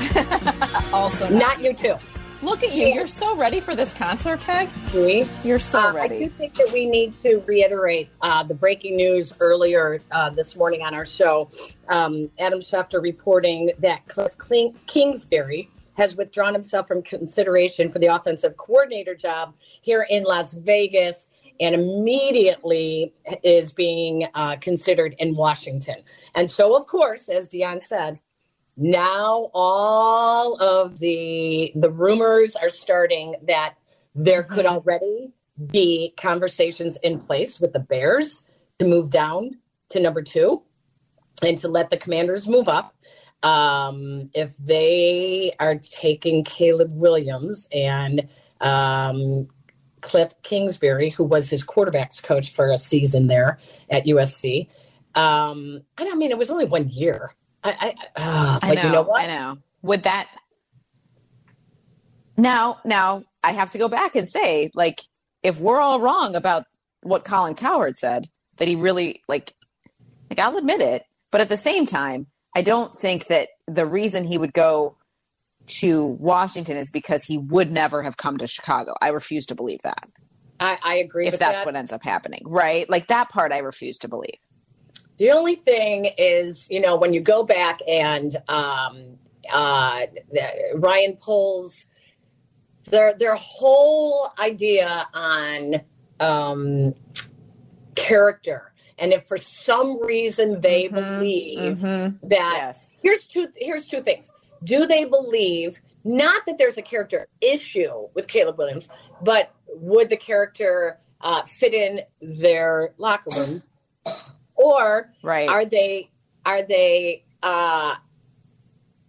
also, 0.92 1.30
Not 1.30 1.62
you 1.62 1.72
two. 1.72 1.96
Look 2.42 2.62
at 2.62 2.74
you. 2.74 2.88
You're 2.88 3.06
so 3.06 3.34
ready 3.34 3.58
for 3.58 3.74
this 3.74 3.90
concert, 3.92 4.40
Peg. 4.40 4.68
We. 4.94 5.26
You're 5.42 5.58
so 5.58 5.80
Uh, 5.80 5.94
I 5.94 6.08
do 6.08 6.28
think 6.28 6.54
that 6.54 6.70
we 6.70 6.84
need 6.84 7.16
to 7.20 7.38
reiterate 7.46 8.10
uh, 8.20 8.42
the 8.42 8.52
breaking 8.52 8.96
news 8.96 9.32
earlier 9.40 10.00
uh, 10.12 10.28
this 10.28 10.56
morning 10.56 10.82
on 10.82 10.92
our 10.92 11.06
show. 11.06 11.50
Um, 11.88 12.30
Adam 12.38 12.60
Schefter 12.60 13.02
reporting 13.02 13.72
that 13.78 14.06
Kliff 14.08 14.36
Kingsbury 14.86 15.70
has 15.94 16.14
withdrawn 16.14 16.54
himself 16.54 16.86
from 16.86 17.02
consideration 17.02 17.90
for 17.90 17.98
the 17.98 18.06
offensive 18.06 18.56
coordinator 18.56 19.16
job 19.16 19.52
here 19.82 20.06
in 20.08 20.22
Las 20.22 20.52
Vegas 20.52 21.28
and 21.60 21.74
immediately 21.74 23.12
is 23.42 23.72
being 23.72 24.26
uh, 24.34 24.56
considered 24.60 25.16
in 25.18 25.34
Washington. 25.34 25.96
And 26.38 26.48
so, 26.48 26.76
of 26.76 26.86
course, 26.86 27.28
as 27.28 27.48
Dion 27.48 27.80
said, 27.80 28.20
now 28.76 29.50
all 29.54 30.54
of 30.62 31.00
the 31.00 31.72
the 31.74 31.90
rumors 31.90 32.54
are 32.54 32.68
starting 32.68 33.34
that 33.42 33.74
there 34.14 34.44
could 34.44 34.64
already 34.64 35.32
be 35.72 36.14
conversations 36.16 36.96
in 37.02 37.18
place 37.18 37.58
with 37.58 37.72
the 37.72 37.80
Bears 37.80 38.44
to 38.78 38.86
move 38.86 39.10
down 39.10 39.58
to 39.88 39.98
number 39.98 40.22
two 40.22 40.62
and 41.42 41.58
to 41.58 41.66
let 41.66 41.90
the 41.90 41.96
commanders 41.96 42.46
move 42.46 42.68
up. 42.68 42.94
Um, 43.42 44.30
if 44.32 44.56
they 44.58 45.56
are 45.58 45.74
taking 45.74 46.44
Caleb 46.44 46.92
Williams 46.94 47.66
and 47.72 48.28
um, 48.60 49.44
Kliff 50.02 50.34
Kingsbury, 50.44 51.10
who 51.10 51.24
was 51.24 51.50
his 51.50 51.64
quarterbacks 51.64 52.22
coach 52.22 52.52
for 52.52 52.70
a 52.70 52.78
season 52.78 53.26
there 53.26 53.58
at 53.90 54.06
USC. 54.06 54.68
Um, 55.18 55.80
I 55.96 56.04
don't 56.04 56.18
mean 56.18 56.30
it 56.30 56.38
was 56.38 56.50
only 56.50 56.64
one 56.64 56.88
year. 56.88 57.34
I, 57.64 57.94
I, 58.16 58.20
uh, 58.20 58.58
I 58.62 58.74
know. 58.74 58.82
you 58.82 58.88
know 58.90 59.02
what? 59.02 59.22
I 59.22 59.26
know. 59.26 59.58
Would 59.82 60.04
that 60.04 60.28
now? 62.36 62.78
Now 62.84 63.24
I 63.42 63.52
have 63.52 63.72
to 63.72 63.78
go 63.78 63.88
back 63.88 64.14
and 64.16 64.28
say, 64.28 64.70
like, 64.74 65.00
if 65.42 65.60
we're 65.60 65.80
all 65.80 66.00
wrong 66.00 66.36
about 66.36 66.64
what 67.02 67.24
Colin 67.24 67.54
Cowherd 67.54 67.96
said, 67.96 68.28
that 68.58 68.68
he 68.68 68.76
really 68.76 69.22
like, 69.28 69.54
like 70.30 70.38
I'll 70.38 70.56
admit 70.56 70.80
it, 70.80 71.02
but 71.30 71.40
at 71.40 71.48
the 71.48 71.56
same 71.56 71.86
time, 71.86 72.26
I 72.54 72.62
don't 72.62 72.94
think 72.94 73.26
that 73.26 73.48
the 73.66 73.86
reason 73.86 74.24
he 74.24 74.38
would 74.38 74.52
go 74.52 74.96
to 75.80 76.06
Washington 76.20 76.76
is 76.76 76.90
because 76.90 77.24
he 77.24 77.38
would 77.38 77.70
never 77.70 78.02
have 78.02 78.16
come 78.16 78.38
to 78.38 78.46
Chicago. 78.46 78.94
I 79.00 79.08
refuse 79.08 79.46
to 79.46 79.54
believe 79.54 79.80
that. 79.82 80.08
I, 80.60 80.78
I 80.82 80.94
agree. 80.96 81.28
If 81.28 81.38
that's 81.38 81.60
that. 81.60 81.66
what 81.66 81.76
ends 81.76 81.92
up 81.92 82.02
happening, 82.02 82.42
right? 82.46 82.88
Like 82.88 83.08
that 83.08 83.28
part, 83.28 83.52
I 83.52 83.58
refuse 83.58 83.98
to 83.98 84.08
believe. 84.08 84.38
The 85.18 85.30
only 85.32 85.56
thing 85.56 86.06
is, 86.16 86.66
you 86.70 86.80
know, 86.80 86.96
when 86.96 87.12
you 87.12 87.20
go 87.20 87.42
back 87.44 87.80
and 87.88 88.36
um, 88.48 89.18
uh, 89.52 90.06
Ryan 90.76 91.16
Poles 91.16 91.86
their 92.90 93.14
their 93.14 93.34
whole 93.34 94.30
idea 94.38 95.06
on 95.12 95.80
um, 96.20 96.94
character, 97.94 98.72
and 98.98 99.12
if 99.12 99.26
for 99.26 99.36
some 99.36 100.00
reason 100.04 100.60
they 100.60 100.88
believe 100.88 101.80
that 102.22 102.54
Yes. 102.56 102.98
here's 103.02 103.26
two 103.26 103.48
here's 103.56 103.86
two 103.86 104.02
things. 104.02 104.30
Do 104.64 104.86
they 104.86 105.04
believe 105.04 105.80
not 106.04 106.46
that 106.46 106.58
there's 106.58 106.78
a 106.78 106.82
character 106.82 107.28
issue 107.40 108.08
with 108.14 108.26
Caleb 108.28 108.58
Williams, 108.58 108.88
but 109.22 109.54
would 109.68 110.08
the 110.08 110.16
character 110.16 110.98
uh, 111.20 111.42
fit 111.42 111.74
in 111.74 112.00
their 112.22 112.94
locker 112.98 113.30
room, 113.36 113.62
or 114.58 115.12
Right. 115.22 115.48
are 115.48 115.64
they 115.64 116.10
are 116.44 116.62
they 116.62 117.24
uh, 117.42 117.94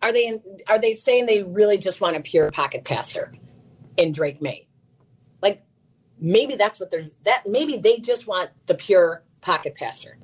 are 0.02 0.14
they 0.14 0.28
in, 0.28 0.42
are 0.68 0.80
they 0.80 0.94
saying 0.94 1.26
they 1.26 1.44
really 1.44 1.78
just 1.78 2.00
want 2.02 2.16
a 2.16 2.22
pure 2.22 2.52
pocket 2.52 2.86
passer 2.86 3.34
in 3.98 4.12
Drake 4.14 4.42
Maye? 4.42 4.68
Like 5.42 5.64
maybe 6.20 6.56
that's 6.56 6.80
what 6.80 6.92
they're 6.92 7.06
that 7.26 7.44
maybe 7.46 7.78
they 7.78 7.98
just 8.00 8.28
want 8.28 8.52
the 8.68 8.76
pure 8.76 9.24
pocket 9.42 9.76
passer. 9.76 10.18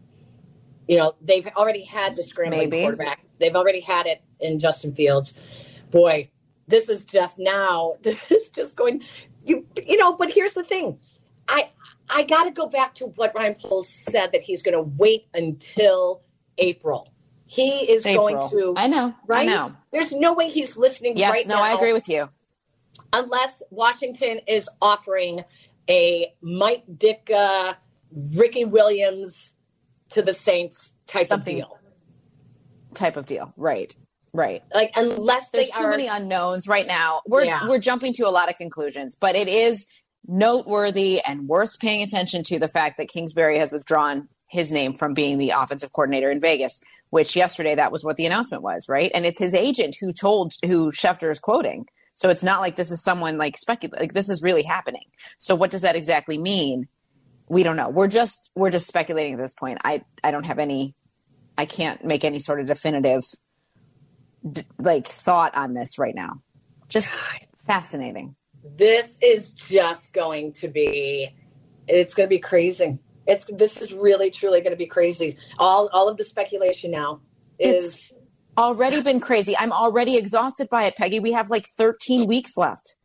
You 0.88 0.98
know, 0.98 1.16
they've 1.22 1.48
already 1.58 1.84
had 1.84 2.16
the 2.16 2.24
scrambling 2.24 2.70
Maybe. 2.70 2.82
quarterback. 2.84 3.26
They've 3.40 3.56
already 3.56 3.80
had 3.82 4.06
it 4.06 4.22
in 4.40 4.60
Justin 4.60 4.94
Fields. 4.94 5.34
Boy, 5.90 6.30
this 6.68 6.90
is 6.90 7.04
just 7.04 7.40
now. 7.40 7.96
This 8.04 8.20
is 8.30 8.50
just 8.50 8.76
going. 8.76 9.02
You 9.44 9.66
you 9.88 9.98
know, 9.98 10.14
but 10.14 10.32
here's 10.32 10.54
the 10.54 10.64
thing. 10.64 11.00
I 11.48 11.70
I 12.10 12.24
got 12.24 12.44
to 12.46 12.52
go 12.52 12.68
back 12.68 12.96
to 12.96 13.06
what 13.08 13.34
Ryan 13.36 13.56
Poles 13.56 13.90
said 13.90 14.32
that 14.34 14.42
he's 14.42 14.62
going 14.62 14.76
to 14.76 14.82
wait 14.98 15.28
until 15.34 16.22
April. 16.58 17.12
He 17.48 17.90
is 17.92 18.04
going 18.04 18.38
to. 18.50 18.74
I 18.76 18.88
know. 18.88 19.14
Right? 19.28 19.48
I 19.48 19.52
know. 19.52 19.74
There's 19.92 20.12
no 20.12 20.34
way 20.34 20.50
he's 20.50 20.76
listening 20.78 21.18
Yes. 21.18 21.32
right 21.32 21.48
no, 21.48 21.56
now 21.56 21.62
I 21.64 21.74
agree 21.74 21.94
with 21.94 22.10
you. 22.10 22.30
unless 23.14 23.62
Washington 23.70 24.40
is 24.48 24.68
offering 24.82 25.44
a 25.90 26.34
Mike 26.42 26.84
Ditka, 26.92 27.76
Ricky 28.36 28.66
Williams 28.66 29.54
to 30.10 30.22
the 30.22 30.34
Saints 30.34 30.92
type 31.08 31.26
Something- 31.26 31.62
of 31.62 31.70
deal. 31.70 31.80
Type 32.94 33.18
of 33.18 33.26
deal. 33.26 33.54
Right. 33.58 33.96
Right. 34.34 34.64
Like 34.74 34.92
unless 34.96 35.50
There's 35.52 35.70
they 35.70 35.78
too 35.78 35.86
are, 35.86 35.92
many 35.92 36.08
unknowns 36.08 36.68
right 36.68 36.88
now. 36.88 37.22
We're 37.28 37.46
Yeah. 37.46 37.68
we're 37.68 37.80
jumping 37.80 38.14
to 38.14 38.28
a 38.28 38.32
lot 38.32 38.50
of 38.50 38.58
conclusions, 38.58 39.16
but 39.16 39.36
it 39.36 39.48
is 39.48 39.86
noteworthy 40.28 41.22
and 41.22 41.48
worth 41.48 41.80
paying 41.80 42.02
attention 42.02 42.44
to 42.44 42.60
the 42.60 42.68
fact 42.68 42.98
that 42.98 43.08
Kingsbury 43.08 43.60
has 43.60 43.72
withdrawn 43.72 44.28
his 44.48 44.72
name 44.72 44.94
from 44.94 45.14
being 45.14 45.38
the 45.38 45.52
offensive 45.52 45.92
coordinator 45.92 46.32
in 46.32 46.40
Vegas, 46.40 46.82
which 47.10 47.36
yesterday 47.36 47.76
that 47.76 47.92
was 47.92 48.04
what 48.04 48.16
the 48.16 48.26
announcement 48.26 48.64
was, 48.64 48.88
right? 48.88 49.12
And 49.14 49.26
it's 49.26 49.40
his 49.40 49.54
agent 49.54 49.98
who 50.00 50.14
told 50.14 50.54
who 50.64 50.92
Schefter 50.92 51.30
is 51.30 51.40
quoting. 51.40 51.88
So 52.16 52.30
it's 52.30 52.44
not 52.44 52.62
like 52.62 52.76
this 52.76 52.92
is 52.92 53.04
someone 53.04 53.38
like 53.38 53.58
speculate 53.58 54.00
like 54.00 54.14
this 54.14 54.30
is 54.30 54.42
really 54.42 54.64
happening. 54.64 55.04
So 55.38 55.54
what 55.54 55.72
does 55.72 55.82
that 55.82 55.96
exactly 55.96 56.38
mean? 56.38 56.88
We 57.50 57.64
don't 57.64 57.76
know. 57.76 57.90
We're 57.90 58.08
just 58.08 58.50
we're 58.56 58.72
just 58.72 58.88
speculating 58.88 59.34
at 59.34 59.40
this 59.40 59.54
point. 59.54 59.80
I 59.84 60.04
I 60.24 60.32
don't 60.32 60.46
have 60.46 60.60
any 60.60 60.96
I 61.58 61.66
can't 61.66 62.04
make 62.04 62.24
any 62.24 62.40
sort 62.40 62.60
of 62.60 62.68
definitive 62.68 63.24
d- 64.50 64.64
like 64.80 65.08
thought 65.08 65.56
on 65.56 65.74
this 65.74 66.00
right 66.00 66.16
now. 66.16 66.42
Just 66.88 67.10
fascinating. 67.58 68.36
This 68.78 69.18
is 69.22 69.52
just 69.52 70.14
going 70.14 70.54
to 70.54 70.68
be 70.68 71.30
it's 71.88 72.14
going 72.14 72.28
to 72.28 72.30
be 72.30 72.40
crazy. 72.40 72.98
It's 73.28 73.46
this 73.46 73.82
is 73.82 73.94
really 73.94 74.32
truly 74.32 74.62
going 74.62 74.72
to 74.72 74.78
be 74.78 74.88
crazy. 74.88 75.38
All 75.60 75.90
all 75.94 76.10
of 76.10 76.18
the 76.18 76.24
speculation 76.24 76.92
now 76.92 77.22
is 77.60 77.96
It's 77.96 78.14
already 78.58 79.02
been 79.02 79.20
crazy. 79.20 79.56
I'm 79.58 79.72
already 79.72 80.18
exhausted 80.18 80.70
by 80.70 80.86
it, 80.86 80.96
Peggy. 80.96 81.20
We 81.20 81.32
have 81.34 81.50
like 81.50 81.68
13 81.68 82.28
weeks 82.28 82.58
left. 82.58 82.96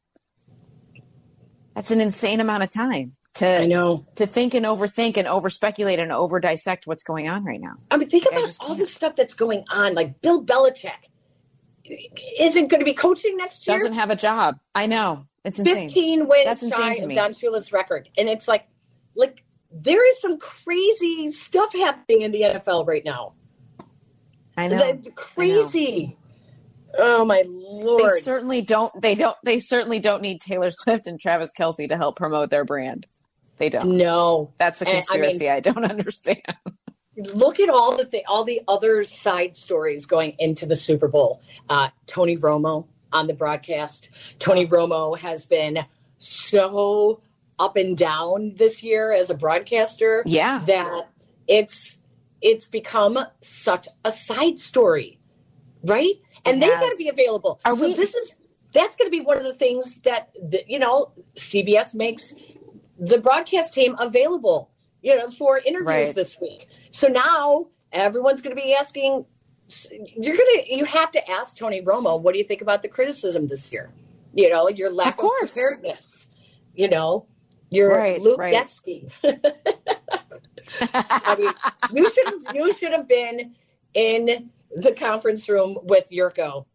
That's 1.74 1.90
an 1.90 2.00
insane 2.00 2.40
amount 2.40 2.62
of 2.62 2.72
time 2.72 3.16
to 3.34 3.62
I 3.62 3.66
know. 3.66 4.06
to 4.16 4.26
think 4.26 4.54
and 4.54 4.66
overthink 4.66 5.16
and 5.16 5.28
over 5.28 5.48
speculate 5.48 5.98
and 5.98 6.12
over 6.12 6.40
dissect 6.40 6.86
what's 6.86 7.02
going 7.02 7.28
on 7.28 7.44
right 7.44 7.60
now. 7.60 7.74
I 7.90 7.96
mean, 7.96 8.08
think 8.08 8.26
I 8.32 8.36
about 8.36 8.56
all 8.60 8.74
the 8.74 8.86
stuff 8.86 9.16
that's 9.16 9.34
going 9.34 9.64
on. 9.70 9.94
Like 9.94 10.20
Bill 10.20 10.44
Belichick 10.44 11.08
isn't 12.38 12.68
going 12.68 12.80
to 12.80 12.84
be 12.84 12.94
coaching 12.94 13.36
next 13.36 13.66
year. 13.66 13.78
Doesn't 13.78 13.94
have 13.94 14.10
a 14.10 14.16
job. 14.16 14.58
I 14.74 14.86
know. 14.86 15.26
It's 15.44 15.58
insane. 15.58 15.88
15 15.88 16.28
wins 16.28 16.44
That's 16.44 16.62
insane 16.62 16.94
to 16.96 17.06
me. 17.06 17.14
Don 17.14 17.32
Shula's 17.32 17.72
record. 17.72 18.08
And 18.18 18.28
it's 18.28 18.46
like, 18.46 18.66
like 19.16 19.42
there 19.72 20.06
is 20.06 20.20
some 20.20 20.38
crazy 20.38 21.30
stuff 21.30 21.72
happening 21.72 22.22
in 22.22 22.32
the 22.32 22.42
NFL 22.42 22.86
right 22.86 23.04
now. 23.04 23.32
I 24.56 24.68
know. 24.68 24.92
The- 24.94 25.10
crazy. 25.12 26.16
Oh 26.98 27.24
my 27.24 27.44
lord. 27.46 28.02
They 28.16 28.20
certainly 28.20 28.62
don't 28.62 28.92
they 29.00 29.14
don't 29.14 29.36
they 29.44 29.60
certainly 29.60 30.00
don't 30.00 30.22
need 30.22 30.40
Taylor 30.40 30.70
Swift 30.72 31.06
and 31.06 31.20
Travis 31.20 31.50
Kelce 31.58 31.88
to 31.88 31.96
help 31.96 32.16
promote 32.16 32.50
their 32.50 32.64
brand. 32.64 33.06
They 33.58 33.68
don't. 33.68 33.96
no, 33.96 34.52
That's 34.58 34.78
the 34.80 34.88
And, 34.88 35.04
I 35.10 35.14
mean- 35.16 35.22
conspiracy 35.30 35.50
I, 35.50 35.60
don't 35.60 35.84
understand. 35.90 36.42
look 37.34 37.60
at 37.60 37.68
all 37.68 37.96
the 37.96 38.06
th- 38.06 38.24
all 38.26 38.44
the 38.44 38.60
other 38.66 39.04
side 39.04 39.54
stories 39.56 40.04
going 40.06 40.34
into 40.38 40.66
the 40.66 40.74
Super 40.74 41.08
Bowl. 41.08 41.40
Uh, 41.68 41.90
Tony 42.06 42.36
Romo 42.38 42.86
on 43.12 43.26
the 43.26 43.34
broadcast. 43.34 44.10
Tony 44.38 44.66
Romo 44.66 45.18
has 45.18 45.44
been 45.46 45.78
so 46.18 47.22
up 47.58 47.76
and 47.76 47.96
down 47.96 48.54
this 48.56 48.82
year 48.82 49.12
as 49.12 49.30
a 49.30 49.34
broadcaster. 49.34 50.22
Yeah. 50.26 50.62
that 50.66 51.08
it's 51.46 51.96
it's 52.40 52.66
become 52.66 53.18
such 53.42 53.86
a 54.04 54.10
side 54.10 54.58
story, 54.58 55.18
right? 55.84 56.14
And 56.46 56.56
It 56.56 56.60
they 56.60 56.70
has. 56.72 56.80
got 56.80 56.90
to 56.90 56.96
be 56.96 57.08
available. 57.08 57.60
Are 57.64 57.76
so 57.76 57.82
we- 57.82 57.94
This 57.94 58.14
is 58.14 58.32
that's 58.72 58.94
going 58.96 59.06
to 59.06 59.10
be 59.10 59.20
one 59.20 59.36
of 59.36 59.42
the 59.44 59.52
things 59.54 59.96
that 60.04 60.30
the, 60.40 60.62
you 60.66 60.78
know 60.78 61.12
CBS 61.36 61.94
makes 61.94 62.32
the 62.98 63.18
broadcast 63.18 63.74
team 63.74 63.96
available, 63.98 64.70
you 65.02 65.16
know, 65.16 65.30
for 65.30 65.58
interviews 65.58 65.86
Right. 65.86 66.14
this 66.14 66.38
week. 66.40 66.68
So 66.92 67.08
now 67.08 67.66
everyone's 67.92 68.40
going 68.42 68.54
to 68.56 68.62
be 68.62 68.72
asking. 68.74 69.24
You're 70.16 70.36
gonna 70.36 70.62
you 70.66 70.84
have 70.84 71.10
to 71.12 71.30
ask 71.30 71.56
Tony 71.56 71.82
Romo, 71.82 72.20
what 72.20 72.32
do 72.32 72.38
you 72.38 72.44
think 72.44 72.62
about 72.62 72.82
the 72.82 72.88
criticism 72.88 73.48
this 73.48 73.72
year? 73.72 73.90
You 74.34 74.48
know, 74.50 74.68
your 74.68 74.90
lack 74.90 75.08
Of 75.08 75.16
course. 75.16 75.54
preparedness. 75.54 76.26
You 76.74 76.88
know, 76.88 77.26
your 77.70 77.90
Right, 77.90 78.20
Luke 78.20 78.38
right. 78.38 78.54
Gesky. 78.54 79.10
I 80.92 81.36
mean, 81.38 81.52
you 81.92 82.10
should 82.12 82.26
have 82.26 82.54
you 82.56 82.72
should 82.74 82.92
have 82.92 83.08
been 83.08 83.54
in 83.94 84.50
the 84.74 84.92
conference 84.92 85.48
room 85.48 85.78
with 85.82 86.08
Jurko 86.10 86.66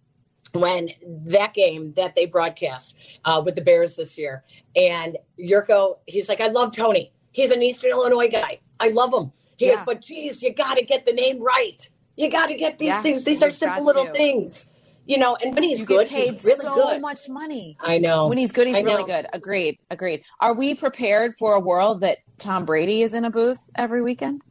when 0.53 0.89
that 1.25 1.53
game 1.53 1.93
that 1.93 2.15
they 2.15 2.25
broadcast 2.25 2.95
uh, 3.25 3.41
with 3.43 3.55
the 3.55 3.61
Bears 3.61 3.95
this 3.95 4.17
year. 4.17 4.43
And 4.75 5.17
Jurko, 5.39 5.97
he's 6.05 6.29
like, 6.29 6.41
I 6.41 6.47
love 6.47 6.75
Tony. 6.75 7.11
He's 7.31 7.51
an 7.51 7.61
Eastern 7.61 7.91
Illinois 7.91 8.29
guy. 8.29 8.59
I 8.79 8.89
love 8.89 9.13
him. 9.13 9.31
He 9.57 9.67
goes, 9.67 9.79
but 9.85 10.01
geez, 10.01 10.41
you 10.41 10.53
got 10.53 10.77
to 10.77 10.83
get 10.85 11.05
the 11.05 11.13
name 11.13 11.41
right. 11.41 11.89
You 12.15 12.29
got 12.29 12.47
to 12.47 12.55
get 12.55 12.79
these 12.79 12.87
Yeah, 12.87 13.01
things. 13.01 13.23
These 13.23 13.43
are 13.43 13.51
simple 13.51 13.83
little 13.83 14.05
to. 14.05 14.11
things, 14.11 14.65
you 15.05 15.17
know. 15.17 15.35
And 15.35 15.53
when 15.53 15.63
he's 15.63 15.79
you 15.81 15.85
good, 15.85 16.07
paid 16.07 16.33
he's 16.33 16.45
really 16.45 16.59
so 16.61 16.75
good. 16.75 17.01
much 17.01 17.27
money. 17.29 17.77
I 17.81 17.97
know. 17.97 18.27
When 18.27 18.37
he's 18.37 18.51
good, 18.51 18.67
he's 18.67 18.81
really 18.83 19.03
good. 19.03 19.27
Agreed. 19.33 19.79
Agreed. 19.91 20.23
Are 20.39 20.53
we 20.53 20.75
prepared 20.75 21.35
for 21.35 21.53
a 21.55 21.59
world 21.59 22.01
that 22.01 22.19
Tom 22.37 22.65
Brady 22.65 23.01
is 23.01 23.13
in 23.13 23.25
a 23.25 23.29
booth 23.29 23.69
every 23.75 24.01
weekend? 24.01 24.43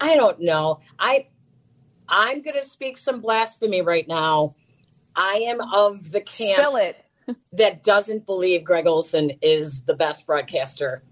I 0.00 0.16
don't 0.16 0.40
know. 0.40 0.80
I 0.98 1.28
I'm 2.08 2.42
going 2.42 2.56
to 2.56 2.64
speak 2.66 2.98
some 2.98 3.20
blasphemy 3.20 3.80
right 3.80 4.06
now. 4.06 4.56
I 5.16 5.36
am 5.46 5.60
of 5.60 6.10
the 6.10 6.20
camp 6.20 6.96
that 7.52 7.82
doesn't 7.84 8.26
believe 8.26 8.64
Greg 8.64 8.86
Olsen 8.86 9.30
is 9.40 9.82
the 9.84 9.94
best 9.94 10.26
broadcaster 10.26 11.02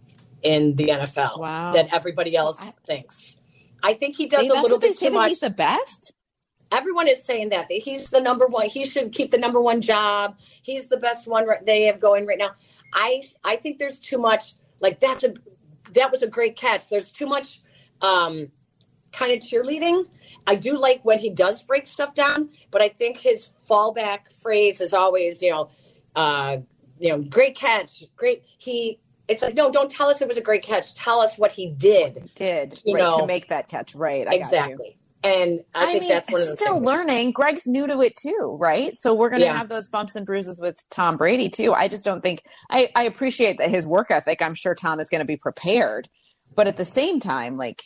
in 0.43 0.75
the 0.77 0.89
NFL. 0.89 1.39
Wow. 1.39 1.73
That 1.73 1.89
everybody 1.95 2.37
else 2.37 2.59
I- 2.61 2.75
thinks. 2.87 3.37
I 3.83 3.95
think 3.95 4.17
he 4.17 4.27
does 4.27 4.43
Hey, 4.43 4.49
a 4.49 4.55
little 4.55 4.79
bit 4.79 4.99
too 4.99 5.11
much. 5.11 5.31
he's 5.31 5.41
the 5.41 5.51
best. 5.51 6.15
Everyone 6.71 7.07
is 7.07 7.23
saying 7.23 7.51
that 7.51 7.69
that 7.69 7.75
he's 7.75 8.09
the 8.09 8.21
number 8.21 8.47
one. 8.47 8.69
He 8.69 8.85
should 8.87 9.13
keep 9.13 9.31
the 9.31 9.39
number 9.39 9.61
one 9.61 9.83
job. 9.83 10.39
He's 10.63 10.89
the 10.89 10.97
best 10.97 11.27
one 11.27 11.47
right- 11.47 11.65
they 11.67 11.83
have 11.85 12.01
going 12.01 12.27
right 12.27 12.39
now. 12.39 12.53
I 12.95 13.25
I 13.45 13.57
think 13.57 13.79
there's 13.79 13.99
too 13.99 14.19
much 14.19 14.55
like 14.81 14.99
that's 15.01 15.25
a 15.25 15.35
that 15.95 16.11
was 16.11 16.23
a 16.23 16.27
great 16.27 16.57
catch. 16.57 16.89
There's 16.89 17.11
too 17.11 17.27
much 17.27 17.61
um, 18.01 18.51
kind 19.13 19.33
of 19.33 19.41
cheerleading. 19.41 20.07
I 20.47 20.55
do 20.55 20.77
like 20.77 21.05
when 21.05 21.19
he 21.19 21.31
does 21.31 21.63
break 21.63 21.87
stuff 21.87 22.15
down, 22.15 22.51
but 22.71 22.83
I 22.83 22.89
think 22.89 23.19
his 23.19 23.49
fallback 23.69 24.31
phrase 24.43 24.81
is 24.81 24.93
always, 24.95 25.41
you 25.43 25.51
know, 25.51 25.71
uh, 26.17 26.59
you 26.99 27.11
know, 27.11 27.19
great 27.19 27.55
catch, 27.55 28.05
great. 28.17 28.43
He, 28.59 28.99
it's 29.29 29.43
like, 29.43 29.55
no, 29.55 29.71
don't 29.71 29.91
tell 29.91 30.09
us 30.09 30.21
it 30.21 30.29
was 30.29 30.37
a 30.37 30.43
great 30.43 30.63
catch. 30.63 30.95
Tell 30.95 31.21
us 31.21 31.37
what 31.39 31.53
he 31.53 31.69
did. 31.71 32.17
he 32.17 32.31
Did 32.35 32.81
You 32.85 32.95
right 32.95 33.03
know. 33.11 33.21
to 33.21 33.27
make 33.27 33.49
that 33.49 33.69
catch 33.69 33.95
right? 33.95 34.27
I 34.29 34.39
got 34.39 34.63
you. 34.63 34.75
exactly. 34.75 34.99
And 35.25 35.61
I, 35.75 35.87
I, 35.87 35.87
think 35.87 36.01
mean, 36.03 36.11
that's 36.11 36.31
one 36.31 36.43
of 36.43 36.49
the 36.49 36.57
still 36.57 36.75
things. 36.75 36.87
learning. 36.87 37.33
Greg's 37.33 37.67
new 37.67 37.87
to 37.87 38.01
it 38.01 38.15
too, 38.17 38.57
right? 38.61 38.97
So 38.99 39.15
we're 39.15 39.31
going 39.31 39.43
to 39.43 39.47
Yeah. 39.47 39.57
have 39.59 39.69
those 39.69 39.89
bumps 39.89 40.17
and 40.17 40.27
bruises 40.27 40.61
with 40.61 40.77
Tom 40.91 41.17
Brady 41.17 41.49
too. 41.49 41.73
I 41.73 41.89
just 41.89 42.05
don't 42.05 42.23
think 42.23 42.43
I, 42.71 42.91
I 42.97 43.05
appreciate 43.05 43.59
that 43.59 43.71
his 43.71 43.87
work 43.87 44.11
ethic. 44.11 44.43
I'm 44.43 44.55
sure 44.55 44.75
Tom 44.75 45.01
is 45.01 45.09
going 45.11 45.21
to 45.21 45.25
be 45.25 45.37
prepared, 45.37 46.09
but 46.57 46.67
at 46.69 46.77
the 46.77 46.85
same 46.85 47.21
time, 47.21 47.57
like 47.57 47.83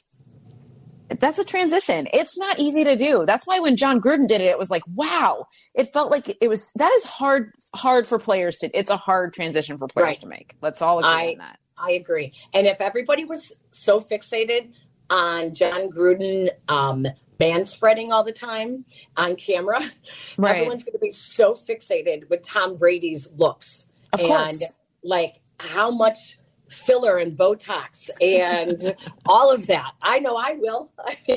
that's 1.08 1.38
a 1.38 1.44
transition. 1.44 2.08
It's 2.12 2.38
not 2.38 2.58
easy 2.58 2.84
to 2.84 2.96
do. 2.96 3.24
That's 3.26 3.46
why 3.46 3.60
when 3.60 3.76
Jon 3.76 4.00
Gruden 4.00 4.28
did 4.28 4.40
it, 4.40 4.44
it 4.46 4.58
was 4.58 4.70
like, 4.70 4.82
wow. 4.94 5.46
It 5.74 5.92
felt 5.92 6.10
like 6.10 6.36
it 6.40 6.48
was 6.48 6.72
that 6.76 6.90
is 6.92 7.04
hard 7.04 7.52
hard 7.74 8.06
for 8.06 8.18
players 8.18 8.58
to. 8.58 8.70
It's 8.76 8.90
a 8.90 8.96
hard 8.96 9.32
transition 9.34 9.76
for 9.78 9.86
players 9.88 10.06
Right. 10.06 10.20
to 10.22 10.26
make. 10.26 10.54
Let's 10.62 10.80
all 10.82 10.98
agree 11.00 11.10
I- 11.10 11.32
on 11.32 11.38
that. 11.38 11.58
I 11.78 11.90
agree. 11.92 12.32
And 12.54 12.66
if 12.66 12.80
everybody 12.80 13.26
was 13.26 13.52
so 13.70 14.00
fixated 14.00 14.72
on 15.10 15.54
Jon 15.54 15.90
Gruden 15.90 16.48
um, 16.68 17.06
man 17.38 17.66
spreading 17.66 18.12
all 18.12 18.24
the 18.24 18.32
time 18.32 18.86
on 19.18 19.36
camera, 19.36 19.80
Right. 20.38 20.56
everyone's 20.56 20.84
going 20.84 20.94
to 20.94 20.98
be 20.98 21.10
so 21.10 21.54
fixated 21.54 22.30
with 22.30 22.40
Tom 22.42 22.78
Brady's 22.78 23.28
looks 23.36 23.86
Of 24.14 24.20
and 24.20 24.28
course. 24.30 24.64
like 25.04 25.40
how 25.60 25.90
much 25.90 26.38
filler 26.68 27.18
and 27.18 27.36
Botox 27.36 28.10
and 28.20 28.94
all 29.26 29.52
of 29.52 29.66
that. 29.68 29.92
I 30.02 30.18
know 30.18 30.36
I 30.36 30.54
will. 30.58 30.90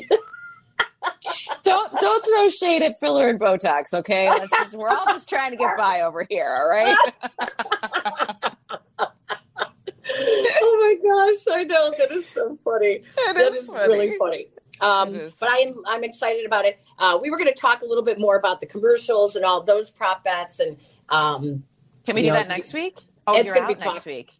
don't 1.62 1.92
don't 2.00 2.24
throw 2.26 2.48
shade 2.50 2.82
at 2.82 2.98
filler 3.00 3.28
and 3.28 3.40
Botox, 3.40 3.94
okay? 3.94 4.28
Let's 4.28 4.50
just, 4.50 4.74
we're 4.74 4.88
all 4.88 5.06
just 5.06 5.28
trying 5.28 5.50
to 5.52 5.56
get 5.56 5.76
by 5.76 6.00
over 6.02 6.26
here, 6.28 6.48
all 6.48 6.68
right? 6.68 6.96
oh 10.12 10.76
my 10.80 10.96
gosh, 11.02 11.54
I 11.56 11.64
know 11.64 11.92
that 11.96 12.10
is 12.10 12.28
so 12.28 12.58
funny. 12.64 13.02
It 13.18 13.34
That 13.34 13.54
is 13.54 13.64
is 13.64 13.68
funny. 13.68 13.86
really 13.88 14.18
funny. 14.18 14.46
Um, 14.80 15.30
but 15.38 15.48
I, 15.48 15.56
am, 15.58 15.82
I'm 15.86 16.04
excited 16.04 16.46
about 16.46 16.64
it. 16.64 16.82
Uh, 16.98 17.18
we 17.20 17.30
were 17.30 17.36
going 17.36 17.52
to 17.52 17.58
talk 17.58 17.82
a 17.82 17.84
little 17.86 18.04
bit 18.04 18.18
more 18.18 18.36
about 18.36 18.60
the 18.60 18.66
commercials 18.66 19.36
and 19.36 19.44
all 19.44 19.62
those 19.62 19.90
prop 19.90 20.24
bets, 20.24 20.58
and 20.58 20.76
um, 21.10 21.64
Can 22.06 22.14
we 22.14 22.22
do 22.22 22.28
know, 22.28 22.34
that 22.34 22.48
next 22.48 22.72
week? 22.72 22.98
Oh, 23.26 23.36
it's 23.36 23.44
you're 23.44 23.54
gonna 23.54 23.66
out 23.66 23.78
be 23.78 23.84
next 23.84 23.94
talk- 23.96 24.06
week. 24.06 24.32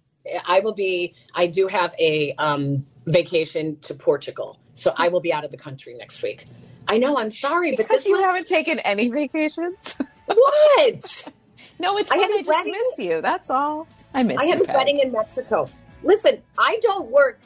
I 0.46 0.60
will 0.60 0.74
be. 0.74 1.14
I 1.34 1.46
do 1.46 1.66
have 1.68 1.94
a 1.98 2.34
um, 2.38 2.86
vacation 3.06 3.76
to 3.82 3.94
Portugal, 3.94 4.58
so 4.74 4.92
I 4.96 5.08
will 5.08 5.20
be 5.20 5.32
out 5.32 5.44
of 5.44 5.50
the 5.50 5.56
country 5.56 5.94
next 5.94 6.22
week. 6.22 6.46
I 6.88 6.98
know. 6.98 7.18
I'm 7.18 7.30
sorry, 7.30 7.70
but 7.72 7.78
Because 7.78 7.98
this 8.00 8.06
you 8.06 8.16
was 8.16 8.24
haven't 8.24 8.46
taken 8.46 8.78
any 8.80 9.08
vacations? 9.10 9.96
what 10.26 11.32
no, 11.78 11.96
it's 11.98 12.10
I 12.10 12.16
had 12.16 12.30
I 12.30 12.42
just 12.42 12.66
miss 12.66 12.98
you. 12.98 13.20
That's 13.22 13.50
all. 13.50 13.86
I 14.14 14.22
miss 14.22 14.38
I 14.38 14.44
you. 14.44 14.50
have 14.52 14.60
a 14.60 14.64
Peg. 14.64 14.76
wedding 14.76 14.98
in 14.98 15.12
Mexico. 15.12 15.68
Listen, 16.02 16.40
I 16.58 16.78
don't 16.82 17.10
work 17.10 17.40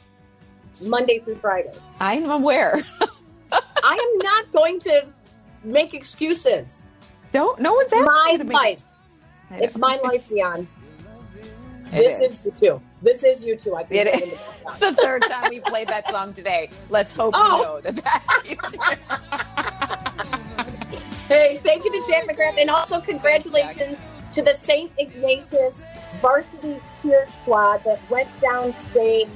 Monday 0.82 1.18
through 1.20 1.36
Friday. 1.36 1.72
I'm 2.00 2.30
aware. 2.30 2.78
I 3.52 4.12
am 4.12 4.18
not 4.24 4.52
going 4.52 4.80
to 4.80 5.06
make 5.62 5.92
excuses. 5.94 6.82
No, 7.32 7.54
no 7.58 7.74
one's 7.74 7.92
asking 7.92 8.04
My 8.06 8.28
you 8.32 8.38
to 8.38 8.44
make 8.44 8.54
life. 8.56 8.84
It's 9.50 9.76
my 9.76 9.96
life, 10.04 10.26
Dionne. 10.28 10.66
This 11.94 12.32
is. 12.32 12.46
is. 12.46 12.52
U2. 12.60 12.80
This 13.02 13.22
is 13.22 13.44
U2. 13.44 13.76
I 13.76 13.82
can 13.84 13.96
It 13.96 14.06
say 14.14 14.38
the 14.80 14.92
third 14.94 15.22
time 15.22 15.48
we 15.50 15.60
played 15.60 15.88
that 15.88 16.10
song 16.10 16.32
today. 16.32 16.70
Let's 16.90 17.12
hope 17.14 17.34
Oh. 17.36 17.56
you 17.58 17.62
know 17.64 17.80
that 17.80 17.96
that's 17.96 18.50
you 18.50 18.56
too. 18.70 18.78
Hey, 21.28 21.58
thank 21.64 21.84
you 21.86 21.90
to 21.90 22.06
Jack 22.06 22.24
McGrath, 22.26 22.60
and 22.60 22.68
also 22.68 23.00
congratulations 23.00 23.96
to 24.34 24.42
the 24.42 24.52
St. 24.52 24.92
Ignatius 24.98 25.72
varsity 26.20 26.78
cheer 27.00 27.26
squad 27.40 27.82
that 27.84 27.98
went 28.10 28.28
downstate. 28.42 29.30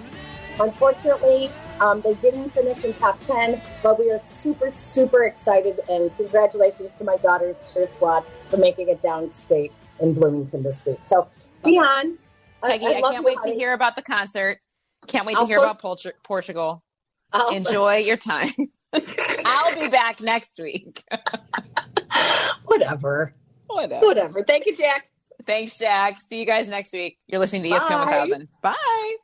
Unfortunately, 0.61 1.51
um, 1.81 2.03
they 2.03 2.13
didn't 2.17 2.51
finish 2.51 2.85
in 2.85 2.93
top 2.95 3.19
10, 3.27 3.61
but 3.83 3.99
we 3.99 4.11
are 4.11 4.21
super, 4.43 4.71
super 4.71 5.25
excited. 5.25 5.81
And 5.89 6.15
congratulations 6.19 6.91
to 6.99 7.05
my 7.05 7.17
daughter's 7.17 7.57
cheer 7.73 7.89
squad 7.89 8.23
for 8.51 8.59
making 8.59 8.89
it 8.91 9.01
downstate 9.01 9.71
in 10.01 10.13
Bloomington 10.13 10.63
this 10.63 10.85
week. 10.85 10.99
So, 11.07 11.27
Dionne, 11.65 12.17
Peggy, 12.63 12.87
I, 12.87 12.99
love 13.01 13.13
can't 13.13 13.25
wait 13.25 13.41
to 13.43 13.51
hear 13.55 13.73
about 13.73 13.97
the 13.97 14.03
concert. 14.03 14.59
Can't 15.07 15.27
wait 15.27 15.35
to 15.35 15.41
I'll 15.41 15.47
hear 15.47 15.59
post- 15.59 15.81
about 15.81 15.83
Portu- 15.83 16.23
Portugal. 16.25 16.83
I'll- 17.33 17.55
Enjoy 17.55 17.97
your 17.97 18.17
time. 18.17 18.53
I'll 18.93 19.75
be 19.75 19.89
back 19.91 20.21
next 20.21 20.59
week. 20.59 21.05
whatever. 22.65 23.35
Whatever. 23.67 24.07
Whatever. 24.07 24.43
Thank 24.45 24.67
you, 24.67 24.77
Jack. 24.77 25.09
Thanks, 25.45 25.79
Jack. 25.79 26.21
See 26.21 26.41
you 26.41 26.47
guys 26.47 26.69
next 26.69 26.93
week. 26.93 27.19
You're 27.27 27.39
listening 27.41 27.63
to 27.65 27.71
ESPN 27.71 27.89
Bye. 27.89 28.19
1000. 28.19 28.49
Bye. 28.63 29.17